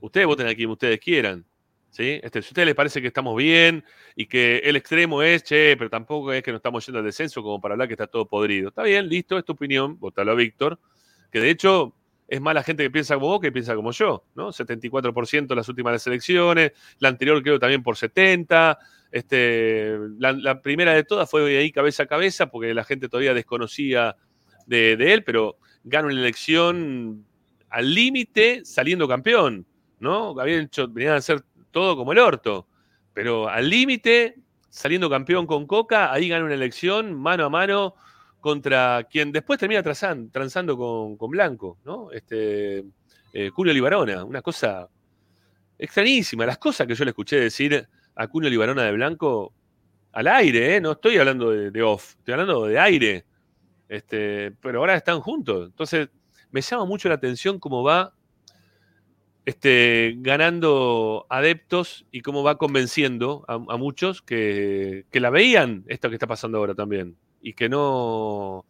[0.00, 1.44] Ustedes voten a quien ustedes quieran.
[1.90, 2.20] ¿sí?
[2.22, 3.84] Este, si a ustedes les parece que estamos bien
[4.14, 7.42] y que el extremo es, che, pero tampoco es que nos estamos yendo al descenso
[7.42, 8.68] como para hablar que está todo podrido.
[8.68, 10.78] Está bien, listo, es tu opinión, votalo a Víctor,
[11.30, 11.94] que de hecho
[12.28, 14.52] es más la gente que piensa como vos que piensa como yo, ¿no?
[14.52, 18.78] 74% las últimas elecciones, la anterior creo también por 70%,
[19.10, 23.32] este, la, la primera de todas fue ahí cabeza a cabeza porque la gente todavía
[23.32, 24.16] desconocía
[24.66, 27.24] de, de él, pero gana una elección
[27.70, 29.66] al límite saliendo campeón,
[30.00, 30.38] ¿no?
[30.40, 32.66] Habían hecho, venían a hacer todo como el orto,
[33.12, 34.36] pero al límite
[34.68, 37.94] saliendo campeón con Coca, ahí gana una elección mano a mano
[38.40, 42.10] contra quien después termina trazan- transando con, con Blanco, ¿no?
[42.12, 42.84] Este,
[43.32, 44.88] eh, Julio Libarona, una cosa
[45.78, 46.46] extrañísima.
[46.46, 49.52] Las cosas que yo le escuché decir a Julio Libarona de Blanco
[50.12, 50.80] al aire, ¿eh?
[50.80, 53.24] No estoy hablando de off, estoy hablando de aire.
[53.88, 55.66] Este, pero ahora están juntos.
[55.66, 56.08] Entonces,
[56.50, 58.14] me llama mucho la atención cómo va
[59.48, 66.16] este, ganando adeptos y cómo va convenciendo a, muchos que, que la veían esto que
[66.16, 67.16] está pasando ahora también.
[67.40, 68.66] Y que no.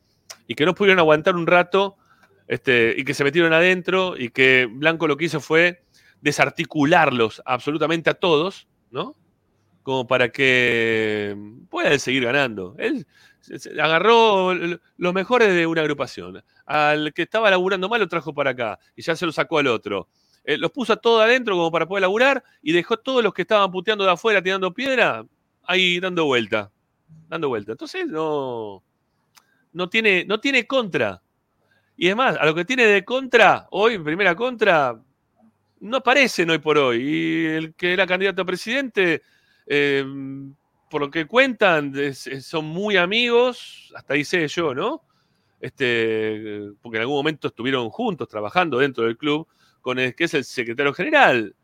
[0.46, 1.96] Y que no pudieron aguantar un rato.
[2.46, 4.16] Este, y que se metieron adentro.
[4.16, 5.82] Y que Blanco lo que hizo fue
[6.20, 9.16] desarticularlos absolutamente a todos, ¿no?
[9.82, 11.36] Como para que
[11.70, 12.76] puedan seguir ganando.
[12.78, 13.04] Él
[13.80, 16.42] agarró los mejores de una agrupación.
[16.66, 19.66] Al que estaba laburando mal lo trajo para acá y ya se lo sacó al
[19.68, 20.08] otro.
[20.44, 23.42] Eh, los puso a todos adentro como para poder laburar y dejó todos los que
[23.42, 25.24] estaban puteando de afuera, tirando piedra,
[25.64, 26.70] ahí dando vuelta.
[27.28, 27.72] Dando vuelta.
[27.72, 28.82] Entonces no,
[29.72, 31.20] no, tiene, no tiene contra.
[31.96, 34.98] Y es más, a lo que tiene de contra, hoy, primera contra,
[35.80, 37.02] no aparecen hoy por hoy.
[37.02, 39.22] Y el que era candidato a presidente,
[39.66, 40.04] eh,
[40.90, 45.02] por lo que cuentan, son muy amigos, hasta ahí yo, ¿no?
[45.60, 49.46] Este, porque en algún momento estuvieron juntos trabajando dentro del club
[49.80, 51.54] con el que es el secretario general.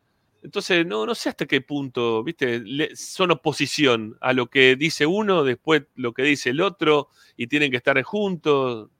[0.42, 2.60] Entonces, no, no sé hasta qué punto, ¿viste?
[2.60, 7.46] Le- son oposición a lo que dice uno, después lo que dice el otro, y
[7.46, 8.90] tienen que estar juntos.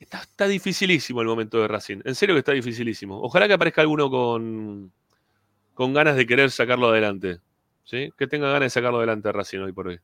[0.00, 2.00] Está, está dificilísimo el momento de Racing.
[2.04, 3.20] En serio que está dificilísimo.
[3.20, 4.92] Ojalá que aparezca alguno con,
[5.74, 7.40] con ganas de querer sacarlo adelante.
[7.88, 8.10] ¿Sí?
[8.16, 9.98] Que tenga ganas de sacarlo adelante a Racing hoy por hoy.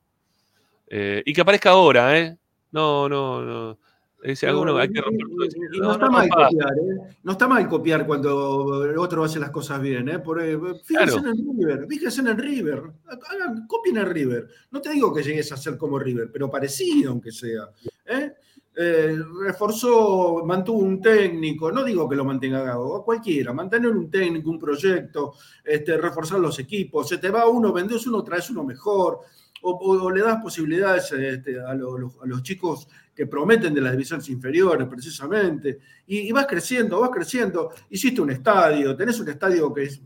[0.87, 2.35] Eh, y que aparezca ahora, ¿eh?
[2.71, 3.77] No, no, no.
[4.23, 5.27] Dice alguno, hay que romper.
[5.71, 6.47] Y no, No, está no, mal papá.
[6.47, 7.15] copiar, ¿eh?
[7.21, 10.17] No está mal copiar cuando el otro hace las cosas bien, ¿eh?
[10.17, 11.17] Por, eh, fíjense Claro.
[11.19, 12.81] en el River, fíjense en el River.
[13.07, 14.47] Hagan, copien el River.
[14.71, 17.69] No te digo que llegues a ser como River, pero parecido aunque sea.
[18.07, 18.33] ¿eh?
[18.77, 24.49] Eh, reforzó, mantuvo un técnico, no digo que lo mantenga Gago, cualquiera, mantener un técnico,
[24.49, 29.21] un proyecto, este, reforzar los equipos, se te va uno, vendés uno, traes uno mejor,
[29.61, 34.87] o, le das posibilidades este, a, a los chicos que prometen de las divisiones inferiores,
[34.89, 40.01] precisamente, y, y vas creciendo, vas creciendo, hiciste un estadio, tenés un estadio que es,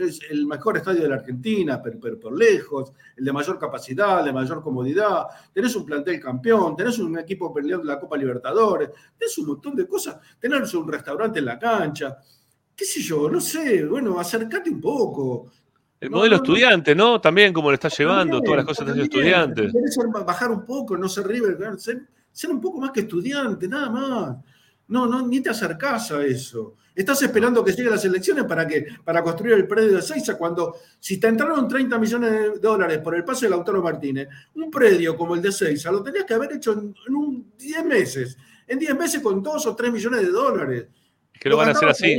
[0.00, 4.24] es el mejor estadio de la Argentina, pero, pero por lejos, el de mayor capacidad,
[4.24, 9.36] de mayor comodidad, tenés un plantel campeón, tenés un equipo peleando la Copa Libertadores, tenés
[9.38, 12.16] un montón de cosas, tenés un restaurante en la cancha,
[12.76, 15.50] qué sé yo, no sé, bueno, acércate un poco.
[16.00, 17.20] El No, modelo no, estudiante, ¿no?
[17.20, 19.10] También como lo está llevando, todas las cosas de también.
[19.10, 19.66] estudiante.
[19.68, 23.00] Si querés ser- bajar un poco, no ser River, ser, ser un poco más que
[23.00, 24.36] estudiante, nada más.
[24.88, 26.74] No, no, ni te acercás a eso.
[26.94, 30.76] Estás esperando que lleguen las elecciones para que para construir el predio de Seiza cuando
[31.00, 35.16] si te entraron 30 millones de dólares por el pase de Lautaro Martínez, un predio
[35.16, 38.36] como el de Seiza lo tenías que haber hecho en, en un 10 meses.
[38.66, 40.86] En 10 meses con 2 o 3 millones de dólares.
[41.32, 42.18] Que lo van a hacer así.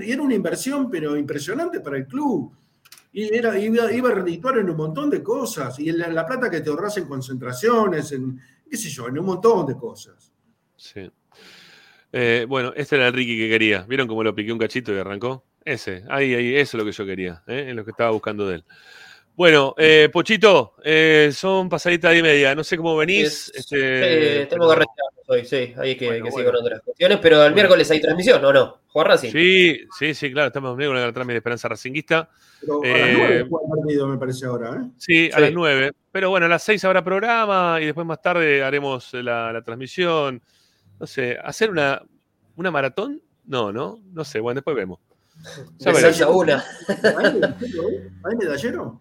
[0.00, 2.52] Y era una inversión, pero impresionante para el club.
[3.12, 5.78] Y era, iba, iba a redituar en un montón de cosas.
[5.80, 8.40] Y la, la plata que te ahorras en concentraciones, en
[8.70, 10.32] qué sé yo, en un montón de cosas.
[10.76, 11.10] Sí.
[12.12, 13.84] Eh, bueno, este era el Ricky que quería.
[13.88, 15.44] ¿Vieron cómo lo piqué un cachito y arrancó?
[15.64, 17.66] Ese, ahí, ahí, eso es lo que yo quería, ¿eh?
[17.68, 18.64] es lo que estaba buscando de él.
[19.34, 23.44] Bueno, eh, Pochito, eh, son pasaditas y media, no sé cómo venís.
[23.46, 26.58] Sí, este, tengo que retirarnos hoy, sí, hay que, Bueno, que seguir bueno.
[26.58, 27.54] con otras cuestiones, pero el Bueno.
[27.54, 28.78] miércoles hay transmisión, ¿o no?
[28.88, 29.30] ¿Juega Racing?
[29.30, 32.28] Sí, sí, sí, claro, estamos en la trámite de Esperanza Racinguista.
[32.60, 34.70] Pero a Eh, las nueve juega el partido, me parece ahora.
[34.82, 34.90] ¿eh?
[34.98, 35.40] Sí, a Sí.
[35.40, 35.92] las 9.
[36.10, 40.42] Pero bueno, a las 6 habrá programa y después más tarde haremos la, la transmisión.
[41.02, 42.00] No sé, hacer una,
[42.54, 43.20] una maratón?
[43.44, 45.00] No, no, no sé, bueno, después vemos.
[45.80, 46.64] Ya una.
[48.38, 49.00] Medallero?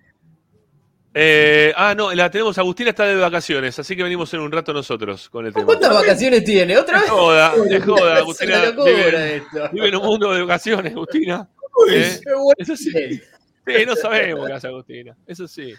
[1.14, 4.74] Eh, ah, no, la tenemos, Agustina está de vacaciones, así que venimos en un rato
[4.74, 5.68] nosotros con el tema.
[5.68, 6.76] ¿Cuántas vacaciones tiene?
[6.76, 7.10] ¿Otra vez?
[7.12, 8.72] joda, es joda, Agustina.
[8.72, 11.48] Vive, vive en un mundo de vacaciones, Agustina.
[11.88, 12.20] ¿eh?
[12.58, 12.90] Eso sí.
[12.92, 13.22] Sí.
[13.68, 15.76] Sí, no sabemos qué hace Agustina, eso sí.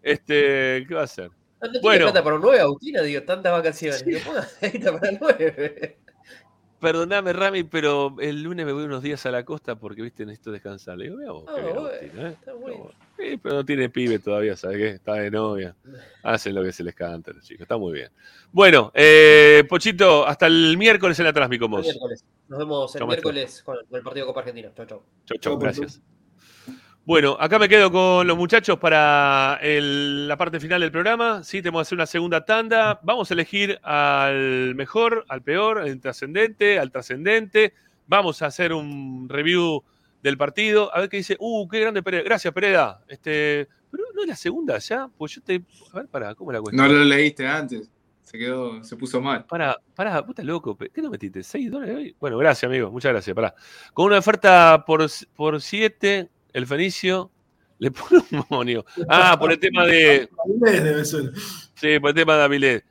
[0.00, 1.28] Este, ¿qué va a hacer?
[1.66, 2.04] No tiene Bueno.
[2.06, 4.04] plata para un 9, Agustina, digo, tantas vacaciones.
[4.04, 5.98] Digo, ponga guita para el 9.
[6.80, 10.52] perdoname, Rami, pero el lunes me voy unos días a la costa porque, viste, necesito
[10.52, 10.98] descansar.
[10.98, 12.28] Le digo, mira vos, qué Ah, bien, Agustín, ¿eh?
[12.38, 12.90] está bueno.
[13.16, 14.88] Sí, pero no tiene pibe todavía, ¿sabes qué?
[14.90, 15.74] Está de novia.
[16.22, 17.62] Hacen lo que se les canta, los chicos.
[17.62, 18.10] Está muy bien.
[18.52, 21.82] Bueno, eh, Pochito, hasta el miércoles en la Transmi con El vos.
[21.86, 22.24] miércoles.
[22.48, 24.70] Nos vemos el miércoles con el, con el partido de Copa Argentina.
[24.76, 25.02] Chau, chau.
[25.24, 26.02] Chau, chau, gracias.
[27.06, 31.44] Bueno, acá me quedo con los muchachos para el- la parte final del programa.
[31.44, 32.98] Sí, tenemos que hacer una segunda tanda.
[33.02, 37.74] Vamos a elegir al mejor, al peor, al trascendente, al trascendente.
[38.06, 39.82] Vamos a hacer un review
[40.22, 40.94] del partido.
[40.96, 41.36] A ver qué dice.
[41.38, 42.22] Uh, qué grande Pereda.
[42.22, 43.02] Gracias, Pereda.
[43.06, 45.06] Este, pero no es la segunda ya.
[45.18, 45.62] Pues yo te.
[45.92, 46.80] A ver, pará, ¿cómo la cuesta?
[46.82, 47.90] No lo leíste antes.
[48.22, 49.44] Se quedó, se puso mal.
[49.44, 50.74] Pará, pará, vos estás loco.
[50.78, 51.40] ¿Qué no metiste?
[51.42, 52.16] ¿6 dólares hoy?
[52.18, 52.90] Bueno, gracias, amigo.
[52.90, 53.34] Muchas gracias.
[53.36, 53.54] Pará.
[53.92, 55.06] Con una oferta por,
[55.36, 57.30] por 7, el Fenicio
[57.78, 58.86] le pone un monio.
[59.08, 60.30] Ah, por el tema de.
[60.56, 61.32] Debe ser.
[61.74, 62.82] Sí, por el tema de Avilés.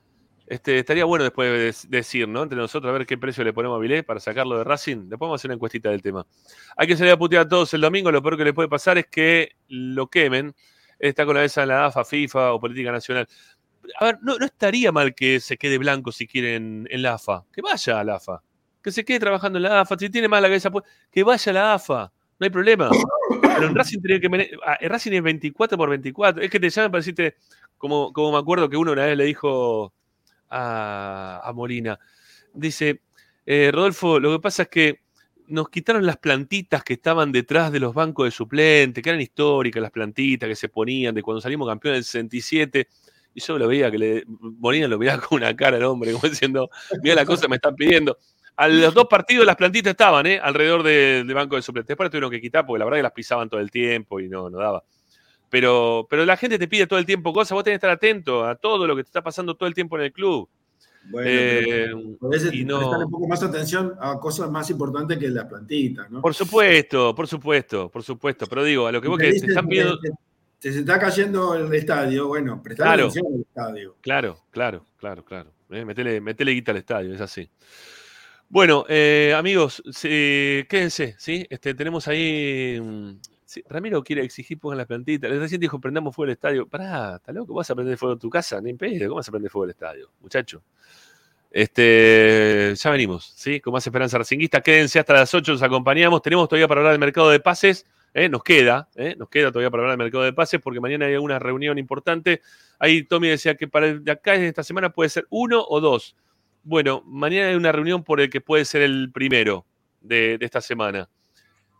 [0.46, 1.50] Este, estaría bueno después
[1.90, 2.44] de decir, ¿no?
[2.44, 5.10] Entre nosotros, a ver qué precio le ponemos a Avilés para sacarlo de Racing.
[5.10, 6.28] Después vamos a hacer una encuestita del tema.
[6.76, 8.12] Hay que salir a putear a todos el domingo.
[8.12, 10.54] Lo peor que le puede pasar es que lo quemen.
[11.00, 13.28] Está con la cabeza en la AFA, FIFA o Política Nacional.
[14.00, 17.46] A ver, no, no estaría mal que se quede blanco si quieren en la AFA.
[17.52, 18.44] Que vaya a la AFA.
[18.82, 19.98] Que se quede trabajando en la AFA.
[19.98, 22.12] Si tiene mal la cabeza, pues, que vaya a la AFA.
[22.44, 22.92] No hay problema.
[23.42, 24.52] Pero en Racing tenía que.
[24.66, 26.44] ah, Racing es 24 por 24.
[26.44, 27.38] Es que te llaman para decirte.
[27.78, 29.94] Como, como me acuerdo que uno una vez le dijo
[30.50, 31.98] a, a Molina.
[32.54, 33.00] Dice,
[33.46, 35.00] eh, Rodolfo, lo que pasa es que
[35.48, 39.82] nos quitaron las plantitas que estaban detrás de los bancos de suplentes, que eran históricas
[39.82, 42.90] las plantitas que se ponían de cuando salimos campeones del 67.
[43.36, 46.28] Y yo lo veía que le, Molina lo veía con una cara al hombre, como
[46.28, 46.70] diciendo,
[47.02, 48.18] mira la cosa me están pidiendo.
[48.56, 50.40] A los dos partidos las plantitas estaban, ¿eh?
[50.42, 51.88] Alrededor de- del banco de suplentes.
[51.90, 54.50] Después tuvieron que quitar porque la verdad que las pisaban todo el tiempo y no,
[54.50, 54.84] no daba.
[55.50, 58.46] Pero, pero la gente te pide todo el tiempo cosas, vos tenés que estar atento
[58.46, 60.48] a todo lo que te está pasando todo el tiempo en el club.
[61.06, 65.18] Bueno, Eh, a veces y no- prestar un poco más atención a cosas más importantes
[65.18, 66.22] que las plantitas, ¿no?
[66.22, 68.46] Por supuesto, por supuesto, por supuesto.
[68.48, 70.00] Pero digo, a lo que vos Te que te están pidiendo.
[70.00, 70.12] te-
[70.60, 73.04] te- se está cayendo el estadio, bueno, prestar Claro.
[73.08, 73.96] atención al estadio.
[74.00, 75.52] Claro, claro, claro, claro.
[75.72, 77.50] Eh, metele, metele guita al estadio, es así.
[78.50, 81.46] Bueno, eh, amigos, quédense, ¿sí?
[81.50, 82.80] Este, tenemos ahí.
[82.80, 83.12] mm,
[83.68, 85.32] Ramiro quiere exigir pongan las plantitas.
[85.32, 86.68] El recién dijo prendamos fuego al estadio.
[86.68, 87.54] Pará, ¿está loco?
[87.54, 88.62] ¿Vas a prender fuego en tu casa?
[88.62, 90.64] Ni en pedo, ¿cómo vas a prender fuego al estadio, muchacho?
[91.52, 93.60] Este, ya venimos, ¿sí?
[93.60, 94.62] Con más esperanza racinguista.
[94.62, 96.22] Quédense hasta las 8, nos acompañamos.
[96.22, 97.86] Tenemos todavía para hablar del mercado de pases.
[98.14, 98.30] ¿eh?
[98.30, 99.16] Nos queda, ¿eh?
[99.18, 102.42] nos queda todavía para hablar del mercado de pases porque mañana hay una reunión importante.
[102.80, 105.80] Ahí Tommy decía que para el de acá de esta semana puede ser uno o
[105.80, 106.16] dos.
[106.64, 109.66] Bueno, mañana hay una reunión por el que puede ser el primero
[110.00, 111.10] de, esta semana.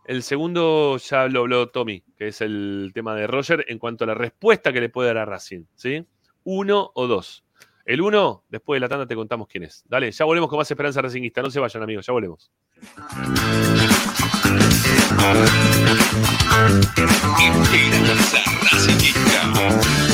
[0.06, 4.06] El segundo ya lo habló Tommy, que es el tema de Roger en cuanto a
[4.08, 5.64] la respuesta que le puede dar a Racing.
[5.74, 6.06] ¿sí?
[6.44, 7.44] Uno o dos.
[7.86, 9.84] El uno, después de la tanda te contamos quién es.
[9.88, 11.40] Dale, ya volvemos con más esperanza racinguista.
[11.40, 12.50] No se vayan, amigos, ya volvemos.
[17.40, 20.13] Esperanza Racingista.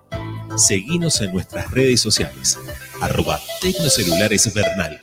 [0.57, 2.59] Seguinos en nuestras redes sociales.
[2.99, 4.99] Arroba Tecnocelulares Bernal.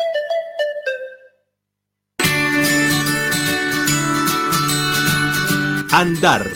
[5.91, 6.47] Andar.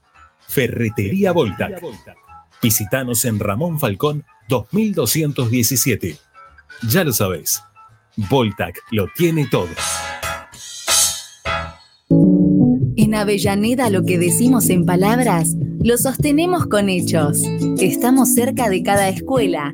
[0.51, 1.81] Ferretería Voltac.
[2.61, 6.17] Visítanos en Ramón Falcón 2217.
[6.89, 7.63] Ya lo sabéis,
[8.17, 9.69] Voltac lo tiene todo.
[12.97, 17.41] En Avellaneda lo que decimos en palabras, lo sostenemos con hechos.
[17.79, 19.73] Estamos cerca de cada escuela,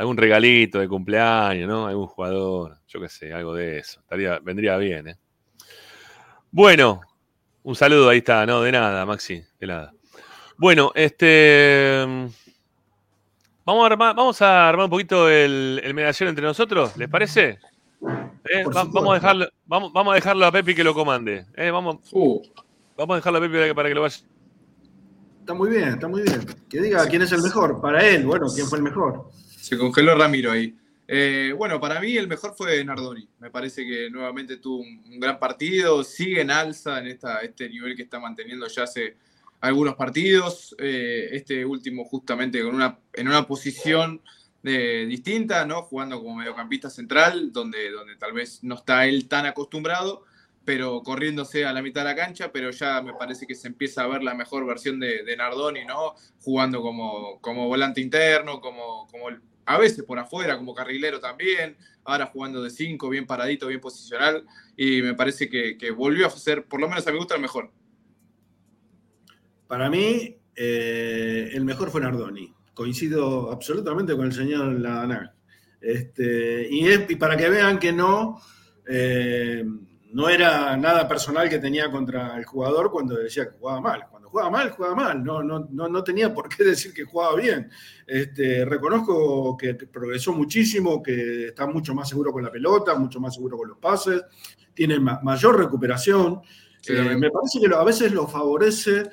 [0.00, 1.86] algún regalito de cumpleaños, ¿no?
[1.86, 4.00] Algún jugador, yo qué sé, algo de eso.
[4.00, 5.18] Estaría, vendría bien, ¿eh?
[6.50, 7.02] Bueno,
[7.62, 9.92] un saludo, ahí está, no, de nada, Maxi, de nada.
[10.60, 12.04] Bueno, este.
[13.64, 17.58] Vamos a armar, vamos a armar un poquito el, el medallón entre nosotros, ¿les parece?
[18.44, 18.64] ¿Eh?
[18.64, 21.46] Va- vamos, a dejarlo, vamos, vamos a dejarlo a Pepi que lo comande.
[21.56, 21.70] ¿eh?
[21.70, 22.42] Vamos, Uh.
[22.94, 24.16] vamos a dejarlo a Pepi para que, para que lo vaya.
[25.40, 26.44] Está muy bien, está muy bien.
[26.68, 27.80] Que diga quién es el mejor.
[27.80, 29.30] Para él, bueno, quién fue el mejor.
[29.56, 30.76] Se congeló Ramiro ahí.
[31.08, 33.26] Eh, bueno, para mí el mejor fue Nardoni.
[33.38, 37.66] Me parece que nuevamente tuvo un, un gran partido, sigue en alza en esta, este
[37.66, 39.16] nivel que está manteniendo ya hace
[39.60, 40.74] algunos partidos.
[40.78, 44.22] Eh, este último justamente con una, en una posición
[44.64, 45.82] eh, distinta, ¿no?
[45.82, 50.24] Jugando como mediocampista central, donde, donde tal vez no está él tan acostumbrado,
[50.64, 54.02] pero corriéndose a la mitad de la cancha, pero ya me parece que se empieza
[54.02, 56.14] a ver la mejor versión de, de Nardoni, ¿no?
[56.40, 59.28] Jugando como, como volante interno, como, como
[59.64, 64.44] a veces por afuera, como carrilero también, ahora jugando de cinco, bien paradito, bien posicional,
[64.76, 67.40] y me parece que, que volvió a ser, por lo menos a mi gusto, el
[67.40, 67.70] mejor.
[69.70, 72.52] Para mí, eh, el mejor fue Nardoni.
[72.74, 75.32] Coincido absolutamente con el señor Ladanac.
[75.80, 78.40] Este, y, es- y para que vean que no,
[78.88, 79.64] eh,
[80.12, 84.02] no era nada personal que tenía contra el jugador cuando decía que jugaba mal.
[84.10, 85.22] Cuando jugaba mal, jugaba mal.
[85.22, 87.70] No, no, no, no tenía por qué decir que jugaba bien.
[88.08, 93.36] Este, reconozco que progresó muchísimo, que está mucho más seguro con la pelota, mucho más
[93.36, 94.20] seguro con los pases,
[94.74, 96.40] tiene ma- mayor recuperación.
[96.80, 99.04] Sí, Eh, me parece que a veces lo favorece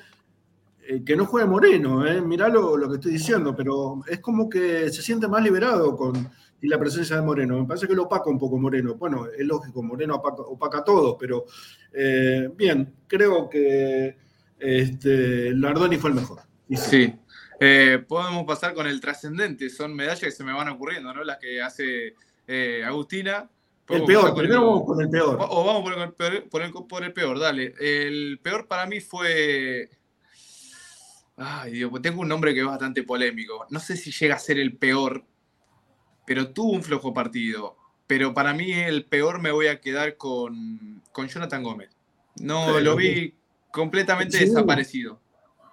[0.90, 2.20] eh, que no juegue Moreno, ¿eh?
[2.22, 6.30] mirá lo, lo que estoy diciendo, pero es como que se siente más liberado con
[6.60, 7.60] y la presencia de Moreno.
[7.60, 8.94] Me parece que lo opaca un poco Moreno.
[8.96, 11.44] Bueno, es lógico, Moreno opaca, opaca todo, pero
[11.92, 14.16] eh, bien, creo que
[14.58, 16.40] este, Lardoni fue el mejor.
[16.74, 17.14] Sí.
[17.60, 21.22] Eh, podemos pasar con el trascendente, son medallas que se me van ocurriendo, ¿no?
[21.22, 22.14] Las que hace
[22.84, 23.48] Agustina.
[23.88, 25.38] El peor, primero vamos con el peor.
[25.40, 26.12] O vamos por el
[26.48, 27.72] por el- por el peor, dale.
[27.80, 29.88] El peor para mí fue.
[31.38, 33.66] Ay, Dios, pues tengo un nombre que es bastante polémico.
[33.70, 35.24] No sé si llega a ser el peor,
[36.26, 37.76] pero tuvo un flojo partido.
[38.06, 41.90] Pero para mí el peor me voy a quedar con, con Jonathan Gómez.
[42.40, 43.34] No, Sí, lo vi
[43.70, 45.20] completamente desaparecido.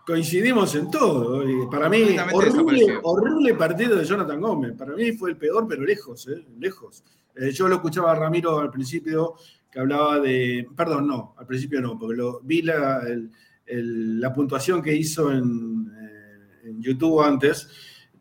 [0.05, 1.43] Coincidimos en todo.
[1.71, 4.73] Para mí, horrible, horrible partido de Jonathan Gómez.
[4.77, 6.45] Para mí fue el peor, pero lejos, ¿eh?
[6.59, 7.03] lejos.
[7.35, 9.33] Eh, yo lo escuchaba a Ramiro al principio,
[9.71, 10.67] que hablaba de.
[10.75, 13.31] Perdón, no, al principio no, porque lo, vi la, el-
[13.67, 17.67] la puntuación que hizo en, eh, en YouTube antes,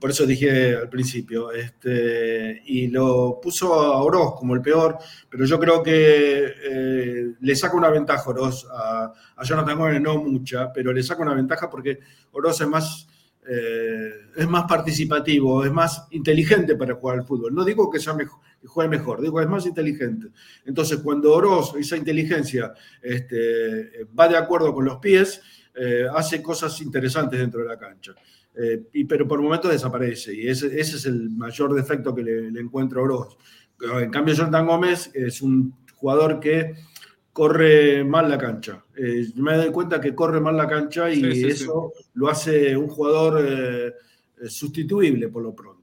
[0.04, 4.98] por eso dije al principio, este, y lo puso a Oroz como el peor,
[5.30, 10.18] pero yo creo que eh, le saca una ventaja Oroz a, a Jonathan Gómez, no
[10.18, 12.00] mucha, pero le saca una ventaja porque
[12.32, 13.08] Oroz es más,
[13.48, 17.54] eh, es más participativo, es más inteligente para jugar al fútbol.
[17.54, 20.28] No digo que, sea mejor, que juegue mejor, digo es más inteligente.
[20.64, 22.72] Entonces, cuando Oroz, esa inteligencia,
[23.02, 25.42] este, va de acuerdo con los pies,
[25.74, 28.14] eh, hace cosas interesantes dentro de la cancha.
[28.54, 32.50] Eh, y, pero por momentos desaparece, y ese, ese es el mayor defecto que le,
[32.50, 33.36] le encuentro a Oroz.
[34.00, 36.74] En cambio, Jonathan Gómez es un jugador que
[37.34, 38.82] corre mal la cancha.
[38.96, 42.74] Eh, me doy cuenta que corre mal la cancha y Sí, sí, eso lo hace
[42.74, 43.92] un jugador eh,
[44.48, 45.73] sustituible por lo pronto.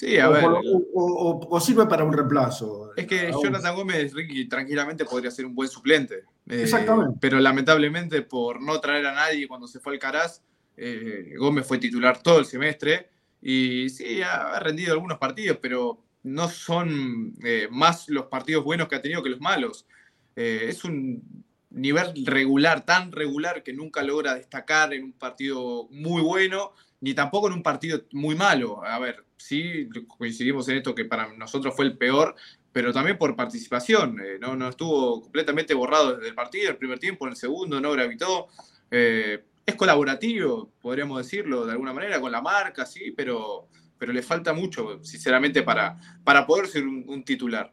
[0.00, 0.44] Sí, a o, ver.
[0.46, 2.90] o- o- o sirve para un reemplazo.
[2.96, 3.30] Es que.
[3.30, 6.24] Jonathan Gómez, Ricky, tranquilamente podría ser un buen suplente.
[6.48, 7.18] Eh, Exactamente.
[7.20, 10.42] Pero lamentablemente, por no traer a nadie cuando se fue al Caraz,
[10.78, 13.10] eh, Gómez fue titular todo el semestre.
[13.42, 18.96] Y sí, ha, rendido algunos partidos, pero no son eh, más los partidos buenos que
[18.96, 19.86] ha tenido que los malos.
[20.34, 26.72] Es un nivel regular, tan regular que nunca logra destacar en un partido muy bueno,
[27.00, 28.84] ni tampoco en un partido muy malo.
[28.84, 32.34] A ver, sí coincidimos en esto que para nosotros fue el peor,
[32.72, 34.20] pero también por participación.
[34.20, 37.80] eh, no, no estuvo completamente borrado desde el partido, el primer tiempo, en el segundo
[37.80, 38.48] no gravitó.
[38.90, 43.68] Eh, es colaborativo, podríamos decirlo de alguna manera, con la marca, sí, pero,
[43.98, 47.72] pero le falta mucho, sinceramente, para, para poder ser un, un titular.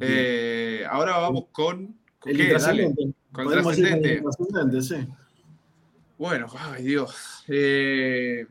[0.00, 1.96] Eh, ahora vamos con.
[2.18, 2.52] ¿con El qué?
[2.52, 2.94] Dale.
[3.32, 4.82] Con el trascendente.
[4.82, 4.96] sí.
[6.18, 7.44] Bueno, ay Dios.
[7.48, 8.46] Eh,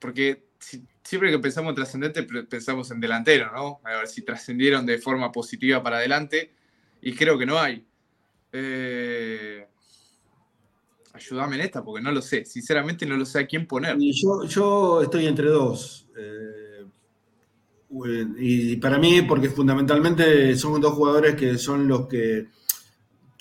[0.00, 3.80] porque si- siempre que pensamos en trascendente, pensamos en delantero, ¿no?
[3.84, 6.52] A ver si trascendieron de forma positiva para adelante.
[7.02, 7.84] Y creo que no hay.
[8.52, 9.66] Eh,
[11.12, 12.44] ayúdame en esta, porque no lo sé.
[12.44, 13.96] Sinceramente no lo sé a quién poner.
[14.48, 16.06] Yo estoy entre dos.
[16.16, 16.58] eh,
[18.38, 22.46] y para mí, porque fundamentalmente son dos jugadores que son los que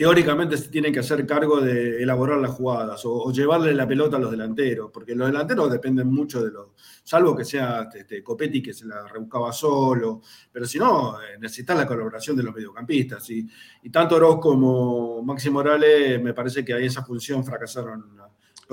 [0.01, 4.17] teóricamente se tienen que hacer cargo de elaborar las jugadas o, o llevarle la pelota
[4.17, 6.69] a los delanteros, porque los delanteros dependen mucho de los,
[7.03, 11.77] salvo que sea este, Copetti que se la rebuscaba solo, pero si no, eh, necesitas
[11.77, 13.29] la colaboración de los mediocampistas.
[13.29, 13.47] Y,
[13.83, 18.03] y tanto Oroz como Maxi Morales, me parece que ahí esa función fracasaron.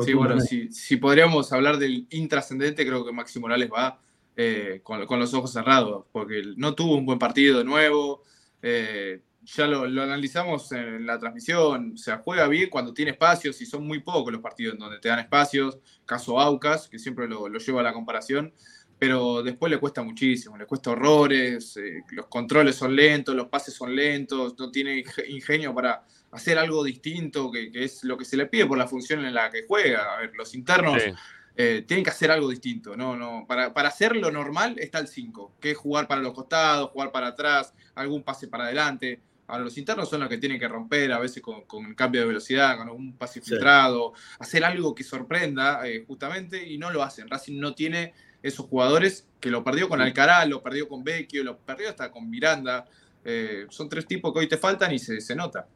[0.03, 4.01] Sí, bueno, si, si podríamos hablar del intrascendente, creo que Maxi Morales va
[4.35, 8.23] eh, con, con los ojos cerrados, porque no tuvo un buen partido de nuevo.
[8.63, 9.21] eh,
[9.57, 13.67] ya lo, lo analizamos en la transmisión, o sea, juega bien cuando tiene espacios y
[13.67, 17.49] son muy pocos los partidos en donde te dan espacios, caso Aucas, que siempre lo,
[17.49, 18.53] lo llevo a la comparación,
[18.99, 23.73] pero después le cuesta muchísimo, le cuesta horrores, eh, los controles son lentos, los pases
[23.75, 28.25] son lentos, no tiene inge- ingenio para hacer algo distinto, que, que es lo que
[28.25, 30.15] se le pide por la función en la que juega.
[30.17, 31.11] A ver, los internos Sí.
[31.57, 33.17] eh, tienen que hacer algo distinto, ¿no?
[33.17, 36.91] no para, para hacer lo normal está el 5, que es jugar para los costados,
[36.91, 39.23] jugar para atrás, algún pase para adelante.
[39.49, 42.27] Ahora, los internos son los que tienen que romper, a veces con, con cambio de
[42.29, 47.29] velocidad, con un pase filtrado, hacer algo que sorprenda, eh, justamente, y no lo hacen.
[47.29, 48.13] Racing no tiene
[48.43, 52.29] esos jugadores que lo perdió con Alcaraz, lo perdió con Vecchio, lo perdió hasta con
[52.29, 52.85] Miranda.
[53.25, 55.67] Eh, son tres tipos que hoy te faltan y se, se nota.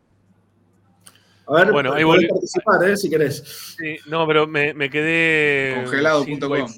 [1.46, 2.28] A ver, Bueno, ahí podés volví.
[2.28, 2.96] participar, ¿eh?
[2.96, 3.74] si querés.
[3.78, 5.82] Sí, no, pero me, me quedé.
[5.82, 6.70] Congelado.com.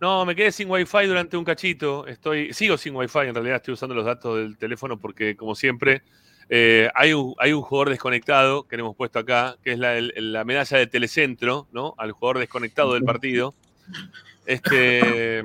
[0.00, 2.06] No, me quedé sin wifi durante un cachito.
[2.06, 6.02] Estoy, sigo sin wifi, en realidad estoy usando los datos del teléfono porque, como siempre,
[6.48, 9.96] eh, hay, un, hay un jugador desconectado que le hemos puesto acá, que es la,
[9.98, 11.94] el- la medalla de Telecentro, ¿no?
[11.98, 13.54] Al jugador desconectado del partido.
[14.46, 15.42] Este,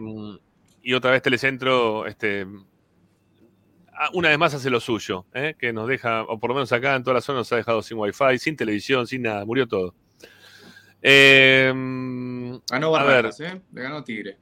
[0.83, 2.45] y otra vez Telecentro, este,
[3.91, 5.55] ah, una vez más hace lo suyo, ¿eh?
[5.57, 7.81] que nos deja, o por lo menos acá en toda la zona nos ha dejado
[7.81, 9.95] sin wifi, sin televisión, sin nada, murió todo.
[11.01, 11.69] Eh,
[12.69, 13.61] Ganó a ver, Barracas, ¿eh?
[13.73, 14.37] Le ganó Tigre.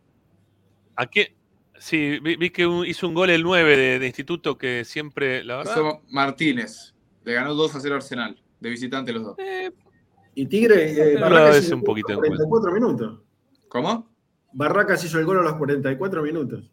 [1.01, 1.35] ¿A qué?
[1.79, 5.43] Sí, vi, vi que un- hizo un gol el 9 de, de instituto que siempre,
[5.43, 5.71] la verdad.
[5.73, 6.93] Hizo Martínez.
[7.23, 8.39] Le ganó 2 a 0 Arsenal.
[8.59, 9.37] De visitante los dos.
[10.35, 13.19] Y Tigre, eh, No, Barracas hizo un poquito a en los 44 minutos.
[13.67, 14.09] ¿Cómo?
[14.53, 16.69] Barracas hizo el gol a los 44 minutos.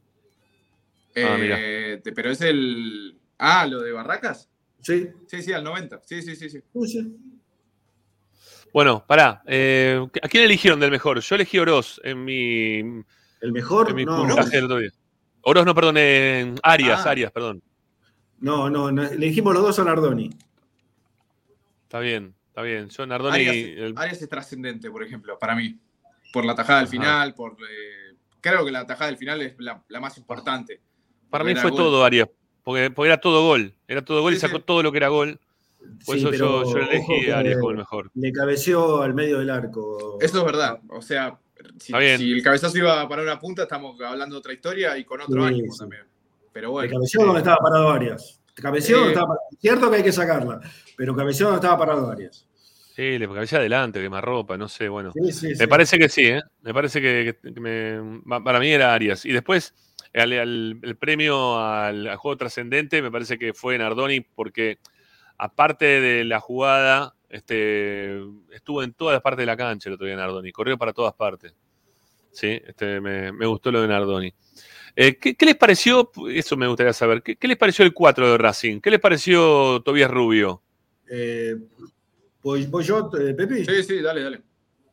[1.17, 3.19] Ah, Eh, te- pero es el.
[3.39, 4.51] Ah, lo de Barracas.
[4.83, 5.09] Sí.
[5.27, 6.01] Sí, sí, al 90.
[6.05, 6.51] Sí, sí, sí.
[6.51, 6.63] sí.
[8.73, 9.43] Bueno, pará.
[9.47, 11.21] eh, ¿A quién eligieron del mejor?
[11.21, 13.03] Yo elegí Oroz en mi.
[13.41, 13.91] ¿El mejor?
[13.91, 14.51] En mi No, puntaje Oroz.
[14.51, 14.91] del otro día.
[15.43, 15.97] Oroz, no, perdón,
[16.63, 17.11] Arias, Ah.
[17.11, 17.63] Arias, perdón.
[18.41, 20.31] No, no, no, le dijimos los dos a Nardoni.
[21.85, 22.89] Está bien, está bien.
[22.89, 23.35] Yo, Nardoni.
[23.37, 25.79] Arias, el- Arias es trascendente, por ejemplo, para mí.
[26.33, 27.53] Por la tajada del final, por.
[27.53, 30.81] eh, creo que la tajada del final es la, la más importante.
[31.31, 31.79] para Porque mí fue gol.
[31.79, 32.29] todo Arias.
[32.65, 33.75] Porque, porque era todo gol.
[33.87, 34.65] Era todo gol y sacó sí.
[34.67, 35.41] todo lo que era gol.
[36.05, 38.11] Por Sí, eso pero yo, yo elegí a Arias como el mejor.
[38.15, 40.19] Le cabeció al medio del arco.
[40.21, 40.81] Eso es verdad.
[40.91, 41.39] O sea,
[41.79, 41.93] si,
[42.33, 45.49] el cabezazo iba para una punta, estamos hablando de otra historia y con otro Sí,
[45.49, 45.79] ánimo sí.
[45.79, 46.03] también.
[46.53, 46.93] Pero bueno.
[46.93, 48.41] cabeció donde estaba parado Arias.
[48.55, 49.13] Cabeció donde Eh.
[49.15, 49.47] estaba parado.
[49.61, 50.61] Cierto que hay que sacarla,
[50.97, 52.45] pero cabeció donde estaba parado Arias.
[52.97, 55.13] Sí, le cabecé adelante, que más ropa, no sé, bueno.
[55.13, 55.67] Sí, sí, me sí.
[55.69, 56.43] parece que sí, ¿eh?
[56.63, 59.25] Me parece que, que- que me- va- para mí era Arias.
[59.25, 59.73] Y después,
[60.13, 64.79] el premio al, al juego trascendente, me parece que fue Nardoni, porque
[65.37, 68.21] aparte de la jugada, este,
[68.53, 71.15] estuvo en todas las partes de la cancha el otro día Nardoni, corrió para todas
[71.15, 71.55] partes.
[72.31, 74.33] Sí, este, me, me gustó lo de Nardoni.
[74.95, 76.11] Eh, ¿qué, qué les pareció?
[76.31, 77.23] Eso me gustaría saber.
[77.23, 78.81] ¿Qué, qué les pareció el 4 de Racing?
[78.81, 80.63] ¿Qué les pareció Tobias Rubio?
[81.09, 81.57] Eh,
[82.43, 83.65] ¿voy, voy yo, eh, Pepi?
[83.65, 84.43] Sí, sí, dale, dale.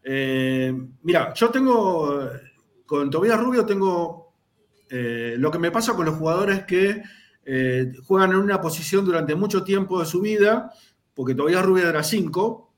[0.07, 0.71] Eh,
[1.01, 2.29] mira, yo tengo,
[2.85, 4.33] con Tobías Rubio tengo,
[4.89, 7.01] eh, lo que me pasa con los jugadores que
[7.43, 10.71] eh, juegan en una posición durante mucho tiempo de su vida,
[11.15, 12.71] porque Tobías Rubio era 5,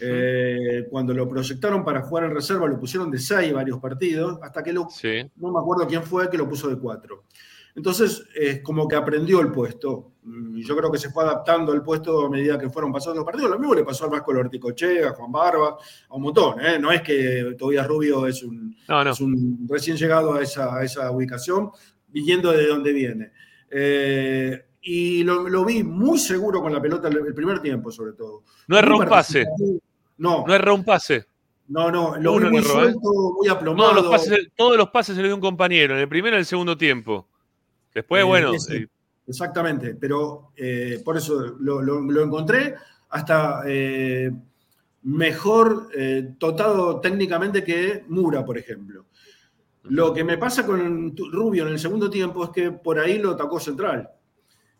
[0.00, 4.62] eh, cuando lo proyectaron para jugar en reserva lo pusieron de 6 varios partidos, hasta
[4.62, 5.22] que lo, Sí.
[5.36, 7.22] no me acuerdo quién fue que lo puso de 4.
[7.76, 10.12] Entonces, es como que aprendió el puesto.
[10.24, 13.50] Yo creo que se fue adaptando al puesto a medida que fueron pasando los partidos.
[13.50, 15.76] Lo mismo le pasó al Vasco Lorticochea, a Juan Barba,
[16.08, 16.60] a un montón.
[16.64, 16.78] ¿eh?
[16.78, 19.10] No es que Tobias Rubio es un, No, no.
[19.10, 21.70] es un recién llegado a esa, a esa ubicación,
[22.06, 23.32] viniendo de donde viene.
[23.68, 28.42] Eh, y lo, lo vi muy seguro con la pelota el, primer tiempo, sobre todo.
[28.68, 29.44] No erró un pase.
[30.18, 31.26] No, No erró un pase.
[31.68, 32.82] no, no, lo vi muy erró, ¿eh?
[32.92, 33.90] suelto, muy aplomado.
[33.90, 36.38] Todos los, pases, todos los pases se le dio un compañero, en el primero y
[36.38, 37.26] en el segundo tiempo.
[37.94, 38.86] Después, Eh, bueno, eh,
[39.26, 40.50] Exactamente, pero
[41.02, 42.74] por eso lo, lo- lo encontré
[43.08, 43.62] hasta
[45.02, 45.88] mejor
[46.38, 49.06] dotado técnicamente que Mura, por ejemplo.
[49.84, 53.30] Lo que me pasa con Rubio en el segundo tiempo es que por ahí lo
[53.32, 54.08] atacó central.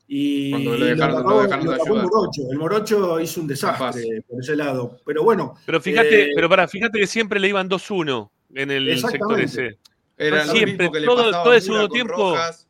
[0.07, 2.05] Y, Cuando y lo dejaron- atacó- lo dejaron de atacó ayudar.
[2.05, 2.43] Morocho.
[2.51, 4.99] El Morocho hizo un desastre por ese lado.
[5.07, 5.55] Pero bueno.
[5.65, 9.79] pero fíjate, eh, pero para, fíjate que siempre le iban 2-1 en el sector ese.
[10.17, 12.13] Era lo siempre, mismo que le todo, pasaba todo el segundo tiempo.
[12.15, 12.69] Rojas,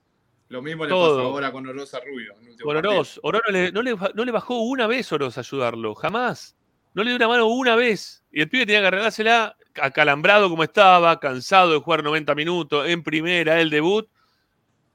[0.48, 1.16] lo mismo le todo.
[1.16, 2.34] pasó ahora con Oroz a Rubio.
[2.62, 2.76] Con.
[2.76, 3.20] Oroz.
[3.22, 6.56] Oroz no le, no, le, no le bajó una vez Oroz a ayudarlo, jamás.
[6.94, 8.22] No le dio una mano una vez.
[8.32, 13.02] Y el pibe tenía que arreglársela acalambrado como estaba, cansado de jugar 90 minutos, en
[13.02, 14.06] primera, el debut.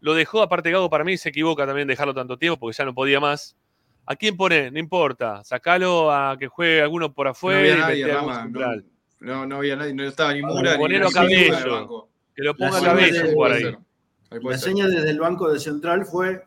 [0.01, 2.93] Lo dejó, aparte Gago para mí se equivoca también dejarlo tanto tiempo porque ya no
[2.93, 3.55] podía más.
[4.05, 4.71] ¿A quién pone?
[4.71, 5.43] No importa.
[5.43, 8.47] Sacalo a que juegue alguno por No afuera había y nadie, Rama.
[8.49, 8.75] No,
[9.19, 11.71] no, no había nadie, no estaba ni Mura Ponelo a Cabello.
[11.71, 12.09] banco.
[12.35, 12.79] Que lo La ponga a
[13.33, 13.63] jugar ahí.
[14.31, 14.59] La ser.
[14.59, 16.41] seña desde el banco de central fue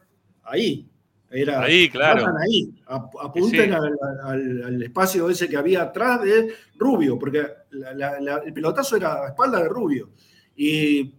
[0.44, 0.88] ahí.
[1.34, 2.26] Era, Ahí, claro.
[2.42, 3.74] ahí, apunten Sí.
[3.74, 8.52] al, al- al espacio ese que había atrás de Rubio, porque la- la- la- el
[8.52, 10.10] pelotazo era a espalda de Rubio.
[10.54, 11.14] Y,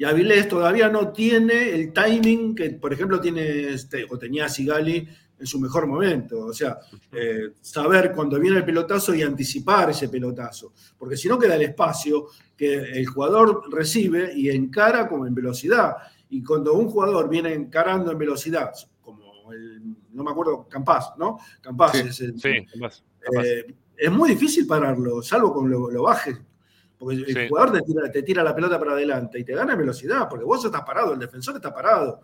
[0.00, 5.06] y Avilés todavía no tiene el timing que, por ejemplo, tiene este, o tenía Sigali
[5.38, 6.46] en su mejor momento.
[6.46, 6.78] O sea,
[7.12, 10.72] eh, saber cuando viene el pelotazo y anticipar ese pelotazo.
[10.96, 15.96] Porque si no queda el espacio que el jugador recibe y encara como en velocidad.
[16.30, 18.70] Y cuando un jugador viene encarando en velocidad,
[19.02, 19.82] como el,
[20.14, 21.38] no me acuerdo, Campas, ¿no?
[21.60, 23.02] Campas Sí, es el- Sí, capaz.
[23.44, 23.66] eh,
[23.98, 26.38] es muy difícil pararlo, salvo con lo, lo bajes.
[27.00, 27.48] Porque el Sí.
[27.48, 30.44] jugador te tira, te tira la pelota para adelante y te gana en velocidad, porque
[30.44, 32.20] vos estás parado, el defensor está parado.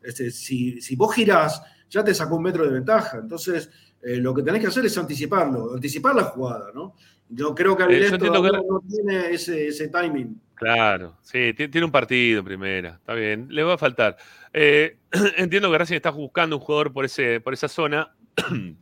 [0.00, 3.18] Este, si, si vos girás, ya te sacó un metro de ventaja.
[3.18, 3.68] Entonces,
[4.00, 6.94] eh, lo que tenés que hacer es anticiparlo, anticipar la jugada, ¿no?
[7.28, 10.40] Yo creo que Eh, Avilés todavía que- no tiene ese, ese timing.
[10.54, 14.16] Claro, sí, ti- tiene un partido en primera, está bien, le va a faltar.
[14.52, 14.98] Eh,
[15.36, 18.14] entiendo que Racing está buscando un jugador por, ese, por esa zona.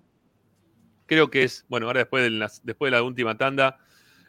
[1.06, 3.78] Creo que es, bueno, ahora después de, después de la última tanda,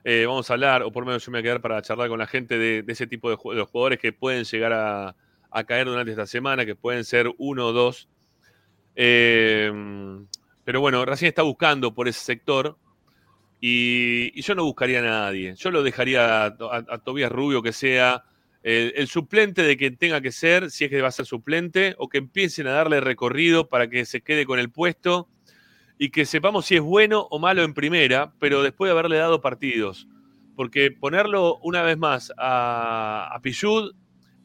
[0.03, 2.09] eh, vamos a hablar, o por lo menos yo me voy a quedar para charlar
[2.09, 5.15] con la gente de, ese tipo de, los jugadores que pueden llegar a,
[5.65, 8.07] caer durante esta semana, que pueden ser uno o dos.
[8.95, 9.71] Eh,
[10.63, 12.77] pero bueno, Racing está buscando por ese sector.
[13.59, 15.53] Y, yo no buscaría a nadie.
[15.55, 18.23] Yo lo dejaría a, a- Tobías Rubio que sea
[18.63, 21.93] el, el suplente de quien tenga que ser, si es que va a ser suplente,
[21.99, 25.27] o que empiecen a darle recorrido para que se quede con el puesto
[26.01, 29.39] y que sepamos si es bueno o malo en primera, pero después de haberle dado
[29.39, 30.07] partidos.
[30.55, 33.93] Porque ponerlo una vez más a, a Pichud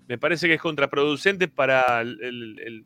[0.07, 2.85] me parece que es contraproducente para el,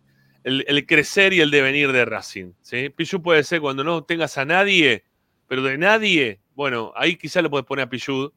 [0.87, 2.53] crecer y el devenir de Racing.
[2.61, 2.91] ¿sí?
[2.91, 5.03] Pichud puede ser cuando no tengas a nadie,
[5.49, 8.31] pero de nadie, bueno, ahí quizás lo puedes poner a Pichud.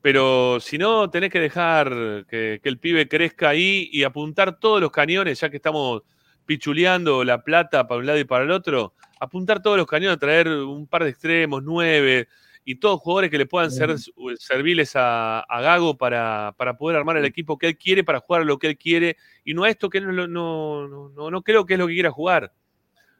[0.00, 4.80] Pero si no, tenés que dejar que, que el pibe crezca ahí y apuntar todos
[4.80, 6.02] los cañones, ya que estamos
[6.46, 10.48] pichuleando la plata para un lado y para el otro, apuntar todos los cañones, traer
[10.48, 12.28] un par de extremos, nueve,
[12.64, 13.94] y todos jugadores que le puedan ser
[14.38, 18.42] serviles a, a Gago para, para poder armar el equipo que él quiere, para jugar
[18.42, 21.42] a lo que él quiere, y no a esto que no, no, no, no, no
[21.42, 22.52] creo que es lo que quiera jugar.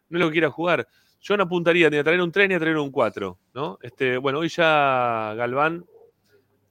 [0.09, 0.87] No es lo que quiera jugar.
[1.21, 3.79] Yo no apuntaría ni a traer un 3 ni a traer un 4, ¿no?
[3.83, 5.85] Este, bueno, hoy ya Galván,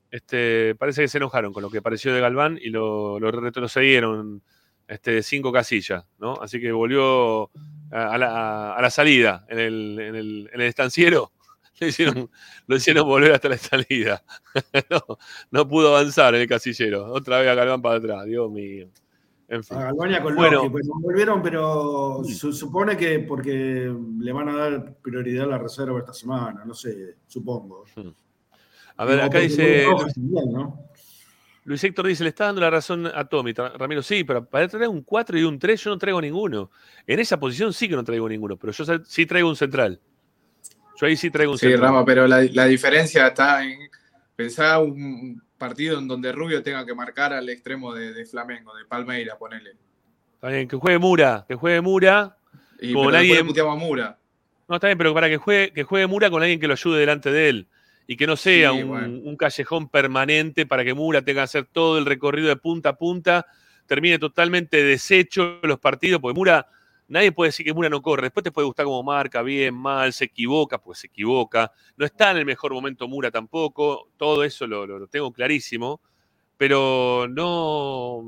[0.10, 4.44] este, parece que se enojaron con lo que pareció de Galván y lo, lo retrocedieron
[4.92, 6.34] este, cinco casillas, ¿no?
[6.42, 7.50] Así que volvió
[7.92, 11.32] a, a la, a la salida en el, en el, en el estanciero.
[11.80, 12.30] Le hicieron-
[12.68, 14.24] lo hicieron volver hasta la salida.
[14.92, 15.18] no,
[15.50, 17.06] no pudo avanzar en el casillero.
[17.12, 18.88] Otra vez a Galván para atrás, Dios mío.
[19.48, 19.78] En fin.
[19.78, 20.58] A Albania con Bueno.
[20.58, 25.58] Loki, pues volvieron, pero su- supone que porque le van a dar prioridad a la
[25.58, 27.84] reserva esta semana, no sé, supongo.
[28.98, 29.88] A ver, No, acá dice.
[31.64, 33.54] Luis Héctor dice, le está dando la razón a Tommy.
[33.54, 36.72] Ramiro, sí, pero para traer un 4 y un 3 yo no traigo ninguno.
[37.06, 40.00] En esa posición sí que no traigo ninguno, pero yo sí traigo un central.
[41.00, 41.90] Yo ahí sí traigo un Sí, central.
[41.92, 43.78] Rama, pero la, la diferencia está en
[44.36, 48.86] pensar un partido en donde Rubio tenga que marcar al extremo de, de Flamengo, de
[48.86, 49.72] Palmeira, ponele.
[50.36, 52.38] Está bien, que juegue Mura, que juegue Mura.
[52.80, 54.18] Y con pero alguien- a Mura.
[54.68, 57.00] No, está bien, pero para que juegue, que juegue Mura con alguien que lo ayude
[57.00, 57.68] delante de él.
[58.08, 59.20] Y que no sea Sí, un, bueno.
[59.24, 62.98] un callejón permanente para que Mura tenga que hacer todo el recorrido de punta a
[62.98, 63.46] punta,
[63.86, 66.68] termine totalmente deshecho los partidos, porque Mura,
[67.08, 68.24] nadie puede decir que Mura no corre.
[68.24, 71.72] Después te puede gustar como marca, bien, mal, se equivoca, pues se equivoca.
[71.98, 74.10] No está en el mejor momento Mura tampoco.
[74.18, 76.02] Todo eso lo, lo- lo tengo clarísimo.
[76.58, 78.24] Pero no,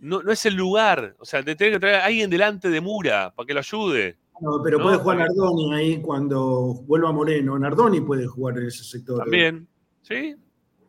[0.00, 1.14] no, no es el lugar.
[1.18, 4.16] O sea, te tiene que traer a alguien delante de Mura para que lo ayude.
[4.40, 7.58] No, pero No, puede jugar Nardoni ahí cuando vuelva Moreno.
[7.58, 9.18] Nardoni puede jugar en ese sector.
[9.18, 9.66] También.
[10.02, 10.36] Sí,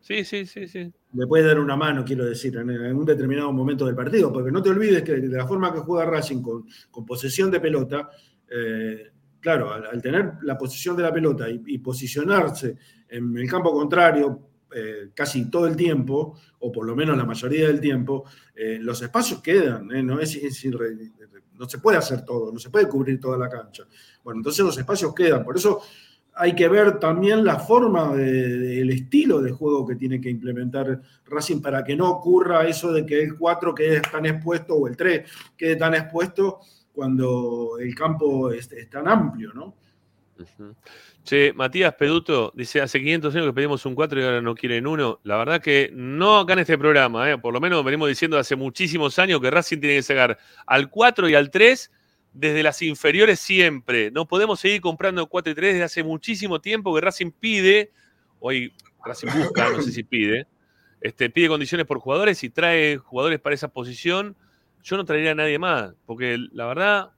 [0.00, 0.92] sí, sí, sí, sí.
[1.12, 4.62] Le puede dar una mano, quiero decir, en algún determinado momento del partido, porque no
[4.62, 8.08] te olvides que de la forma que juega Racing con, con posesión de pelota,
[8.48, 9.10] eh,
[9.40, 12.76] claro, al, al tener la posesión de la pelota y, y posicionarse
[13.08, 17.66] en el campo contrario eh, casi todo el tiempo, o por lo menos la mayoría
[17.66, 18.24] del tiempo,
[18.54, 20.02] eh, los espacios quedan, ¿eh?
[20.02, 21.12] no, es, es irre-
[21.58, 23.84] no se puede hacer todo, no se puede cubrir toda la cancha.
[24.24, 25.80] Bueno, entonces los espacios quedan, por eso
[26.34, 31.02] hay que ver también la forma de- del estilo de juego que tiene que implementar
[31.26, 34.96] Racing para que no ocurra eso de que el 4 quede tan expuesto o el
[34.96, 36.60] 3 quede tan expuesto
[36.94, 39.74] cuando el campo es, es tan amplio, ¿no?
[40.38, 40.74] Ujú.
[41.22, 44.86] Che, Matías Peduto dice, hace 500 años que pedimos un 4 y ahora no quieren
[44.86, 45.20] uno.
[45.22, 47.38] La verdad que no acá en este programa, ¿eh?
[47.38, 51.28] por lo menos venimos diciendo hace muchísimos años que Racing tiene que sacar al 4
[51.28, 51.90] y al 3
[52.32, 54.10] desde las inferiores siempre.
[54.10, 57.92] No podemos seguir comprando 4 y 3 desde hace muchísimo tiempo que Racing pide,
[58.38, 58.72] hoy
[59.04, 60.46] Racing busca, no sé si pide,
[61.00, 64.36] este, pide condiciones por jugadores y trae jugadores para esa posición.
[64.82, 67.10] Yo no traería a nadie más, porque la verdad,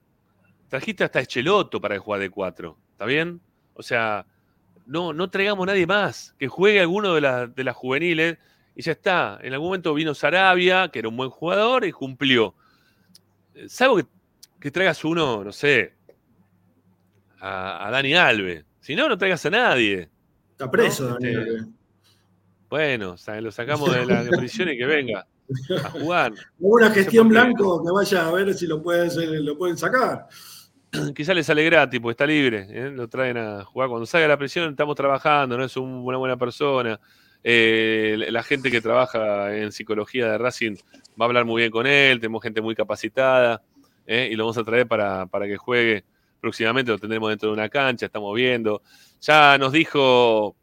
[0.67, 3.39] trajiste hasta Echeloto para jugar de 4, ¿está bien?
[3.75, 4.25] O sea,
[4.85, 8.37] no, no traigamos a nadie más, que juegue alguno de, la- de las juveniles
[8.75, 9.39] y ya está.
[9.41, 12.53] En algún momento vino Sarabia, que era un buen jugador y cumplió.
[13.67, 14.05] Salvo que,
[14.59, 15.93] que traigas uno, no sé,
[17.39, 18.65] a, a Dani Alves.
[18.79, 20.09] Si no, no traigas a nadie.
[20.51, 21.13] Está preso, ¿no?
[21.15, 21.55] Daniel.
[21.57, 21.71] Este,
[22.69, 25.25] bueno, sa- lo sacamos de la prisión y que venga.
[25.83, 26.33] A jugar.
[26.59, 30.27] Una No sé gestión blanco que vaya a ver si lo pueden, lo pueden sacar.
[31.15, 32.67] Quizá le sale gratis, porque está libre.
[32.69, 32.91] ¿eh?
[32.91, 33.89] Lo traen a jugar.
[33.89, 36.99] Cuando salga la presión, estamos trabajando, no es un- una buena persona.
[37.43, 40.75] Eh, la gente que trabaja en psicología de Racing
[41.19, 42.19] va a hablar muy bien con él.
[42.19, 43.61] Tenemos gente muy capacitada
[44.07, 44.29] ¿eh?
[44.31, 46.05] y lo vamos a traer para, para que juegue
[46.39, 46.91] próximamente.
[46.91, 48.81] Lo tendremos dentro de una cancha, estamos viendo.
[49.21, 50.55] Ya nos dijo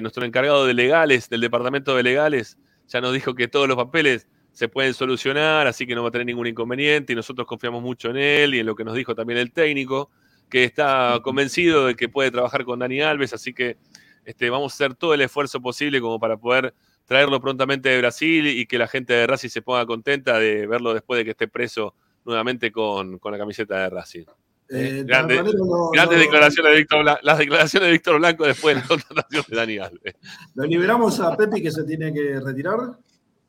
[0.00, 2.56] nuestro encargado de legales, del departamento de legales,
[2.88, 6.12] ya nos dijo que todos los papeles se pueden solucionar, así que no va a
[6.12, 9.14] tener ningún inconveniente y nosotros confiamos mucho en él y en lo que nos dijo
[9.14, 10.10] también el técnico,
[10.48, 13.76] que está convencido de que puede trabajar con Dani Alves, así que
[14.24, 16.72] este, vamos a hacer todo el esfuerzo posible como para poder
[17.04, 20.94] traerlo prontamente de Brasil y que la gente de Racing se ponga contenta de verlo
[20.94, 21.94] después de que esté preso
[22.24, 24.22] nuevamente con, con la camiseta de Racing.
[24.22, 28.18] Eh, Eh, grande- Tabanero no- grandes no- declaraciones de Víctor Blanco, las declaraciones de Víctor
[28.18, 30.14] Blanco después de la contratación de Dani Alves.
[30.54, 32.78] ¿Lo liberamos a Pepi que se tiene que retirar?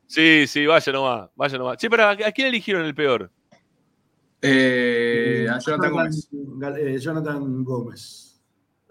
[0.06, 1.76] Sí, sí, vaya nomás, vaya nomás.
[1.80, 3.30] Sí, pero ¿a quién eligieron el peor?
[4.42, 6.28] Eh, a Jonathan Gómez.
[6.32, 8.40] Gal- eh, Jonathan Gómez.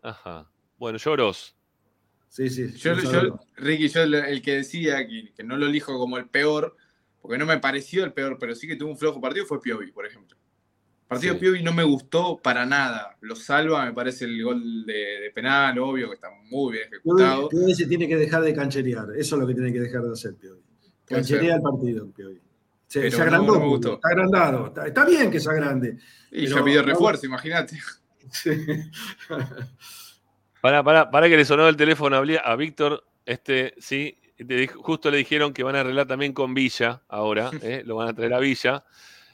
[0.04, 0.50] Ajá.
[0.78, 1.56] Bueno, Lloros.
[2.30, 2.72] Sí, sí.
[2.74, 3.40] Yo, yo-.
[3.56, 6.76] Ricky, yo el el que decía que, que no lo elijo como el peor,
[7.22, 9.92] porque no me pareció el peor, pero sí que tuvo un flojo partido, fue Piovi,
[9.92, 10.36] por ejemplo.
[11.04, 11.40] El partido Sí.
[11.40, 13.16] de Piovi no me gustó para nada.
[13.22, 17.48] Lo salva, me parece el gol de, de penal, obvio, que está muy bien ejecutado.
[17.48, 19.08] Piovi Piovi se tiene que dejar de cancherear.
[19.16, 20.62] Eso es lo que tiene que dejar de hacer Piovi.
[21.06, 22.40] Cancherea el partido, Piovi.
[22.88, 23.54] Se, Pero se agrandó.
[23.54, 23.94] no me gustó.
[23.96, 24.68] Está agrandado.
[24.68, 25.98] Está, está bien que se agrande.
[26.32, 27.78] Y pero- ya pidió refuerzo, imagínate.
[28.32, 28.50] Sí.
[30.62, 34.18] Para, para, para que le sonó el teléfono a Víctor, este, sí,
[34.78, 37.84] justo le dijeron que van a arreglar también con Villa ahora, ¿eh?
[37.86, 38.84] lo van a traer a Villa.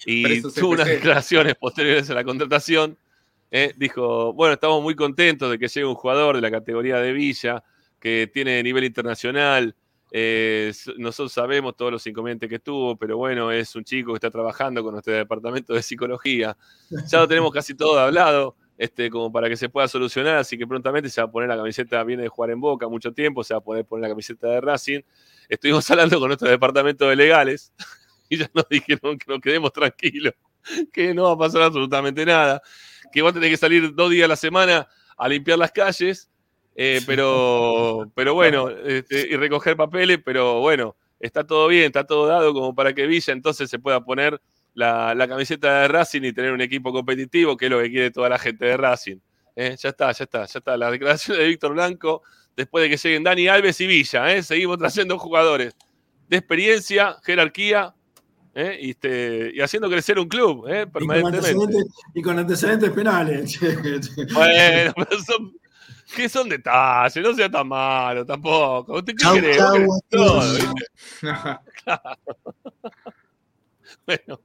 [0.06, 2.98] Y tuvo unas declaraciones posteriores a la contratación.
[3.50, 3.72] ¿eh?
[3.78, 7.64] Dijo, bueno, estamos muy contentos de que llegue un jugador de la categoría de Villa,
[8.00, 9.76] que tiene nivel internacional.
[10.14, 14.30] Eh, nosotros sabemos todos los inconvenientes que tuvo, pero bueno, es un chico que está
[14.30, 16.58] trabajando con nuestro departamento de psicología.
[17.08, 20.68] Ya lo tenemos casi todo hablado, este, como para que se pueda solucionar, así que
[20.68, 23.54] prontamente se va a poner la camiseta, viene de jugar en Boca mucho tiempo, se
[23.54, 25.02] va a poder poner la camiseta de Racing.
[25.48, 27.72] Estuvimos hablando con nuestro departamento de legales
[28.30, 30.34] y ya nos dijeron que nos quedemos tranquilos,
[30.92, 32.62] que no va a pasar absolutamente nada,
[33.14, 36.31] que va a tener que salir dos días a la semana a limpiar las calles,
[36.76, 42.28] eh, pero, pero bueno, este, y recoger papeles, pero bueno, está todo bien, está todo
[42.28, 44.42] dado como para que Villa entonces se pueda poner
[44.74, 48.12] la, la camiseta de Racing y tener un equipo competitivo, que es lo que quiere
[48.12, 49.18] toda la gente de Racing.
[49.56, 50.78] Eh, ya está, ya está, ya está.
[50.78, 52.24] La declaración de Víctor Blanco,
[52.56, 55.76] después de que lleguen Dani Alves y Villa, eh, seguimos trayendo jugadores
[56.30, 57.94] de experiencia, jerarquía,
[58.54, 61.50] eh, y, este, y haciendo crecer un club eh, Y con, permanentemente.
[61.50, 63.60] antecedentes, y con antecedentes penales.
[64.34, 65.54] Bueno, pero son,
[66.16, 67.24] ¿qué son detalles?
[67.24, 68.94] No sea tan malo tampoco.
[68.98, 69.58] ¿Usted qué Chau, cree?
[69.58, 69.88] chau.
[71.84, 72.18] Claro.
[74.06, 74.40] Bueno.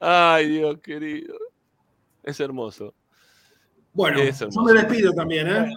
[0.00, 1.36] Ay, Dios querido.
[2.22, 2.94] Es hermoso.
[3.92, 5.76] Bueno, Es yo me despido también, ¿eh?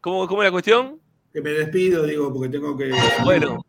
[0.00, 1.00] ¿Cómo, ¿Cómo es la cuestión?
[1.32, 2.92] Que me despido, digo, porque tengo que.
[3.24, 3.64] Bueno.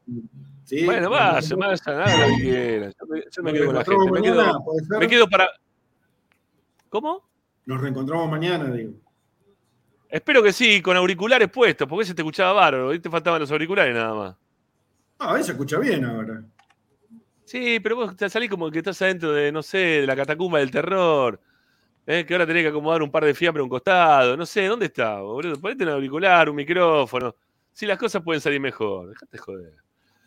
[0.64, 2.92] Sí, Bueno, vaya, vaya, nada lo que quiera.
[2.92, 5.00] Yo me, yo me quedo con la gente.
[5.00, 5.50] Me quedo para.
[6.90, 7.28] ¿Cómo?
[7.66, 8.94] Nos reencontramos mañana, digo.
[10.12, 12.90] Espero que sí, con auriculares puestos, porque se te escuchaba bárbaro.
[12.90, 14.36] Ahí te faltaban los auriculares nada más.
[15.18, 16.44] Ah, ahí se escucha bien ahora.
[17.46, 20.60] Sí, pero vos te salís como que estás adentro de, no sé, de la catacumba
[20.60, 21.40] del terror.
[22.06, 22.26] ¿eh?
[22.26, 24.36] Que ahora tenés que acomodar un par de fiambres a un costado.
[24.36, 25.60] No sé, ¿dónde está, boludo?
[25.62, 27.34] Ponete un auricular, un micrófono.
[27.72, 29.74] Si las cosas pueden salir mejor, dejate joder.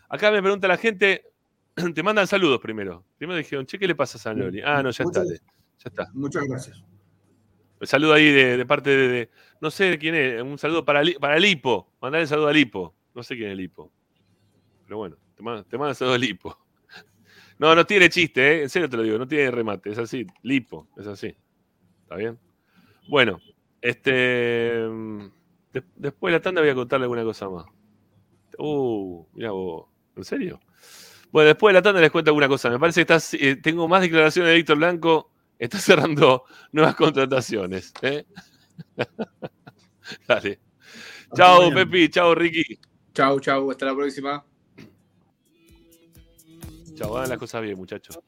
[0.09, 1.31] Acá me pregunta la gente,
[1.94, 3.05] te mandan saludos primero.
[3.19, 4.62] Primero dijeron, che, ¿qué le pasa a San Loli?
[4.65, 5.24] Ah, no, ya está.
[5.24, 5.36] Ya
[5.85, 6.09] está.
[6.15, 6.82] Muchas gracias.
[7.86, 9.31] Saludo ahí de, parte de,
[9.61, 11.93] no sé quién es, un saludo para, para Lipo.
[12.01, 12.94] Mandale saludo a Lipo.
[13.15, 13.93] No sé quién es Lipo.
[14.85, 16.59] Pero bueno, te manda, te saludo a Lipo.
[17.56, 18.62] No, no tiene chiste, ¿eh?
[18.65, 21.36] en serio te lo digo, no tiene remate, es así, Lipo, es así.
[22.02, 22.36] ¿Está bien?
[23.09, 23.39] Bueno,
[23.81, 24.86] este.
[24.90, 25.27] mm,
[25.73, 27.66] de- después de la tanda voy a contarle alguna cosa más.
[28.59, 29.86] Uh, mira vos,
[30.16, 30.61] ¿en serio?
[31.31, 32.70] Bueno, después de la tanda les cuento alguna cosa.
[32.70, 35.34] Me parece que estás, eh, tengo más declaraciones de Víctor Blanco.
[35.59, 37.93] Está cerrando nuevas contrataciones.
[38.03, 38.27] ¿eh?
[40.29, 40.61] Dale.
[41.35, 41.73] Chao.
[41.73, 42.09] Pepi.
[42.09, 42.79] Chao, Ricky.
[43.13, 44.45] Chau, chau, hasta la próxima.
[46.95, 48.19] Chao, hagan las cosas bien, muchachos.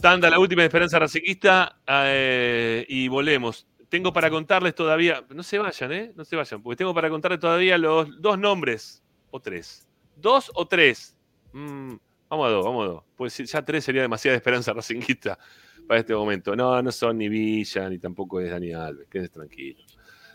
[0.00, 1.80] Tanda, la última esperanza raciquista.
[1.86, 3.66] eh, y volvemos.
[3.88, 5.24] Tengo para contarles todavía.
[5.34, 6.12] No se vayan, ¿eh?
[6.16, 9.02] No se vayan, porque tengo para contarles todavía los dos nombres.
[9.30, 9.86] O tres.
[10.16, 11.16] Dos o tres.
[11.52, 11.94] Mm,
[12.28, 13.04] Vamos a dos, vamos a dos.
[13.16, 15.38] Pues ya tres sería demasiada esperanza racinguista
[15.86, 16.56] para este momento.
[16.56, 19.06] No, no son ni Villa, ni tampoco es Dani Alves.
[19.08, 19.82] Quédense tranquilo.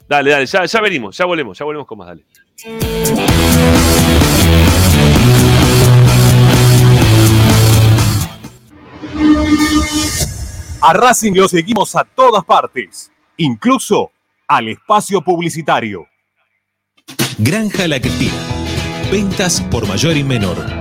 [0.07, 2.25] Dale, dale, ya, venimos, ya volvemos, ya volvemos con más, dale.
[10.81, 14.11] A Racing lo seguimos a todas partes, incluso
[14.47, 16.07] al espacio publicitario.
[17.37, 18.33] Granja La Cristina.
[19.11, 20.80] Ventas por mayor y menor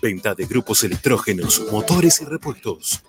[0.00, 3.02] Venta de grupos electrógenos, motores y repuestos.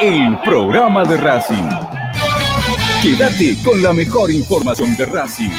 [0.00, 1.68] el programa de Racing.
[3.02, 5.50] Quédate con la mejor información de Racing.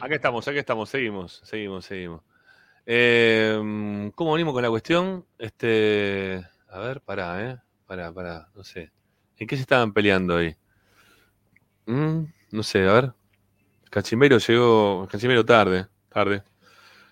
[0.00, 2.33] Acá estamos, acá estamos, seguimos, seguimos, seguimos.
[2.86, 5.24] Eh, ¿Cómo venimos con la cuestión?
[5.38, 7.58] Este, a ver, pará, ¿eh?
[7.86, 8.92] Pará, pará, no sé.
[9.38, 10.54] ¿En qué se estaban peleando ahí?
[11.86, 13.12] Mm, no sé, a ver.
[13.90, 16.42] Cachimbeiro llegó, Cachimbeiro tarde, tarde.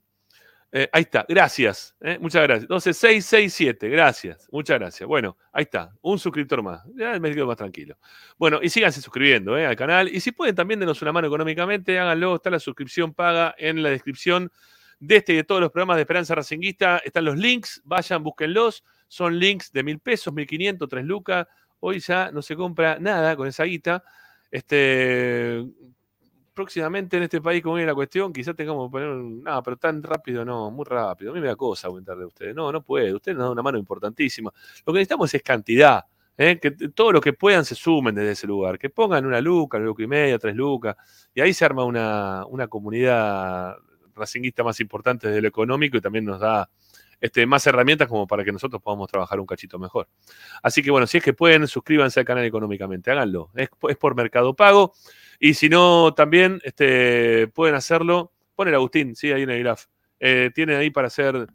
[0.79, 1.97] Eh, ahí está, gracias.
[2.03, 2.69] eh, muchas gracias.
[2.69, 3.89] 12, 6, 6, 7.
[3.89, 5.09] Gracias, muchas gracias.
[5.09, 6.83] Bueno, ahí está, un suscriptor más.
[6.95, 7.97] Ya me quedo más tranquilo.
[8.37, 10.07] Bueno, y síganse suscribiendo eh, al canal.
[10.15, 12.35] Y si pueden también denos una mano económicamente, háganlo.
[12.37, 14.53] Está la suscripción paga en la descripción
[15.01, 16.99] de este y de todos los programas de Esperanza Racinguista.
[16.99, 18.85] Están los links, vayan, búsquenlos.
[19.09, 21.47] Son links de mil pesos, mil quinientos, tres lucas.
[21.81, 24.05] Hoy ya no se compra nada con esa guita.
[24.51, 25.65] Este,
[26.57, 29.43] próximamente en este país, como viene la cuestión, quizás tengamos que poner un.
[29.45, 31.31] No, pero tan rápido no, muy rápido.
[31.31, 32.55] A mí me da cosa aumentar de ustedes.
[32.57, 33.15] No, no puede.
[33.15, 34.51] Ustedes nos dan una mano importantísima.
[34.85, 36.05] Lo que necesitamos es cantidad.
[36.37, 36.59] ¿eh?
[36.61, 38.79] Que t- todo lo que puedan se sumen desde ese lugar.
[38.79, 40.97] Que pongan una luca, una luca y media, tres lucas.
[41.35, 43.77] Y ahí se arma una, una comunidad
[44.15, 46.69] racinguista más importante desde lo económico y también nos da
[47.21, 50.09] este, más herramientas como para que nosotros podamos trabajar un cachito mejor.
[50.63, 53.51] Así que bueno, si es que pueden, suscríbanse al canal económicamente, háganlo.
[53.55, 53.69] Es,
[53.99, 54.93] por Mercado Pago.
[55.39, 58.33] Y si no, también este, pueden hacerlo.
[58.55, 59.85] Pon el Agustín, sí, ahí en el graph.
[60.19, 61.47] Eh, tienen ahí para hacer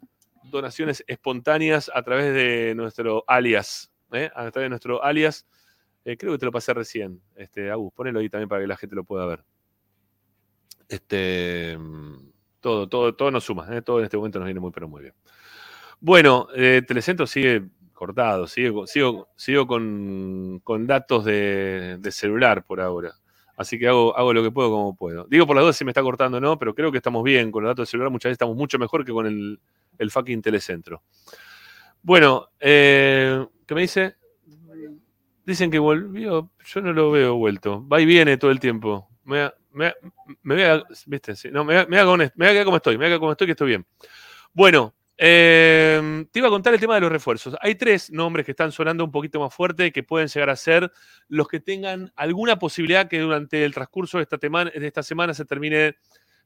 [0.44, 3.92] donaciones espontáneas a través de nuestro alias.
[4.12, 4.30] ¿eh?
[4.34, 5.46] A través de nuestro alias.
[6.04, 7.92] Eh, creo que te lo pasé recién, este, Agus.
[7.92, 9.44] Ponelo ahí también para que la gente lo pueda ver.
[10.88, 12.30] Este, mm,
[12.60, 13.66] todo, todo, todo nos suma.
[13.70, 13.82] ¿eh?
[13.82, 15.14] Todo en este momento nos viene muy, pero muy bien.
[16.04, 17.62] Bueno, eh, Telecentro sigue
[17.92, 18.86] cortado, sigo,
[19.68, 23.12] con, datos de, celular por ahora.
[23.56, 25.28] Así que hago, lo que puedo como puedo.
[25.30, 27.52] Digo por las dos si me está cortando o no, pero creo que estamos bien
[27.52, 28.10] con los datos de celular.
[28.10, 31.04] Muchas veces estamos mucho mejor que con el, fucking Telecentro.
[32.02, 34.16] Bueno, eh, ¿qué me dice?
[35.46, 36.50] Dicen que volvió.
[36.64, 37.86] Yo no lo veo vuelto.
[37.86, 39.08] Va y viene todo el tiempo.
[39.22, 39.94] Me, me,
[40.42, 40.82] voy a.
[41.06, 41.36] ¿Viste?
[41.36, 42.98] Sí, no, me, me me voy a estoy.
[42.98, 43.86] Me voy a como estoy, que estoy bien.
[44.52, 47.56] Bueno, eh, te iba a contar el tema de los refuerzos.
[47.60, 50.90] Hay tres nombres que están sonando un poquito más fuerte que pueden llegar a ser
[51.28, 55.44] los que tengan alguna posibilidad que durante el transcurso de esta, de esta semana se
[55.44, 55.96] termine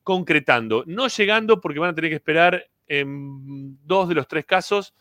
[0.02, 0.84] concretando.
[0.86, 4.94] No llegando porque van a tener que esperar en dos de los tres casos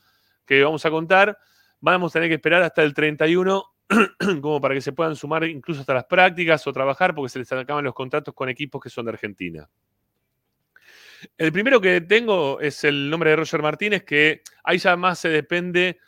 [0.45, 1.37] que vamos a contar.
[1.79, 3.63] Vamos a tener que esperar hasta el 31
[4.41, 7.51] como para que se puedan sumar incluso hasta las prácticas o trabajar porque se les
[7.51, 9.69] acaban los contratos con equipos que son de Argentina.
[11.37, 15.29] El primero que tengo es el nombre de Roger Martínez, que ahí ya más se
[15.29, 15.99] depende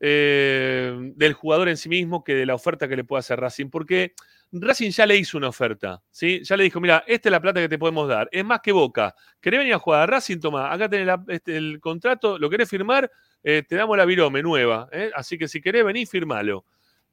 [0.00, 3.68] eh, del jugador en sí mismo que de la oferta que le pueda hacer Racing,
[3.68, 4.14] porque
[4.52, 6.40] Racing ya le hizo una oferta, ¿sí?
[6.44, 8.72] Ya le dijo, mira, esta es la plata que te podemos dar, es más que
[8.72, 9.14] Boca.
[9.40, 10.38] ¿Querés venir a jugar a Racing?
[10.38, 13.10] Toma, acá tenés este, el contrato, ¿lo querés firmar?
[13.42, 15.10] Eh, te damos la virome nueva, ¿eh?
[15.14, 16.64] así que si querés venir, firmalo.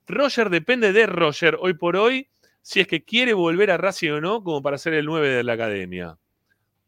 [0.07, 2.29] Roger depende de Roger hoy por hoy,
[2.61, 5.43] si es que quiere volver a Racing o no, como para ser el 9 de
[5.43, 6.17] la academia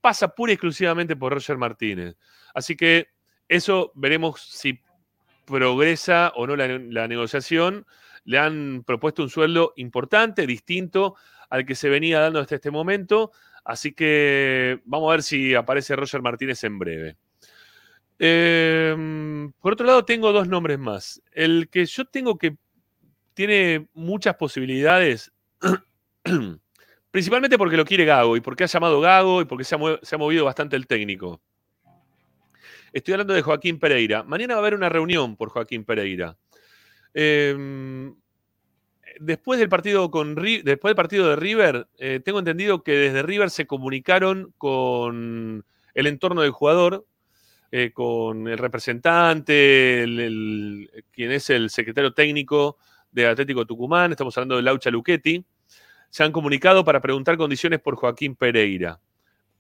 [0.02, 2.16] pasa pura y exclusivamente por Roger Martínez.
[2.54, 3.08] Así que
[3.48, 4.80] eso veremos si
[5.46, 7.86] progresa o no la, negociación.
[8.26, 11.16] Le han propuesto un sueldo importante, distinto
[11.50, 13.32] al que se venía dando hasta este momento.
[13.64, 17.18] Así que vamos a ver si aparece Roger Martínez en breve.
[18.20, 21.22] Eh, por otro lado, tengo dos nombres más.
[21.32, 22.58] El que yo tengo que
[23.34, 25.32] tiene muchas posibilidades
[27.12, 30.46] Principalmente porque lo quiere Gago y porque ha llamado Gago y porque se ha, movido
[30.46, 31.42] bastante el técnico.
[32.94, 34.24] Estoy hablando de Joaquín Pereira.
[34.24, 36.38] Mañana va a haber una reunión por Joaquín Pereira.
[37.14, 38.14] Eh,
[39.20, 46.08] después del partido de River, eh, tengo entendido que desde River se comunicaron con el
[46.08, 47.06] entorno del jugador
[47.72, 52.78] eh, con el representante, el- quien es el secretario técnico
[53.12, 55.44] de Atlético Tucumán, estamos hablando de Laucha Luchetti,
[56.10, 59.00] se han comunicado para preguntar condiciones por Joaquín Pereira.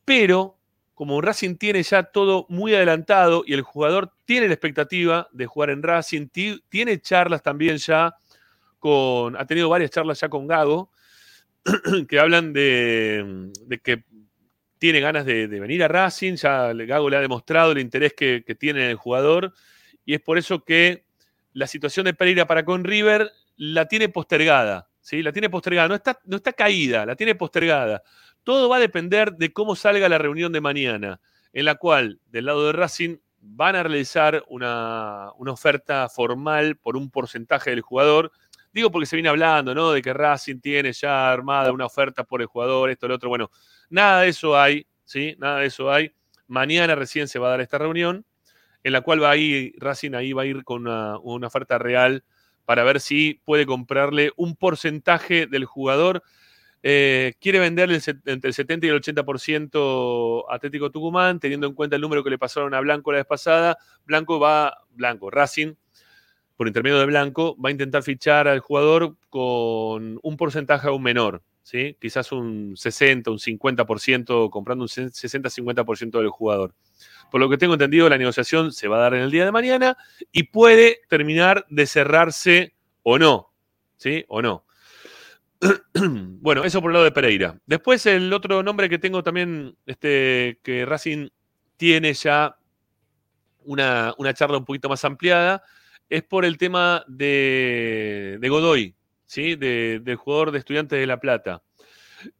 [0.06, 0.58] Pero,
[0.94, 5.70] como Racing tiene ya todo muy adelantado y el jugador tiene la expectativa de jugar
[5.70, 8.16] en Racing, ti- tiene charlas también ya
[8.80, 10.92] con, ha tenido varias charlas ya con Gago,
[12.08, 13.52] que hablan de,
[13.84, 14.04] que
[14.78, 18.44] tiene ganas de, de venir a Racing, ya Gago le ha demostrado el interés que,
[18.46, 19.54] que tiene en el jugador,
[20.06, 21.06] y es por eso que
[21.54, 25.24] la situación de Pereira para con River la tiene postergada, ¿sí?
[25.24, 28.04] La tiene postergada, no está, no está caída, la tiene postergada.
[28.44, 31.22] Todo va a depender de cómo salga la reunión de mañana,
[31.54, 36.98] en la cual, del lado de Racing, van a realizar una, una oferta formal por
[36.98, 38.34] un porcentaje del jugador.
[38.74, 39.94] Digo porque se viene hablando, ¿no?
[39.94, 43.30] De que Racing tiene ya armada una oferta por el jugador, esto, lo otro.
[43.30, 43.50] Bueno,
[43.90, 45.38] nada de eso hay, ¿sí?
[45.40, 46.12] Nada de eso hay.
[46.48, 48.26] Mañana recién se va a dar esta reunión,
[48.84, 51.78] en la cual va a ir, Racing ahí va a ir con una, una oferta
[51.78, 52.26] real
[52.68, 56.22] para ver si puede comprarle un porcentaje del jugador.
[56.84, 61.96] Eh, quiere venderle entre el 70 y el 80% a Atlético Tucumán, teniendo en cuenta
[61.96, 63.78] el número que le pasaron a Blanco la vez pasada.
[64.04, 65.76] Blanco va, Blanco, Racing,
[66.58, 71.44] por intermedio de Blanco, va a intentar fichar al jugador con un porcentaje aún menor,
[71.64, 71.96] ¿sí?
[72.02, 76.76] Quizás un 60, un 50%, comprando un 60-50% del jugador.
[77.32, 79.52] Por lo que tengo entendido, la negociación se va a dar en el día de
[79.52, 79.98] mañana
[80.32, 82.74] y puede terminar de cerrarse
[83.04, 83.52] o no,
[83.98, 84.24] ¿sí?
[84.28, 84.66] O no.
[85.94, 87.60] bueno, eso por el lado de Pereira.
[87.66, 91.30] Después el otro nombre que tengo también, este, que Racing
[91.78, 92.58] tiene ya
[93.66, 95.64] una, una charla un poquito más ampliada,
[96.10, 98.96] es por el tema de, Godoy,
[99.26, 99.56] ¿sí?
[99.56, 101.62] De- del jugador de Estudiantes de La Plata.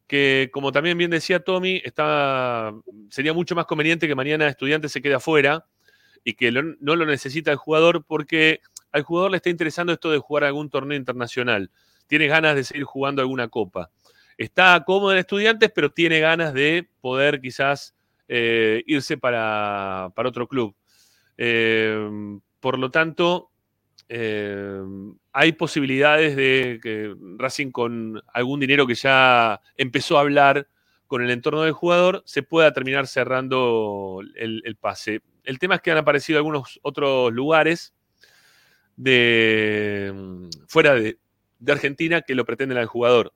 [0.06, 2.72] Que como también bien decía Tommy, está,
[3.10, 5.66] sería mucho más conveniente que mañana Estudiantes se quede afuera
[6.24, 8.60] y que no lo necesita el jugador porque
[8.92, 11.70] al jugador le está interesando esto de jugar algún torneo internacional.
[12.06, 13.90] Tiene ganas de seguir jugando alguna copa.
[14.36, 17.94] Está cómodo en Estudiantes, pero tiene ganas de poder quizás
[18.28, 20.74] eh, irse para, para otro club.
[21.36, 21.98] Eh,
[22.60, 23.50] por lo tanto,
[24.08, 24.80] eh,
[25.38, 30.66] hay posibilidades de que Racing con algún dinero que ya empezó a hablar
[31.06, 35.20] con el entorno del jugador se pueda terminar cerrando el, pase.
[35.44, 37.94] El tema es que han aparecido algunos otros lugares
[38.96, 41.20] de fuera de,
[41.60, 43.32] de Argentina que lo pretenden al jugador.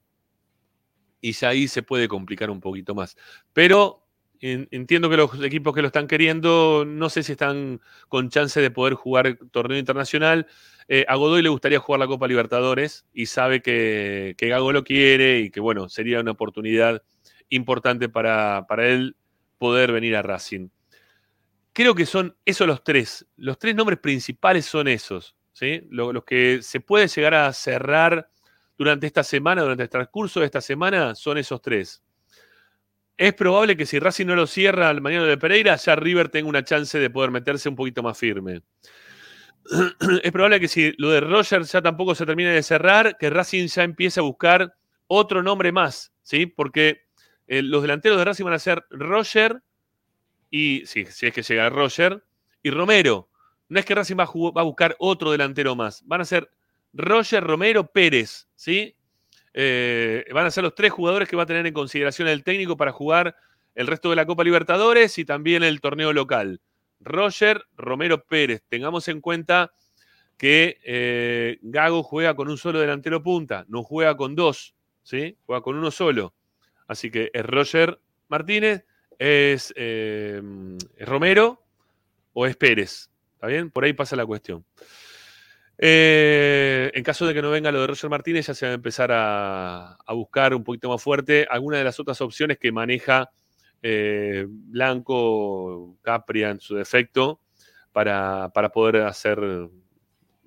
[1.20, 3.16] Y ya ahí se puede complicar un poquito más.
[3.52, 4.01] Pero
[4.42, 8.70] entiendo que los equipos que lo están queriendo, no sé si están con chance de
[8.70, 10.46] poder jugar torneo internacional.
[10.88, 14.82] Eh, a Godoy le gustaría jugar la Copa Libertadores y sabe que, que Gago lo
[14.84, 17.02] quiere y que, bueno, sería una oportunidad
[17.50, 19.16] importante para, para él
[19.58, 20.68] poder venir a Racing.
[21.72, 23.26] Creo que son esos los tres.
[23.36, 25.36] Los tres nombres principales son esos.
[25.52, 25.82] ¿sí?
[25.90, 28.28] Lo- los que se puede llegar a cerrar
[28.76, 32.02] durante esta semana, durante el transcurso de esta semana, son esos tres.
[33.16, 36.48] Es probable que si Racing no lo cierra al mañana de Pereira, ya River tenga
[36.48, 38.62] una chance de poder meterse un poquito más firme.
[40.22, 43.66] es probable que si lo de Roger ya tampoco se termine de cerrar, que Racing
[43.68, 44.74] ya empiece a buscar
[45.06, 46.46] otro nombre más, ¿sí?
[46.46, 47.02] Porque
[47.46, 49.62] eh, los delanteros de Racing van a ser Roger
[50.50, 52.24] y, si, si es que llega Roger,
[52.62, 53.28] y Romero.
[53.68, 56.50] No es que Racing a, va a buscar otro delantero más, van a ser
[56.92, 58.94] Roger, Romero, Pérez, ¿sí?
[59.54, 62.76] Eh, van a ser los tres jugadores que va a tener en consideración el técnico
[62.76, 63.36] para jugar
[63.74, 66.60] el resto de la Copa Libertadores y también el torneo local.
[67.00, 68.62] Roger, Romero, Pérez.
[68.68, 69.72] Tengamos en cuenta
[70.36, 75.36] que eh, Gago juega con un solo delantero punta, no juega con dos, ¿sí?
[75.46, 76.34] Juega con uno solo.
[76.86, 78.84] Así que es Roger Martínez,
[79.18, 80.42] es, eh,
[80.96, 81.62] es Romero
[82.32, 83.10] o es Pérez.
[83.34, 83.70] ¿Está bien?
[83.70, 84.64] Por ahí pasa la cuestión.
[85.78, 88.74] Eh, en caso de que no venga lo de Roger Martínez, ya se va a
[88.74, 93.30] empezar a, buscar un poquito más fuerte alguna de las otras opciones que maneja
[93.82, 97.40] eh, Blanco, Capria en su defecto,
[97.92, 99.38] para, para poder hacer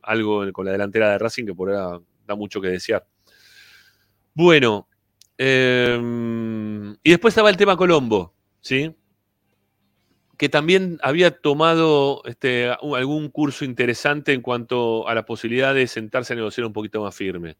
[0.02, 3.06] algo con la delantera de Racing que por ahora da mucho que desear.
[4.34, 4.88] Bueno,
[5.38, 5.98] eh,
[7.04, 8.94] y después estaba el tema Colombo, ¿sí?
[10.38, 16.34] Que también había tomado este, algún curso interesante en cuanto a la posibilidad de sentarse
[16.34, 17.58] a negociar un poquito más firme.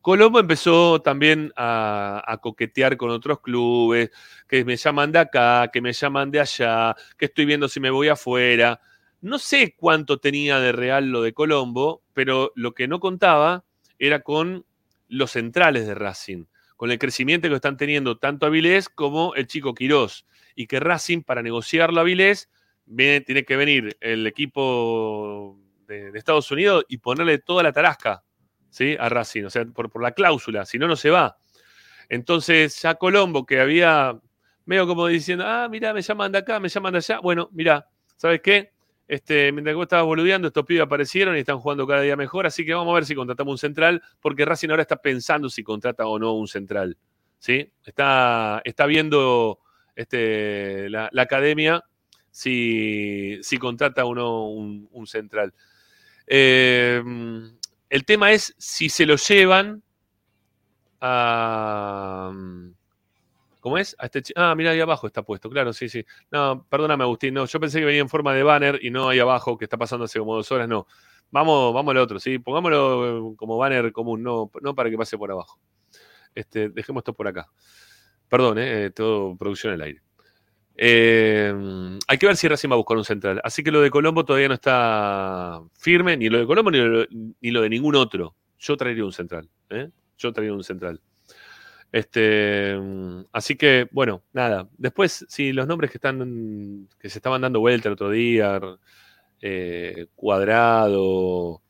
[0.00, 4.10] Colombo empezó también a, a coquetear con otros clubes,
[4.46, 7.90] que me llaman de acá, que me llaman de allá, que estoy viendo si me
[7.90, 8.80] voy afuera.
[9.20, 13.64] No sé cuánto tenía de real lo de Colombo, pero lo que no contaba
[13.98, 14.64] era con
[15.08, 16.44] los centrales de Racing,
[16.76, 20.24] con el crecimiento que están teniendo tanto Avilés como el chico Quirós
[20.56, 26.84] y que Racing, para negociarlo a viene, tiene que venir el equipo de, Estados Unidos
[26.88, 28.24] y ponerle toda la tarasca
[28.70, 28.96] ¿sí?
[28.98, 31.36] a Racing, o sea, por, la cláusula, si no, no se va.
[32.08, 34.18] Entonces, ya Colombo, que había
[34.64, 37.20] medio como diciendo, ah, mira, me llaman de acá, me llaman de allá.
[37.20, 38.72] Bueno, mira, ¿sabes qué?
[39.06, 42.64] Este, mientras vos estabas boludeando, estos pibes aparecieron y están jugando cada día mejor, así
[42.64, 46.06] que vamos a ver si contratamos un central, porque Racing ahora está pensando si contrata
[46.06, 46.96] o no un central.
[47.38, 47.72] ¿sí?
[47.84, 49.60] Está, está viendo
[49.96, 51.82] este, la, academia
[52.30, 55.52] si, si contrata o no un, un central.
[56.26, 57.02] Eh,
[57.88, 59.82] el tema es si se lo llevan
[61.00, 62.32] a.
[63.60, 63.96] ¿Cómo es?
[63.98, 66.04] A este ah, mira, ahí abajo está puesto, claro, sí, sí.
[66.30, 69.18] No, perdóname, Agustín, no, yo pensé que venía en forma de banner y no ahí
[69.18, 70.86] abajo, que está pasando hace como dos horas, no.
[71.32, 75.32] Vamos, vamos al otro, sí, pongámoslo como banner común, no, no para que pase por
[75.32, 75.58] abajo.
[76.32, 77.48] Este, dejemos esto por acá.
[78.28, 80.02] Perdón, eh, todo producción al aire.
[80.78, 81.54] Eh,
[82.06, 83.40] hay que ver si Racing va a buscar un central.
[83.42, 87.62] Así que lo de Colombo todavía no está firme, ni lo de Colombo ni lo,
[87.62, 88.36] de ningún otro.
[88.58, 89.48] Yo traería un central.
[89.70, 89.90] ¿eh?
[90.18, 91.00] Yo traería un central.
[91.92, 92.76] Este,
[93.32, 94.68] así que, bueno, nada.
[94.76, 98.60] Después, si los nombres que están, que se estaban dando vuelta el otro día,
[99.40, 101.62] eh, Cuadrado,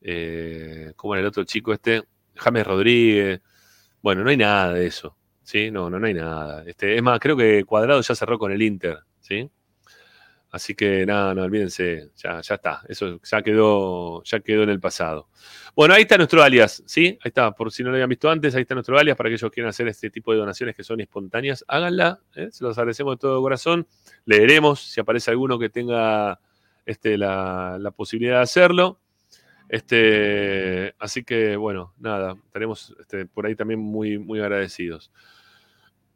[0.00, 2.02] eh, ¿cómo era el otro chico este?
[2.36, 3.40] James Rodríguez.
[4.02, 5.16] Bueno, no hay nada de eso.
[5.42, 5.70] ¿Sí?
[5.70, 6.64] No, no, hay nada.
[6.66, 9.50] Este, es más, creo que Cuadrado ya cerró con el Inter, ¿sí?
[10.52, 12.82] Así que nada, no, olvídense, ya, ya está.
[12.86, 15.28] Eso ya quedó, ya quedó en el pasado.
[15.74, 17.18] Bueno, ahí está nuestro alias, ¿sí?
[17.22, 19.50] Ahí está, por si no lo habían visto antes, ahí está nuestro alias para aquellos
[19.50, 22.48] que quieran hacer este tipo de donaciones que son espontáneas, háganla, ¿eh?
[22.52, 23.86] se los agradecemos de todo corazón.
[24.26, 26.38] Leeremos si aparece alguno que tenga
[26.84, 29.00] este, la, la posibilidad de hacerlo.
[29.72, 35.10] Este, así que, bueno, nada, estaremos este, por ahí también muy, muy agradecidos.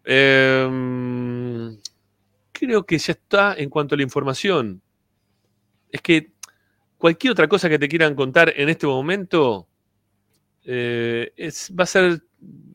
[0.05, 1.79] Em,
[2.53, 4.83] creo que ya está en cuanto a la información.
[5.91, 6.33] Es que
[6.99, 9.67] cualquier otra cosa que te quieran contar en este momento
[10.65, 12.23] eh, es, va a ser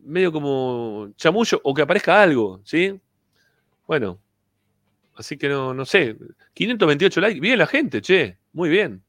[0.03, 2.99] medio como chamullo o que aparezca algo, ¿sí?
[3.85, 4.19] Bueno,
[5.15, 6.17] así que no, no sé.
[6.55, 7.39] 528 likes.
[7.39, 8.39] Bien la gente, che.
[8.53, 9.03] Muy bien.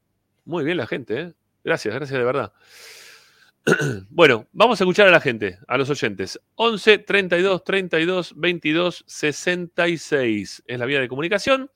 [0.45, 1.33] Muy bien la gente, ¿eh?
[1.63, 2.53] Gracias, gracias de verdad.
[4.09, 6.39] Bueno, vamos a escuchar a la gente, a los oyentes.
[6.55, 11.71] 11 32 32 22 66 es la vía de comunicación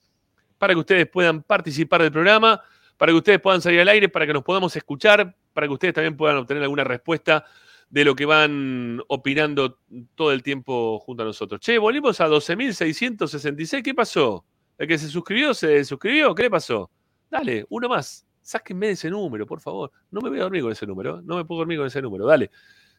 [0.58, 2.62] para que ustedes puedan participar del programa,
[2.98, 5.94] para que ustedes puedan salir al aire, para que nos podamos escuchar, para que ustedes
[5.94, 7.46] también puedan obtener alguna respuesta
[7.90, 9.80] de lo que van opinando
[10.16, 11.62] todo el tiempo junto a nosotros.
[11.62, 13.82] Che, volvimos a 12.666.
[13.82, 14.46] ¿Qué pasó?
[14.78, 16.36] ¿El que se suscribió se suscribió?
[16.36, 16.92] ¿Qué le pasó?
[17.30, 18.27] Dale, uno más.
[18.48, 19.92] Sáquenme de ese número, por favor.
[20.10, 21.20] No me voy a dormir con ese número.
[21.20, 21.22] ¿eh?
[21.26, 22.26] No me puedo dormir con ese número.
[22.26, 22.50] Dale.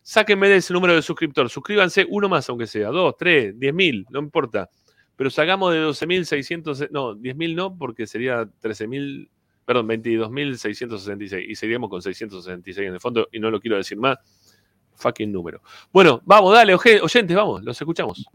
[0.02, 1.48] Sáquenme de ese número de suscriptor.
[1.48, 2.88] Suscríbanse uno más, aunque sea.
[2.88, 4.68] Dos, tres, diez mil, no importa.
[5.16, 6.90] Pero sacamos de 12.600.
[6.90, 9.30] No, 10.000 no, porque sería 13.000.
[9.64, 11.46] Perdón, 22.666.
[11.48, 13.26] Y seguiríamos con 666 en el fondo.
[13.32, 14.18] Y no lo quiero decir más.
[14.96, 15.62] Fucking número.
[15.90, 17.64] Bueno, vamos, dale, oyentes, vamos.
[17.64, 18.26] Los escuchamos.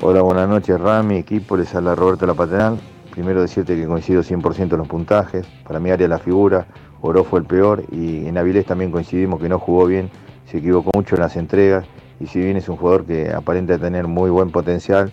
[0.00, 2.80] Hola, buenas noches, Rami, equipo, les habla Roberto La Paternal.
[3.12, 5.46] Primero decirte que coincido 100% en los puntajes.
[5.66, 6.66] Para mí, Arias la figura,
[7.00, 10.10] Oro fue el peor y en Avilés también coincidimos que no jugó bien,
[10.46, 11.86] se equivocó mucho en las entregas
[12.18, 15.12] y si bien es un jugador que aparenta tener muy buen potencial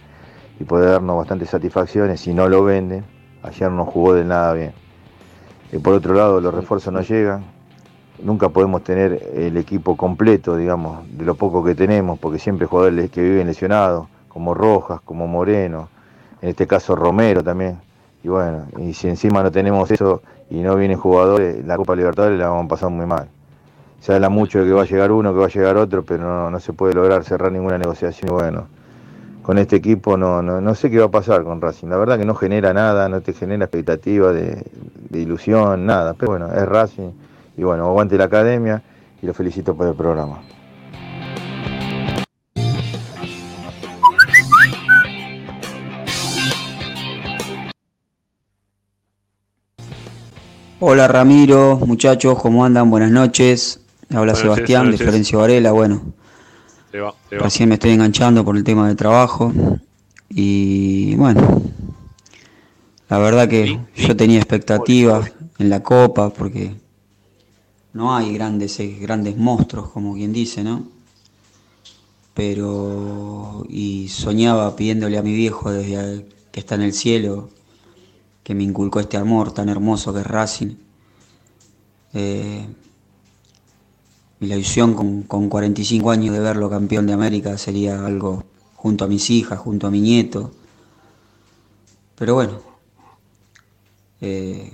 [0.60, 3.06] y puede darnos bastantes satisfacciones, si no lo venden,
[3.44, 4.74] ayer no jugó de nada bien.
[5.72, 7.46] Y por otro lado, los refuerzos no llegan,
[8.22, 13.12] nunca podemos tener el equipo completo, digamos, de lo poco que tenemos, porque siempre jugadores
[13.12, 15.90] que viven lesionados, como Rojas, como Moreno,
[16.42, 17.80] en este caso Romero también.
[18.24, 22.38] Y bueno, y si encima no tenemos eso y no vienen jugadores, la Copa Libertadores
[22.38, 23.28] la vamos a pasar muy mal.
[24.00, 26.24] Se habla mucho de que va a llegar uno, que va a llegar otro, pero
[26.24, 28.32] no, no se puede lograr cerrar ninguna negociación.
[28.32, 28.68] Y bueno,
[29.44, 31.88] con este equipo no, no, no sé qué va a pasar con Racing.
[31.88, 34.64] La verdad que no genera nada, no te genera expectativa de,
[35.10, 36.16] de ilusión, nada.
[36.16, 37.12] Pero bueno, es Racing.
[37.58, 38.82] Y bueno, aguante la academia
[39.22, 40.40] y lo felicito por el programa.
[50.84, 52.90] Hola Ramiro, muchachos, ¿cómo andan?
[52.90, 53.82] Buenas noches.
[54.10, 55.06] Habla Buenas Sebastián noches, de.
[55.06, 55.72] Florencio Varela.
[55.74, 56.02] Bueno,
[56.96, 57.16] va, va.
[57.30, 59.54] recién me estoy enganchando por el tema del trabajo.
[60.32, 61.62] Y bueno,
[63.10, 66.74] la verdad que yo tenía expectativas en la Copa porque
[67.94, 70.88] no hay grandes, eh, grandes monstruos, como quien dice, ¿no?
[72.34, 77.50] Pero, y soñaba pidiéndole a mi viejo desde que está en el cielo
[78.44, 80.76] que me inculcó este amor tan hermoso que es Racing.
[82.14, 82.66] Eh,
[84.42, 88.44] Y la ilusión con, con 45 años de verlo campeón de América sería algo
[88.76, 90.52] junto a mis hijas, junto a mi nieto.
[92.16, 92.62] Pero bueno,
[94.22, 94.72] eh,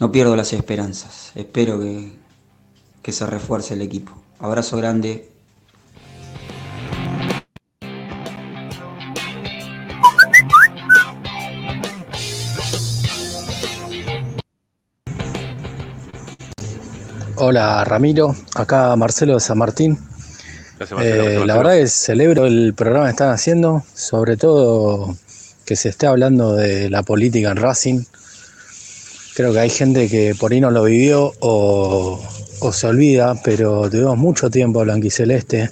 [0.00, 1.32] no pierdo las esperanzas.
[1.34, 2.12] Espero que,
[3.02, 4.12] que se refuerce el equipo.
[4.38, 5.30] Abrazo grande.
[17.48, 19.96] Hola Ramiro, acá Marcelo de San Martín.
[20.78, 25.16] Gracias, Marcelo, Eh, la verdad que celebro el programa que están haciendo, sobre todo
[25.64, 28.02] que se esté hablando de la política en Racing.
[29.36, 32.20] Creo que hay gente que por ahí no lo vivió o,
[32.58, 35.70] o se olvida, pero tuvimos mucho tiempo blanquiceleste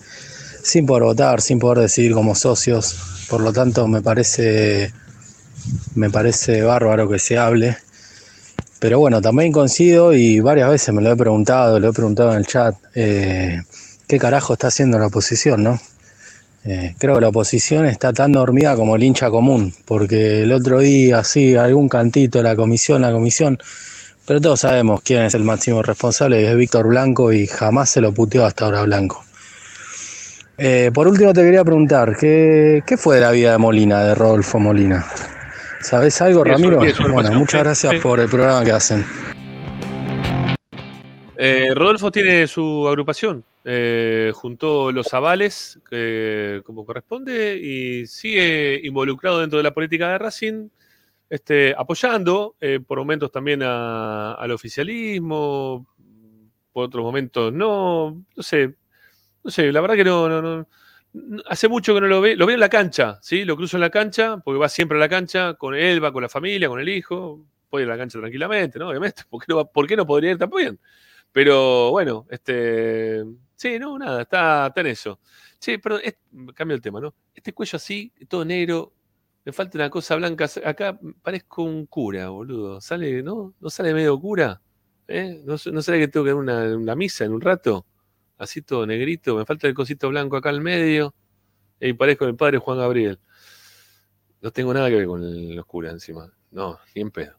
[0.63, 2.95] sin poder votar, sin poder decidir como socios.
[3.29, 4.93] Por lo tanto, me parece,
[5.97, 7.77] me parece bárbaro que se hable.
[8.79, 12.39] Pero bueno, también coincido y varias veces me lo he preguntado, lo he preguntado en
[12.39, 13.63] el chat, eh,
[14.07, 15.81] ¿qué carajo está haciendo la oposición, no?
[16.67, 20.81] Eh, creo que la oposición está tan dormida como el hincha común, porque el otro
[20.81, 23.59] día, sí, algún cantito la comisión, la comisión,
[24.27, 28.13] pero todos sabemos quién es el máximo responsable, es Víctor Blanco y jamás se lo
[28.13, 29.25] puteó hasta ahora Blanco.
[30.57, 34.15] Eh, por último te quería preguntar, ¿qué, ¿qué fue de la vida de Molina, de
[34.15, 35.05] Rodolfo Molina?
[35.85, 36.79] ¿Sabes algo, Ramiro?
[37.13, 39.05] Bueno, muchas gracias por el programa que hacen.
[41.37, 49.41] Eh, Rodolfo tiene su agrupación, eh, juntó los avales eh, como corresponde y sigue involucrado
[49.41, 50.69] dentro de la política de Racing,
[51.29, 55.87] este, apoyando eh, por momentos también a- al oficialismo,
[56.73, 58.75] por otros momentos no, no sé,
[59.43, 60.67] no sé, la verdad que no, no- no-
[61.47, 63.45] hace mucho que no lo ve, lo veo en la cancha, ¿sí?
[63.45, 66.23] Lo cruzo en la cancha, porque va siempre a la cancha, con él, va con
[66.23, 68.89] la familia, con el hijo, puede ir a la cancha tranquilamente, ¿no?
[68.89, 70.79] Obviamente, ¿por qué no, por qué no podría ir también?
[71.33, 73.25] Pero bueno, este.
[73.57, 75.21] Sí, no, nada, está, está en eso.
[75.59, 76.17] Sí, perdón, es-
[76.55, 77.15] cambio el tema, ¿no?
[77.35, 78.93] Este cuello así, todo negro,
[79.45, 80.47] me falta una cosa blanca.
[80.65, 82.81] Acá parezco un cura, boludo.
[82.81, 83.55] ¿Sale, no?
[83.61, 84.61] ¿No sale medio cura?
[85.09, 85.43] ¿Eh?
[85.45, 87.87] ¿No, ¿No que tengo que dar una, una misa en un rato?
[88.39, 91.15] Así todo negrito, me falta el cosito blanco acá al medio.
[91.81, 93.19] Y parezco el padre Juan Gabriel.
[94.41, 96.33] No tengo nada que ver con el- los encima.
[96.51, 97.35] No, ni en pedo.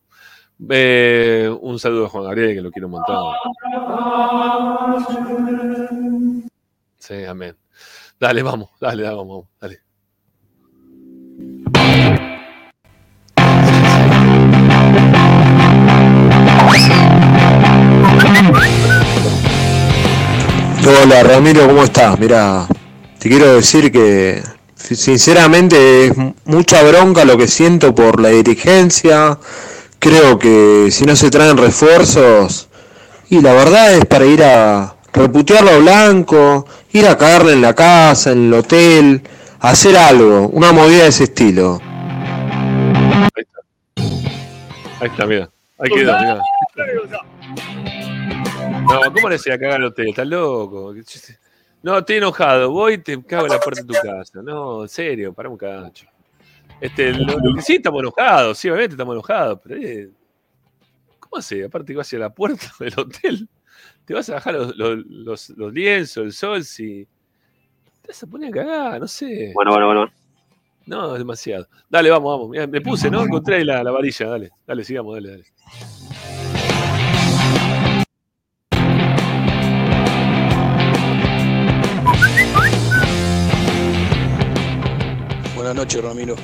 [0.70, 3.34] Eh, un saludo a Juan Gabriel, que lo quiero un montón.
[6.98, 7.56] Sí, amén.
[8.20, 9.85] Dale, vamos, dale, vamos, vamos, dale.
[20.88, 22.20] Hola Ramiro, ¿cómo estás?
[22.20, 22.68] Mira,
[23.18, 24.44] te quiero decir que
[24.76, 26.14] sinceramente es
[26.46, 29.40] mucha bronca lo que siento por la dirigencia.
[29.98, 32.70] Creo que si no se traen refuerzos,
[33.30, 37.74] y la verdad es para ir a reputearlo a Blanco, ir a cagarle en la
[37.74, 39.24] casa, en el hotel,
[39.62, 41.82] hacer algo, una movida de ese estilo.
[45.00, 45.50] Ahí está, mira.
[45.80, 46.42] Ahí quedó, mira.
[48.86, 50.10] No, ¿cómo le decía cagar al hotel?
[50.10, 50.94] ¿Estás loco?
[51.84, 52.72] No, estoy enojado.
[52.72, 54.42] Voy y te cago en la puerta de tu casa.
[54.42, 56.06] No, en serio, para un cacho.
[56.82, 58.58] Este, lo- lo que sí, estamos enojados.
[58.58, 59.60] Sí, obviamente estamos enojados.
[59.64, 60.10] Pero, eh,
[61.20, 61.66] ¿cómo hace?
[61.66, 63.50] Aparte, que vas hacia la puerta del hotel.
[64.06, 67.08] Te vas a bajar los, los, los- los lienzos, el sol, si.
[68.02, 69.52] Te vas a poner a cagar, no sé.
[69.54, 70.12] Bueno, bueno, bueno.
[70.88, 71.68] No, es demasiado.
[71.90, 72.50] Dale, vamos, vamos.
[72.50, 73.24] Mirá, me puse, ¿no?
[73.24, 74.28] Encontré ahí la, la varilla.
[74.28, 75.46] Dale, dale, sigamos, dale, dale.
[85.66, 86.36] Buenas noches, Ramiro.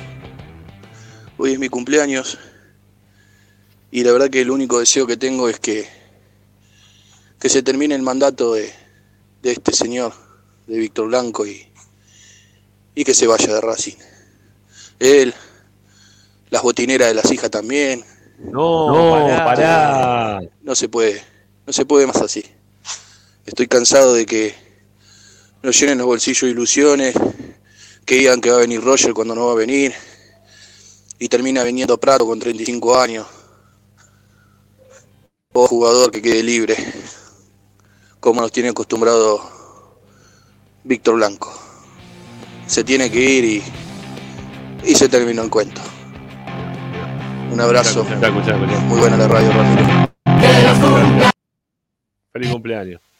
[1.38, 2.38] Hoy es mi cumpleaños
[3.92, 5.86] y la verdad que el único deseo que tengo es que,
[7.38, 8.72] que se termine el mandato de,
[9.40, 10.12] de este señor,
[10.66, 11.68] de Víctor Blanco, y,
[12.96, 13.94] y que se vaya de Racing.
[14.98, 15.32] Él,
[16.50, 18.04] las botineras de las hijas también.
[18.40, 19.44] No, No, pará.
[19.44, 20.40] pará.
[20.62, 21.22] No se puede,
[21.64, 22.44] no se puede más así.
[23.46, 24.52] Estoy cansado de que
[25.62, 27.14] nos llenen los bolsillos de ilusiones,
[28.04, 29.94] que digan que va a venir Roger cuando no va a venir,
[31.18, 33.26] y termina viniendo Prato con 35 años.
[35.52, 36.76] O jugador que quede libre,
[38.18, 39.40] como nos tiene acostumbrado
[40.82, 41.52] Víctor Blanco.
[42.66, 43.62] Se tiene que ir y,
[44.84, 45.80] y se terminó el cuento.
[47.52, 48.04] Un abrazo.
[48.04, 50.10] Muy buena la radio, Ramiro.
[52.32, 53.11] Feliz cumpleaños.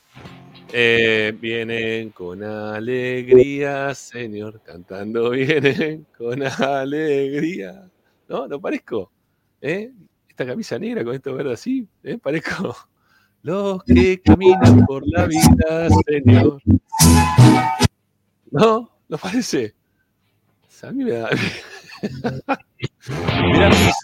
[0.74, 7.90] Eh, vienen con alegría, señor, cantando vienen con alegría.
[8.28, 8.48] ¿No?
[8.48, 9.12] ¿No parezco?
[9.60, 9.92] ¿Eh?
[10.26, 12.16] Esta camisa negra con esto verde así, ¿eh?
[12.16, 12.74] Parezco.
[13.42, 16.62] Los que caminan por la vida, Señor.
[18.52, 18.88] ¿No?
[19.08, 19.74] ¿No parece?
[20.82, 21.28] A mí me da.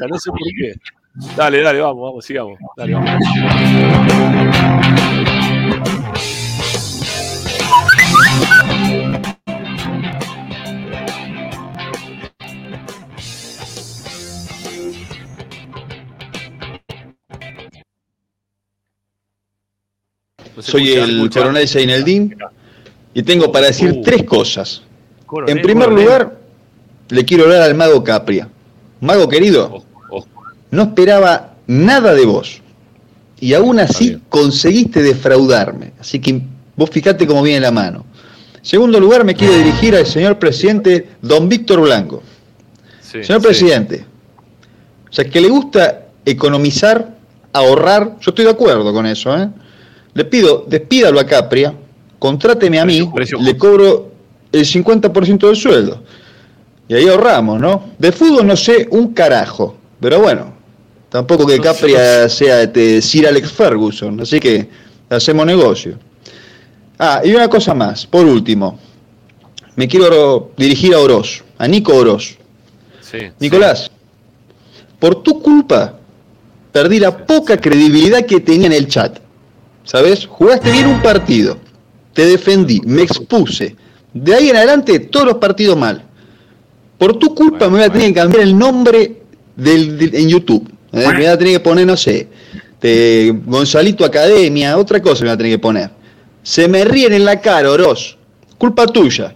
[0.08, 0.74] No sé por qué.
[1.36, 2.58] Dale, dale, vamos, vamos, sigamos.
[2.76, 3.12] Dale, vamos.
[20.60, 22.36] Soy el coronel Seineldín
[23.14, 24.02] y tengo para decir Uh.
[24.02, 24.82] tres cosas.
[25.26, 26.04] Coronel, En primer coronel.
[26.04, 26.38] lugar,
[27.10, 28.48] le quiero hablar al mago Capria.
[29.00, 29.84] Mago querido,
[30.70, 32.60] no esperaba nada de vos.
[33.40, 35.92] Y aún así conseguiste defraudarme.
[36.00, 36.42] Así que
[36.74, 38.04] vos fijate cómo viene la mano.
[38.62, 42.22] Segundo lugar, me quiero dirigir al señor presidente don Víctor Blanco.
[43.00, 43.46] Sí, señor sí.
[43.46, 44.04] presidente,
[45.08, 47.16] o sea, que le gusta economizar,
[47.54, 49.48] ahorrar, yo estoy de acuerdo con eso, ¿eh?
[50.18, 51.72] Le pido, despídalo a Capria,
[52.18, 53.08] contráteme a mí,
[53.40, 54.10] le cobro
[54.50, 56.02] el 50% del sueldo.
[56.88, 57.90] Y ahí ahorramos, ¿no?
[57.96, 60.54] De fútbol no sé un carajo, pero bueno,
[61.08, 64.68] tampoco que Capria sea este, Sir Alex Ferguson, así que
[65.08, 65.96] hacemos negocio.
[66.98, 68.76] Ah, y una cosa más, por último,
[69.76, 72.36] me quiero dirigir a Oroz, a Nico Oroz.
[73.02, 73.88] Sí, Nicolás,
[74.98, 75.96] por tu culpa
[76.72, 79.27] perdí la poca credibilidad que tenía en el chat.
[79.90, 80.26] ¿Sabes?
[80.26, 81.56] Jugaste bien un partido,
[82.12, 83.74] te defendí, me expuse.
[84.12, 86.02] De ahí en adelante todos los partidos mal.
[86.98, 89.22] Por tu culpa me voy a tener que cambiar el nombre
[89.56, 90.68] del, del- en YouTube.
[90.92, 91.06] ¿eh?
[91.06, 92.28] Me voy a tener que poner, no sé,
[92.82, 95.90] de Gonzalito Academia, otra cosa me voy a tener que poner.
[96.42, 98.16] Se me ríen en la cara, Oroz.
[98.58, 99.34] Culpa tuya.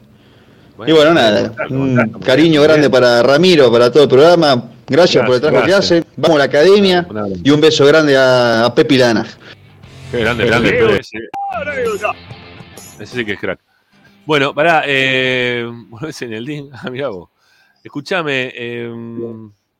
[0.86, 1.52] y bueno, nada.
[1.70, 4.64] Un cariño grande para Ramiro, para todo el programa.
[4.88, 6.04] Gracias, por el trabajo que hace.
[6.16, 7.06] Vamos a la academia.
[7.42, 9.24] Y un beso grande a, a Pepi Lana.
[10.12, 10.72] Qué grande, grande.
[10.72, 11.18] Pepe, ese.
[13.00, 13.60] Ese sí que es crack.
[14.26, 16.68] Bueno, pará, eh, bueno, ese en el DIN.
[16.70, 17.30] Ah, mirá vos.
[17.82, 18.92] Escuchame, eh,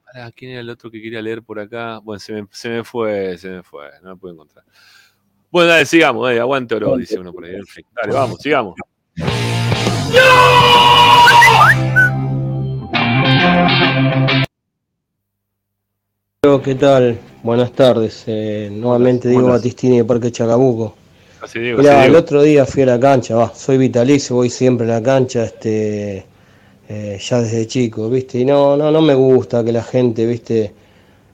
[0.06, 1.98] pará, ¿quién era el otro que quería leer por acá?
[1.98, 4.64] Bueno, se me, se me fue, se me fue, no lo puedo encontrar.
[5.50, 7.54] Bueno, dale, sigamos, dale, aguante oro, dice uno por ahí.
[7.54, 8.74] En fin, dale, vamos, sigamos.
[16.64, 17.20] ¿Qué tal?
[17.44, 18.24] Buenas tardes.
[18.26, 19.46] Eh, nuevamente Diego.
[19.46, 20.92] Batistini de Parque Chacabuco.
[21.40, 22.18] Así digo, Mirá, así el digo.
[22.18, 26.26] otro día fui a la cancha, va, soy vitalicio, voy siempre a la cancha, este,
[26.88, 28.40] eh, ya desde chico, ¿viste?
[28.40, 30.74] Y no, no, no me gusta que la gente, ¿viste?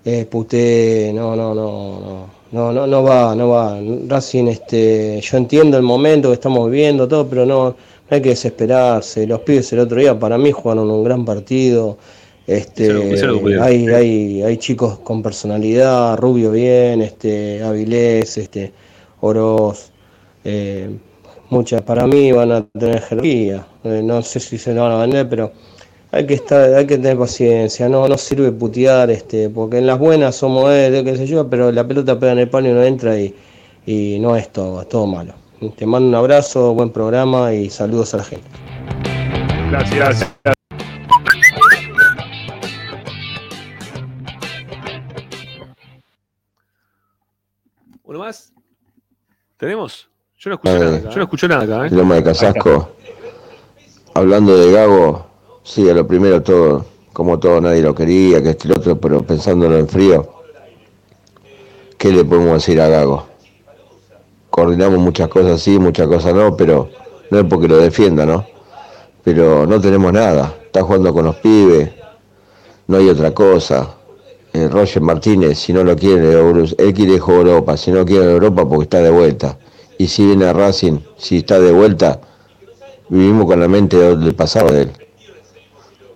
[0.04, 3.80] Eh, putee, no, no, no, no, no, no, no va, no va.
[4.08, 7.76] Racing, este, yo entiendo el momento que estamos viviendo, todo, pero no, no
[8.10, 9.26] hay que desesperarse.
[9.26, 11.96] Los pibes el otro día para mí jugaron un gran partido.
[12.48, 18.72] Este, lo hay, hay, hay chicos con personalidad, Rubio bien, este, Avilés, este,
[19.20, 19.92] Oroz,
[20.44, 20.88] eh,
[21.50, 23.66] muchas para mí van a tener jerarquía.
[23.84, 25.52] Eh, no sé si se lo van a vender, pero
[26.10, 29.98] hay que estar, hay que tener paciencia, no, no sirve putear, este, porque en las
[29.98, 32.82] buenas somos él, qué sé yo, pero la pelota pega en el palo y no
[32.82, 33.34] entra y,
[33.84, 35.34] y no es todo, es todo malo.
[35.76, 38.48] Te mando un abrazo, buen programa y saludos a la gente.
[39.70, 40.57] Gracias, gracias.
[49.58, 50.08] ¿Tenemos?
[50.38, 51.10] Yo no escucho Eh, nada.
[51.10, 51.90] Yo no escucho nada acá, ¿eh?
[51.90, 52.90] Loma de Casasco.
[54.14, 55.26] Hablando de Gago,
[55.64, 59.22] sí, a lo primero todo, como todo nadie lo quería, que este y otro, pero
[59.22, 60.28] pensándolo en frío,
[61.96, 63.26] ¿qué le podemos decir a Gago?
[64.50, 66.88] Coordinamos muchas cosas sí, muchas cosas no, pero
[67.30, 68.46] no es porque lo defienda, ¿no?
[69.24, 71.90] Pero no tenemos nada, está jugando con los pibes,
[72.86, 73.97] no hay otra cosa.
[74.58, 78.84] Eh, Roger Martínez, si no lo quiere, él quiere Europa, si no quiere Europa porque
[78.84, 79.56] está de vuelta.
[79.98, 82.20] Y si viene a Racing, si está de vuelta,
[83.08, 84.92] vivimos con la mente del pasado de él.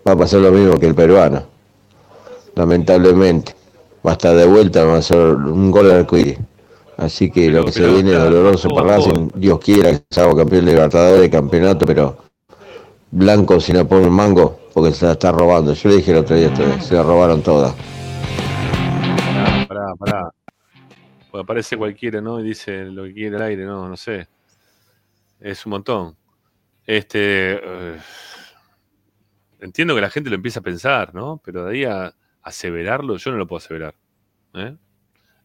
[0.06, 1.44] Va a pasar lo mismo que el peruano.
[2.56, 3.54] Lamentablemente.
[4.04, 6.38] Va a estar de vuelta, va a ser un gol al arcoíris.
[6.96, 10.20] Así que lo que se viene es doloroso todo, para Racing, Dios quiera que se
[10.20, 12.16] haga campeón de Libertadores, campeonato, pero
[13.12, 15.74] Blanco si no pone un mango, porque se la está robando.
[15.74, 17.74] Yo le dije el otro día, se la robaron todas.
[19.72, 20.30] Pará, pará.
[21.30, 22.38] Pues aparece cualquiera, ¿no?
[22.40, 24.28] Y dice lo que quiere al aire, no, no sé.
[25.40, 26.16] Es un montón.
[26.84, 27.54] Este.
[27.54, 27.98] eh,
[29.60, 31.40] entiendo que la gente lo empieza a pensar, ¿no?
[31.42, 33.94] Pero de ahí a aseverarlo, yo no lo puedo aseverar.
[34.54, 34.76] ¿eh?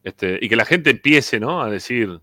[0.03, 1.61] Este, y que la gente empiece, ¿no?
[1.61, 2.19] A decir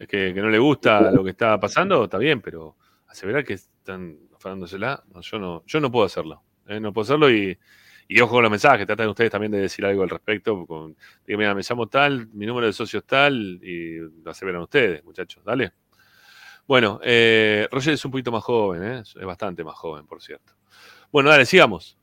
[0.00, 2.76] que, que no le gusta lo que está pasando, está bien, pero
[3.06, 6.42] aseverar que están afanándosela, no, yo no, yo no puedo hacerlo.
[6.66, 6.80] ¿eh?
[6.80, 7.56] No puedo hacerlo y,
[8.10, 10.64] Y ojo con los mensajes, tratan ustedes también de decir algo al respecto.
[10.66, 10.96] Con,
[11.26, 15.04] digo, mira, me llamo tal, mi número de socio es tal, y lo aseveran ustedes,
[15.04, 15.72] muchachos, dale.
[16.66, 19.00] Bueno, eh, Roger es un poquito más joven, ¿eh?
[19.00, 20.54] es bastante más joven, por cierto.
[21.12, 21.98] Bueno, dale, sigamos.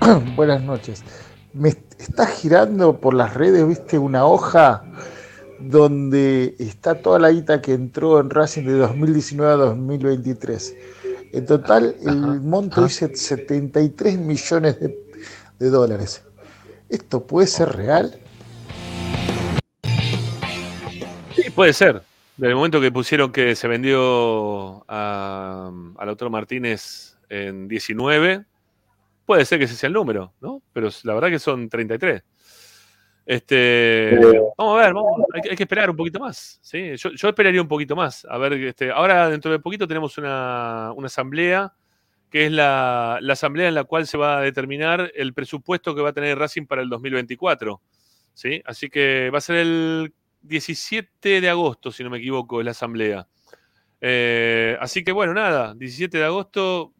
[0.34, 1.04] Buenas noches.
[1.52, 1.68] Me
[1.98, 4.82] está girando por las redes, viste, una hoja
[5.60, 10.76] donde está toda la guita que entró en Racing de 2019 a 2023.
[11.32, 14.98] En total, el monto dice 73 millones de,
[15.58, 16.24] de dólares.
[16.88, 18.18] ¿Esto puede ser real?
[21.36, 22.02] Sí, puede ser.
[22.36, 28.44] Desde el momento que pusieron que se vendió a, al autor Martínez en 19,
[29.26, 30.62] puede ser que ese sea el número, ¿no?
[30.72, 32.22] Pero la verdad que son 33.
[33.32, 34.10] Este,
[34.58, 36.58] vamos a ver, vamos, hay, que- hay que esperar un poquito más.
[36.62, 36.96] ¿sí?
[36.96, 38.26] Yo, yo esperaría un poquito más.
[38.28, 41.72] A ver, este, ahora dentro de poquito tenemos una, una asamblea,
[42.28, 46.02] que es la, la asamblea en la cual se va a determinar el presupuesto que
[46.02, 47.80] va a tener Racing para el 2024.
[48.34, 48.62] ¿sí?
[48.64, 52.72] Así que va a ser el 17 de agosto, si no me equivoco, es la
[52.72, 53.28] asamblea.
[54.00, 56.94] Eh, así que bueno, nada, 17 de agosto,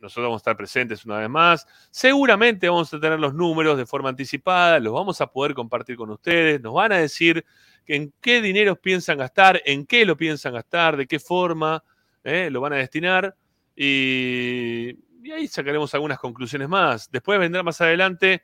[0.00, 1.66] nosotros vamos a estar presentes una vez más.
[1.90, 6.10] Seguramente vamos a tener los números de forma anticipada, los vamos a poder compartir con
[6.10, 7.44] ustedes, nos van a decir
[7.86, 11.82] en qué dinero piensan gastar, en qué lo piensan gastar, de qué forma
[12.24, 13.34] eh, lo van a destinar
[13.74, 14.96] y,
[15.32, 17.10] ahí sacaremos algunas conclusiones más.
[17.10, 18.42] Después vendrá más adelante,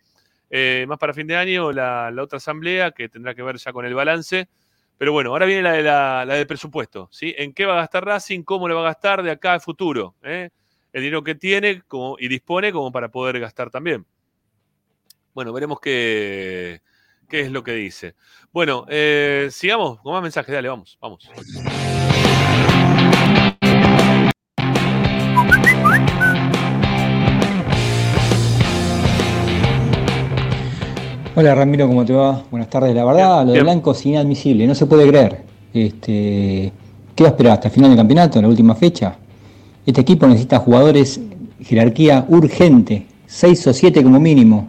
[0.50, 3.84] eh, más para fin de año, la, otra asamblea que tendrá que ver ya con
[3.84, 4.48] el balance.
[4.96, 7.34] Pero bueno, ahora viene la, de la, la del presupuesto, ¿sí?
[7.36, 8.42] ¿En qué va a gastar Racing?
[8.44, 10.14] ¿Cómo lo va a gastar de acá a futuro?
[10.22, 10.50] ¿eh?
[10.94, 14.06] El dinero que tiene como, y dispone como para poder gastar también.
[15.34, 16.82] Bueno, veremos qué,
[17.28, 18.14] qué es lo que dice.
[18.52, 20.54] Bueno, eh, sigamos con más mensajes.
[20.54, 21.28] Dale, vamos, vamos.
[31.34, 32.44] Hola Ramiro, ¿cómo te va?
[32.52, 32.94] Buenas tardes.
[32.94, 35.42] La verdad, lo de Blanco es inadmisible, no se puede creer.
[35.72, 36.72] Este,
[37.16, 39.18] ¿Qué va a esperar hasta el final del campeonato, la última fecha?
[39.86, 41.20] Este equipo necesita jugadores,
[41.60, 44.68] jerarquía urgente, seis o siete como mínimo.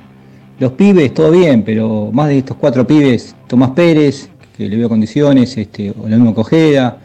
[0.59, 4.89] Los pibes, todo bien, pero más de estos cuatro pibes, Tomás Pérez, que le veo
[4.89, 6.97] condiciones, este, o lo mismo Cojeda,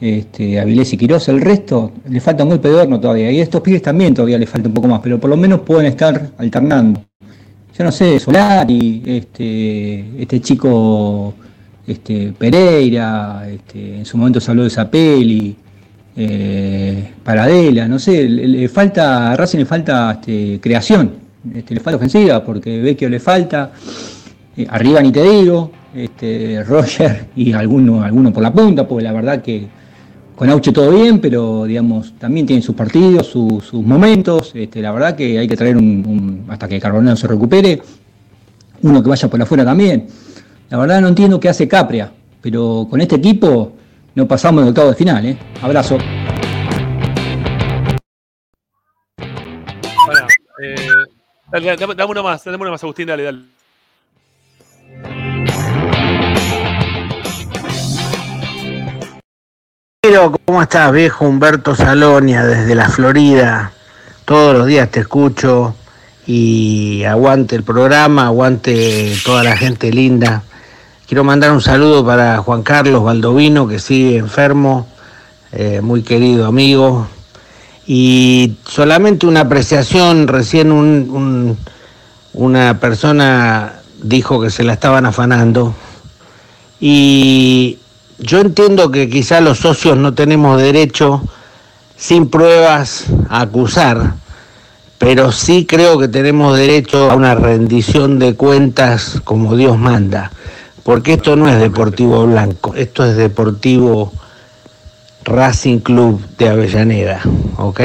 [0.00, 3.30] este, Avilés y Quiroz, el resto le falta de horno todavía.
[3.30, 5.60] Y a estos pibes también todavía le falta un poco más, pero por lo menos
[5.60, 7.04] pueden estar alternando.
[7.76, 11.34] Yo no sé, Solari, este, este chico
[11.86, 15.56] este, Pereira, este, en su momento se habló de Zapelli,
[16.22, 21.12] eh, Paradela, no sé, le, falta, a Racing le falta este, creación,
[21.54, 23.72] este, le falta ofensiva, porque Vecchio le falta,
[24.56, 29.12] eh, arriba ni te digo, este, Roger y alguno, alguno por la punta, porque la
[29.12, 29.66] verdad que
[30.36, 34.52] con Auche todo bien, pero digamos, también tienen sus partidos, su- sus momentos.
[34.54, 37.80] Este, la verdad que hay que traer un, un- hasta que Carbonero se recupere,
[38.82, 40.06] uno que vaya por afuera también.
[40.70, 43.72] La verdad no entiendo qué hace Capria, pero con este equipo
[44.20, 45.38] no pasamos del octavo de final, ¿eh?
[45.62, 45.96] Abrazo.
[50.06, 50.26] Pará,
[50.62, 50.76] eh,
[51.50, 53.40] dale, dame, dame uno más, dame uno más, Agustín, dale, dale.
[60.44, 63.72] ¿cómo estás, viejo Humberto Salonia, desde la Florida?
[64.26, 65.76] Todos los días te escucho
[66.26, 70.42] y aguante el programa, aguante toda la gente linda.
[71.10, 74.86] Quiero mandar un saludo para Juan Carlos Baldovino, que sigue enfermo,
[75.50, 77.08] eh, muy querido amigo.
[77.84, 81.58] Y solamente una apreciación, recién un- un-
[82.32, 85.74] una persona dijo que se la estaban afanando.
[86.78, 87.78] Y
[88.20, 91.24] yo entiendo que quizá los socios no tenemos derecho,
[91.96, 94.14] sin pruebas, a acusar,
[94.98, 100.30] pero sí creo que tenemos derecho a una rendición de cuentas como Dios manda,
[100.90, 104.12] porque esto no es Deportivo Blanco, esto es Deportivo
[105.22, 107.22] Racing Club de Avellaneda,
[107.58, 107.80] ¿ok?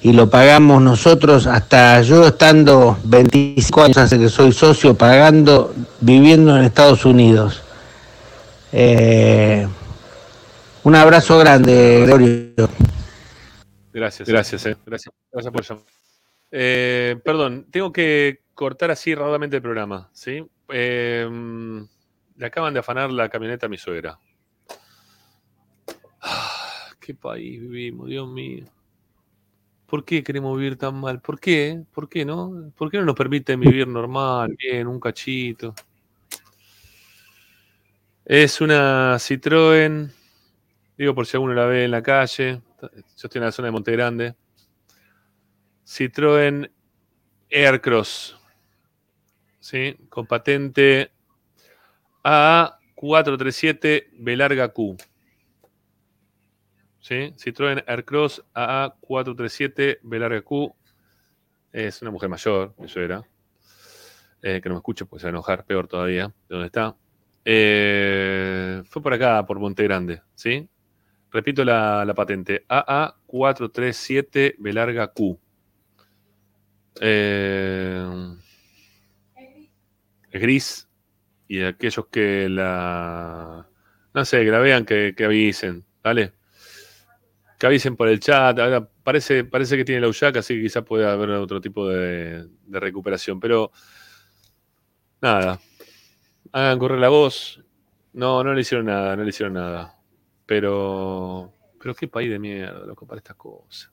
[0.00, 6.56] Y lo pagamos nosotros hasta yo estando 25 años hace que soy socio, pagando, viviendo
[6.56, 7.62] en Estados Unidos.
[8.72, 9.68] Eh,
[10.82, 12.70] un abrazo grande, Gregorio.
[13.92, 15.84] Gracias, gracias, eh, gracias, gracias por llamar.
[16.52, 20.42] Eh, perdón, tengo que cortar así rápidamente el programa, ¿sí?
[20.70, 21.28] Eh,
[22.40, 24.18] le acaban de afanar la camioneta a mi suegra.
[26.22, 28.64] Ah, ¿Qué país vivimos, Dios mío?
[29.86, 31.20] ¿Por qué queremos vivir tan mal?
[31.20, 31.82] ¿Por qué?
[31.92, 32.72] ¿Por qué no?
[32.78, 35.74] ¿Por qué no nos permiten vivir normal, bien, un cachito?
[38.24, 40.10] Es una Citroën,
[40.96, 42.88] digo por si alguno la ve en la calle, yo
[43.22, 44.34] estoy en la zona de Monte Grande.
[45.84, 46.70] Citroën
[47.50, 48.38] Aircross,
[49.58, 49.94] ¿sí?
[50.08, 51.12] con patente
[52.22, 54.96] AA437 B larga Q.
[57.00, 57.34] ¿Sí?
[57.36, 60.74] Citroën Aircross AA437 B larga Q.
[61.72, 63.22] Es una mujer mayor, eso era.
[64.42, 66.96] Eh, que no me escuche, pues se va a enojar, peor todavía, de dónde está.
[67.44, 70.68] Eh, fue por acá, por Monte Grande, ¿sí?
[71.30, 72.64] Repito la, la patente.
[72.68, 75.38] AA437 B larga Q.
[77.00, 78.36] Eh,
[80.30, 80.89] es gris.
[81.50, 83.66] Y aquellos que la.
[84.14, 86.32] No sé, que la vean, que, que avisen, ¿vale?
[87.58, 88.56] Que avisen por el chat.
[89.02, 92.80] Parece, parece que tiene la UJAC, así que quizás pueda haber otro tipo de, de
[92.80, 93.40] recuperación.
[93.40, 93.72] Pero.
[95.20, 95.58] Nada.
[96.52, 97.60] Hagan correr la voz.
[98.12, 99.98] No, no le hicieron nada, no le hicieron nada.
[100.46, 101.52] Pero.
[101.80, 103.90] Pero qué país de mierda, loco, para estas cosas.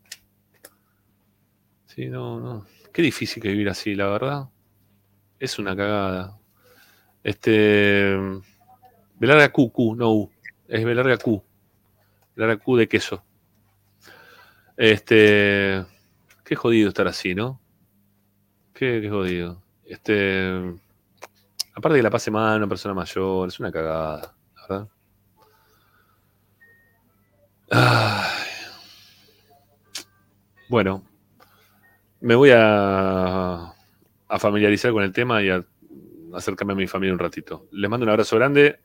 [1.88, 2.68] Sí, no, no.
[2.94, 4.50] Qué difícil que vivir así, la verdad.
[5.40, 6.38] Es una cagada.
[7.28, 8.16] Este.
[9.20, 10.32] B larga Q, Q, no U.
[10.66, 11.44] Es B larga Q.
[12.34, 13.22] B larga Q de queso.
[14.78, 15.86] Este.
[16.46, 17.60] Qué jodido estar así, ¿no?
[18.74, 19.62] Qué, qué jodido.
[19.84, 20.74] Este.
[21.76, 24.88] Aparte que la pase mal una persona mayor, es una cagada, ¿verdad?
[27.70, 28.38] Ay.
[30.70, 31.04] Bueno,
[32.22, 33.74] me voy a,
[34.30, 35.66] a familiarizar con el tema y a
[36.38, 37.68] acercarme a mi familia un ratito.
[37.72, 38.80] Les mando un abrazo grande.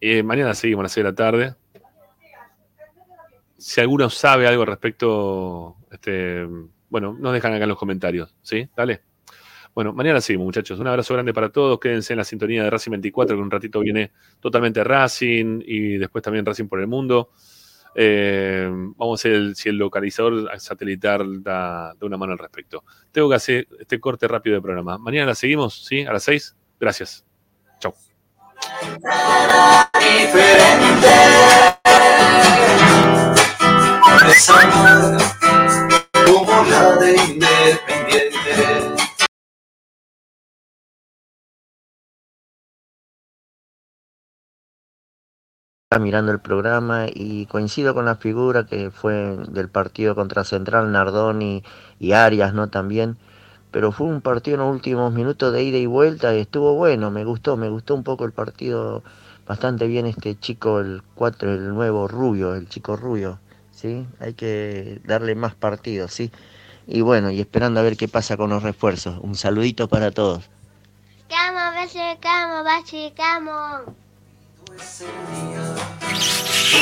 [0.00, 1.54] Eh, mañana seguimos a las 6 de la tarde.
[3.56, 6.46] Si alguno sabe algo al respecto, este,
[6.88, 8.34] bueno, nos dejan acá en los comentarios.
[8.42, 8.68] ¿Sí?
[8.76, 9.02] Dale.
[9.74, 10.78] Bueno, mañana seguimos, muchachos.
[10.78, 11.80] Un abrazo grande para todos.
[11.80, 16.22] Quédense en la sintonía de Racing 24, que un ratito viene totalmente Racing y después
[16.22, 17.30] también Racing por el mundo.
[17.94, 22.84] Eh, vamos a ver si el localizador satelital da, da una mano al respecto.
[23.12, 24.98] Tengo que hacer este corte rápido de programa.
[24.98, 26.04] Mañana la seguimos, ¿sí?
[26.04, 26.56] A las 6.
[26.80, 27.24] Gracias.
[27.78, 27.94] Chau.
[45.98, 51.62] Mirando el programa y coincido con la figura que fue del partido contra Central, Nardoni
[51.98, 52.68] y Arias, ¿no?
[52.68, 53.16] También.
[53.70, 57.10] Pero fue un partido en los últimos minutos de ida y vuelta y estuvo bueno,
[57.10, 59.02] me gustó, me gustó un poco el partido,
[59.46, 63.40] bastante bien este chico, el 4, el nuevo Rubio, el chico Rubio,
[63.72, 64.06] ¿sí?
[64.20, 66.30] Hay que darle más partidos, ¿sí?
[66.86, 69.18] Y bueno, y esperando a ver qué pasa con los refuerzos.
[69.22, 70.50] Un saludito para todos.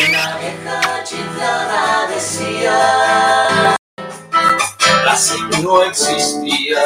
[0.08, 3.76] Una vieja chiflada decía
[5.04, 6.80] Racing no existía,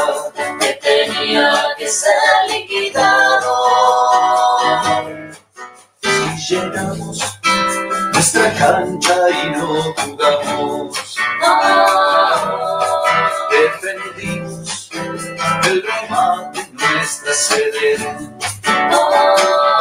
[0.58, 2.12] que tenía que ser
[2.50, 3.54] liquidado.
[6.02, 7.38] Si llegamos
[8.12, 11.16] nuestra cancha y no jugamos,
[13.50, 14.90] defendimos
[15.66, 17.96] el remate en nuestra sede.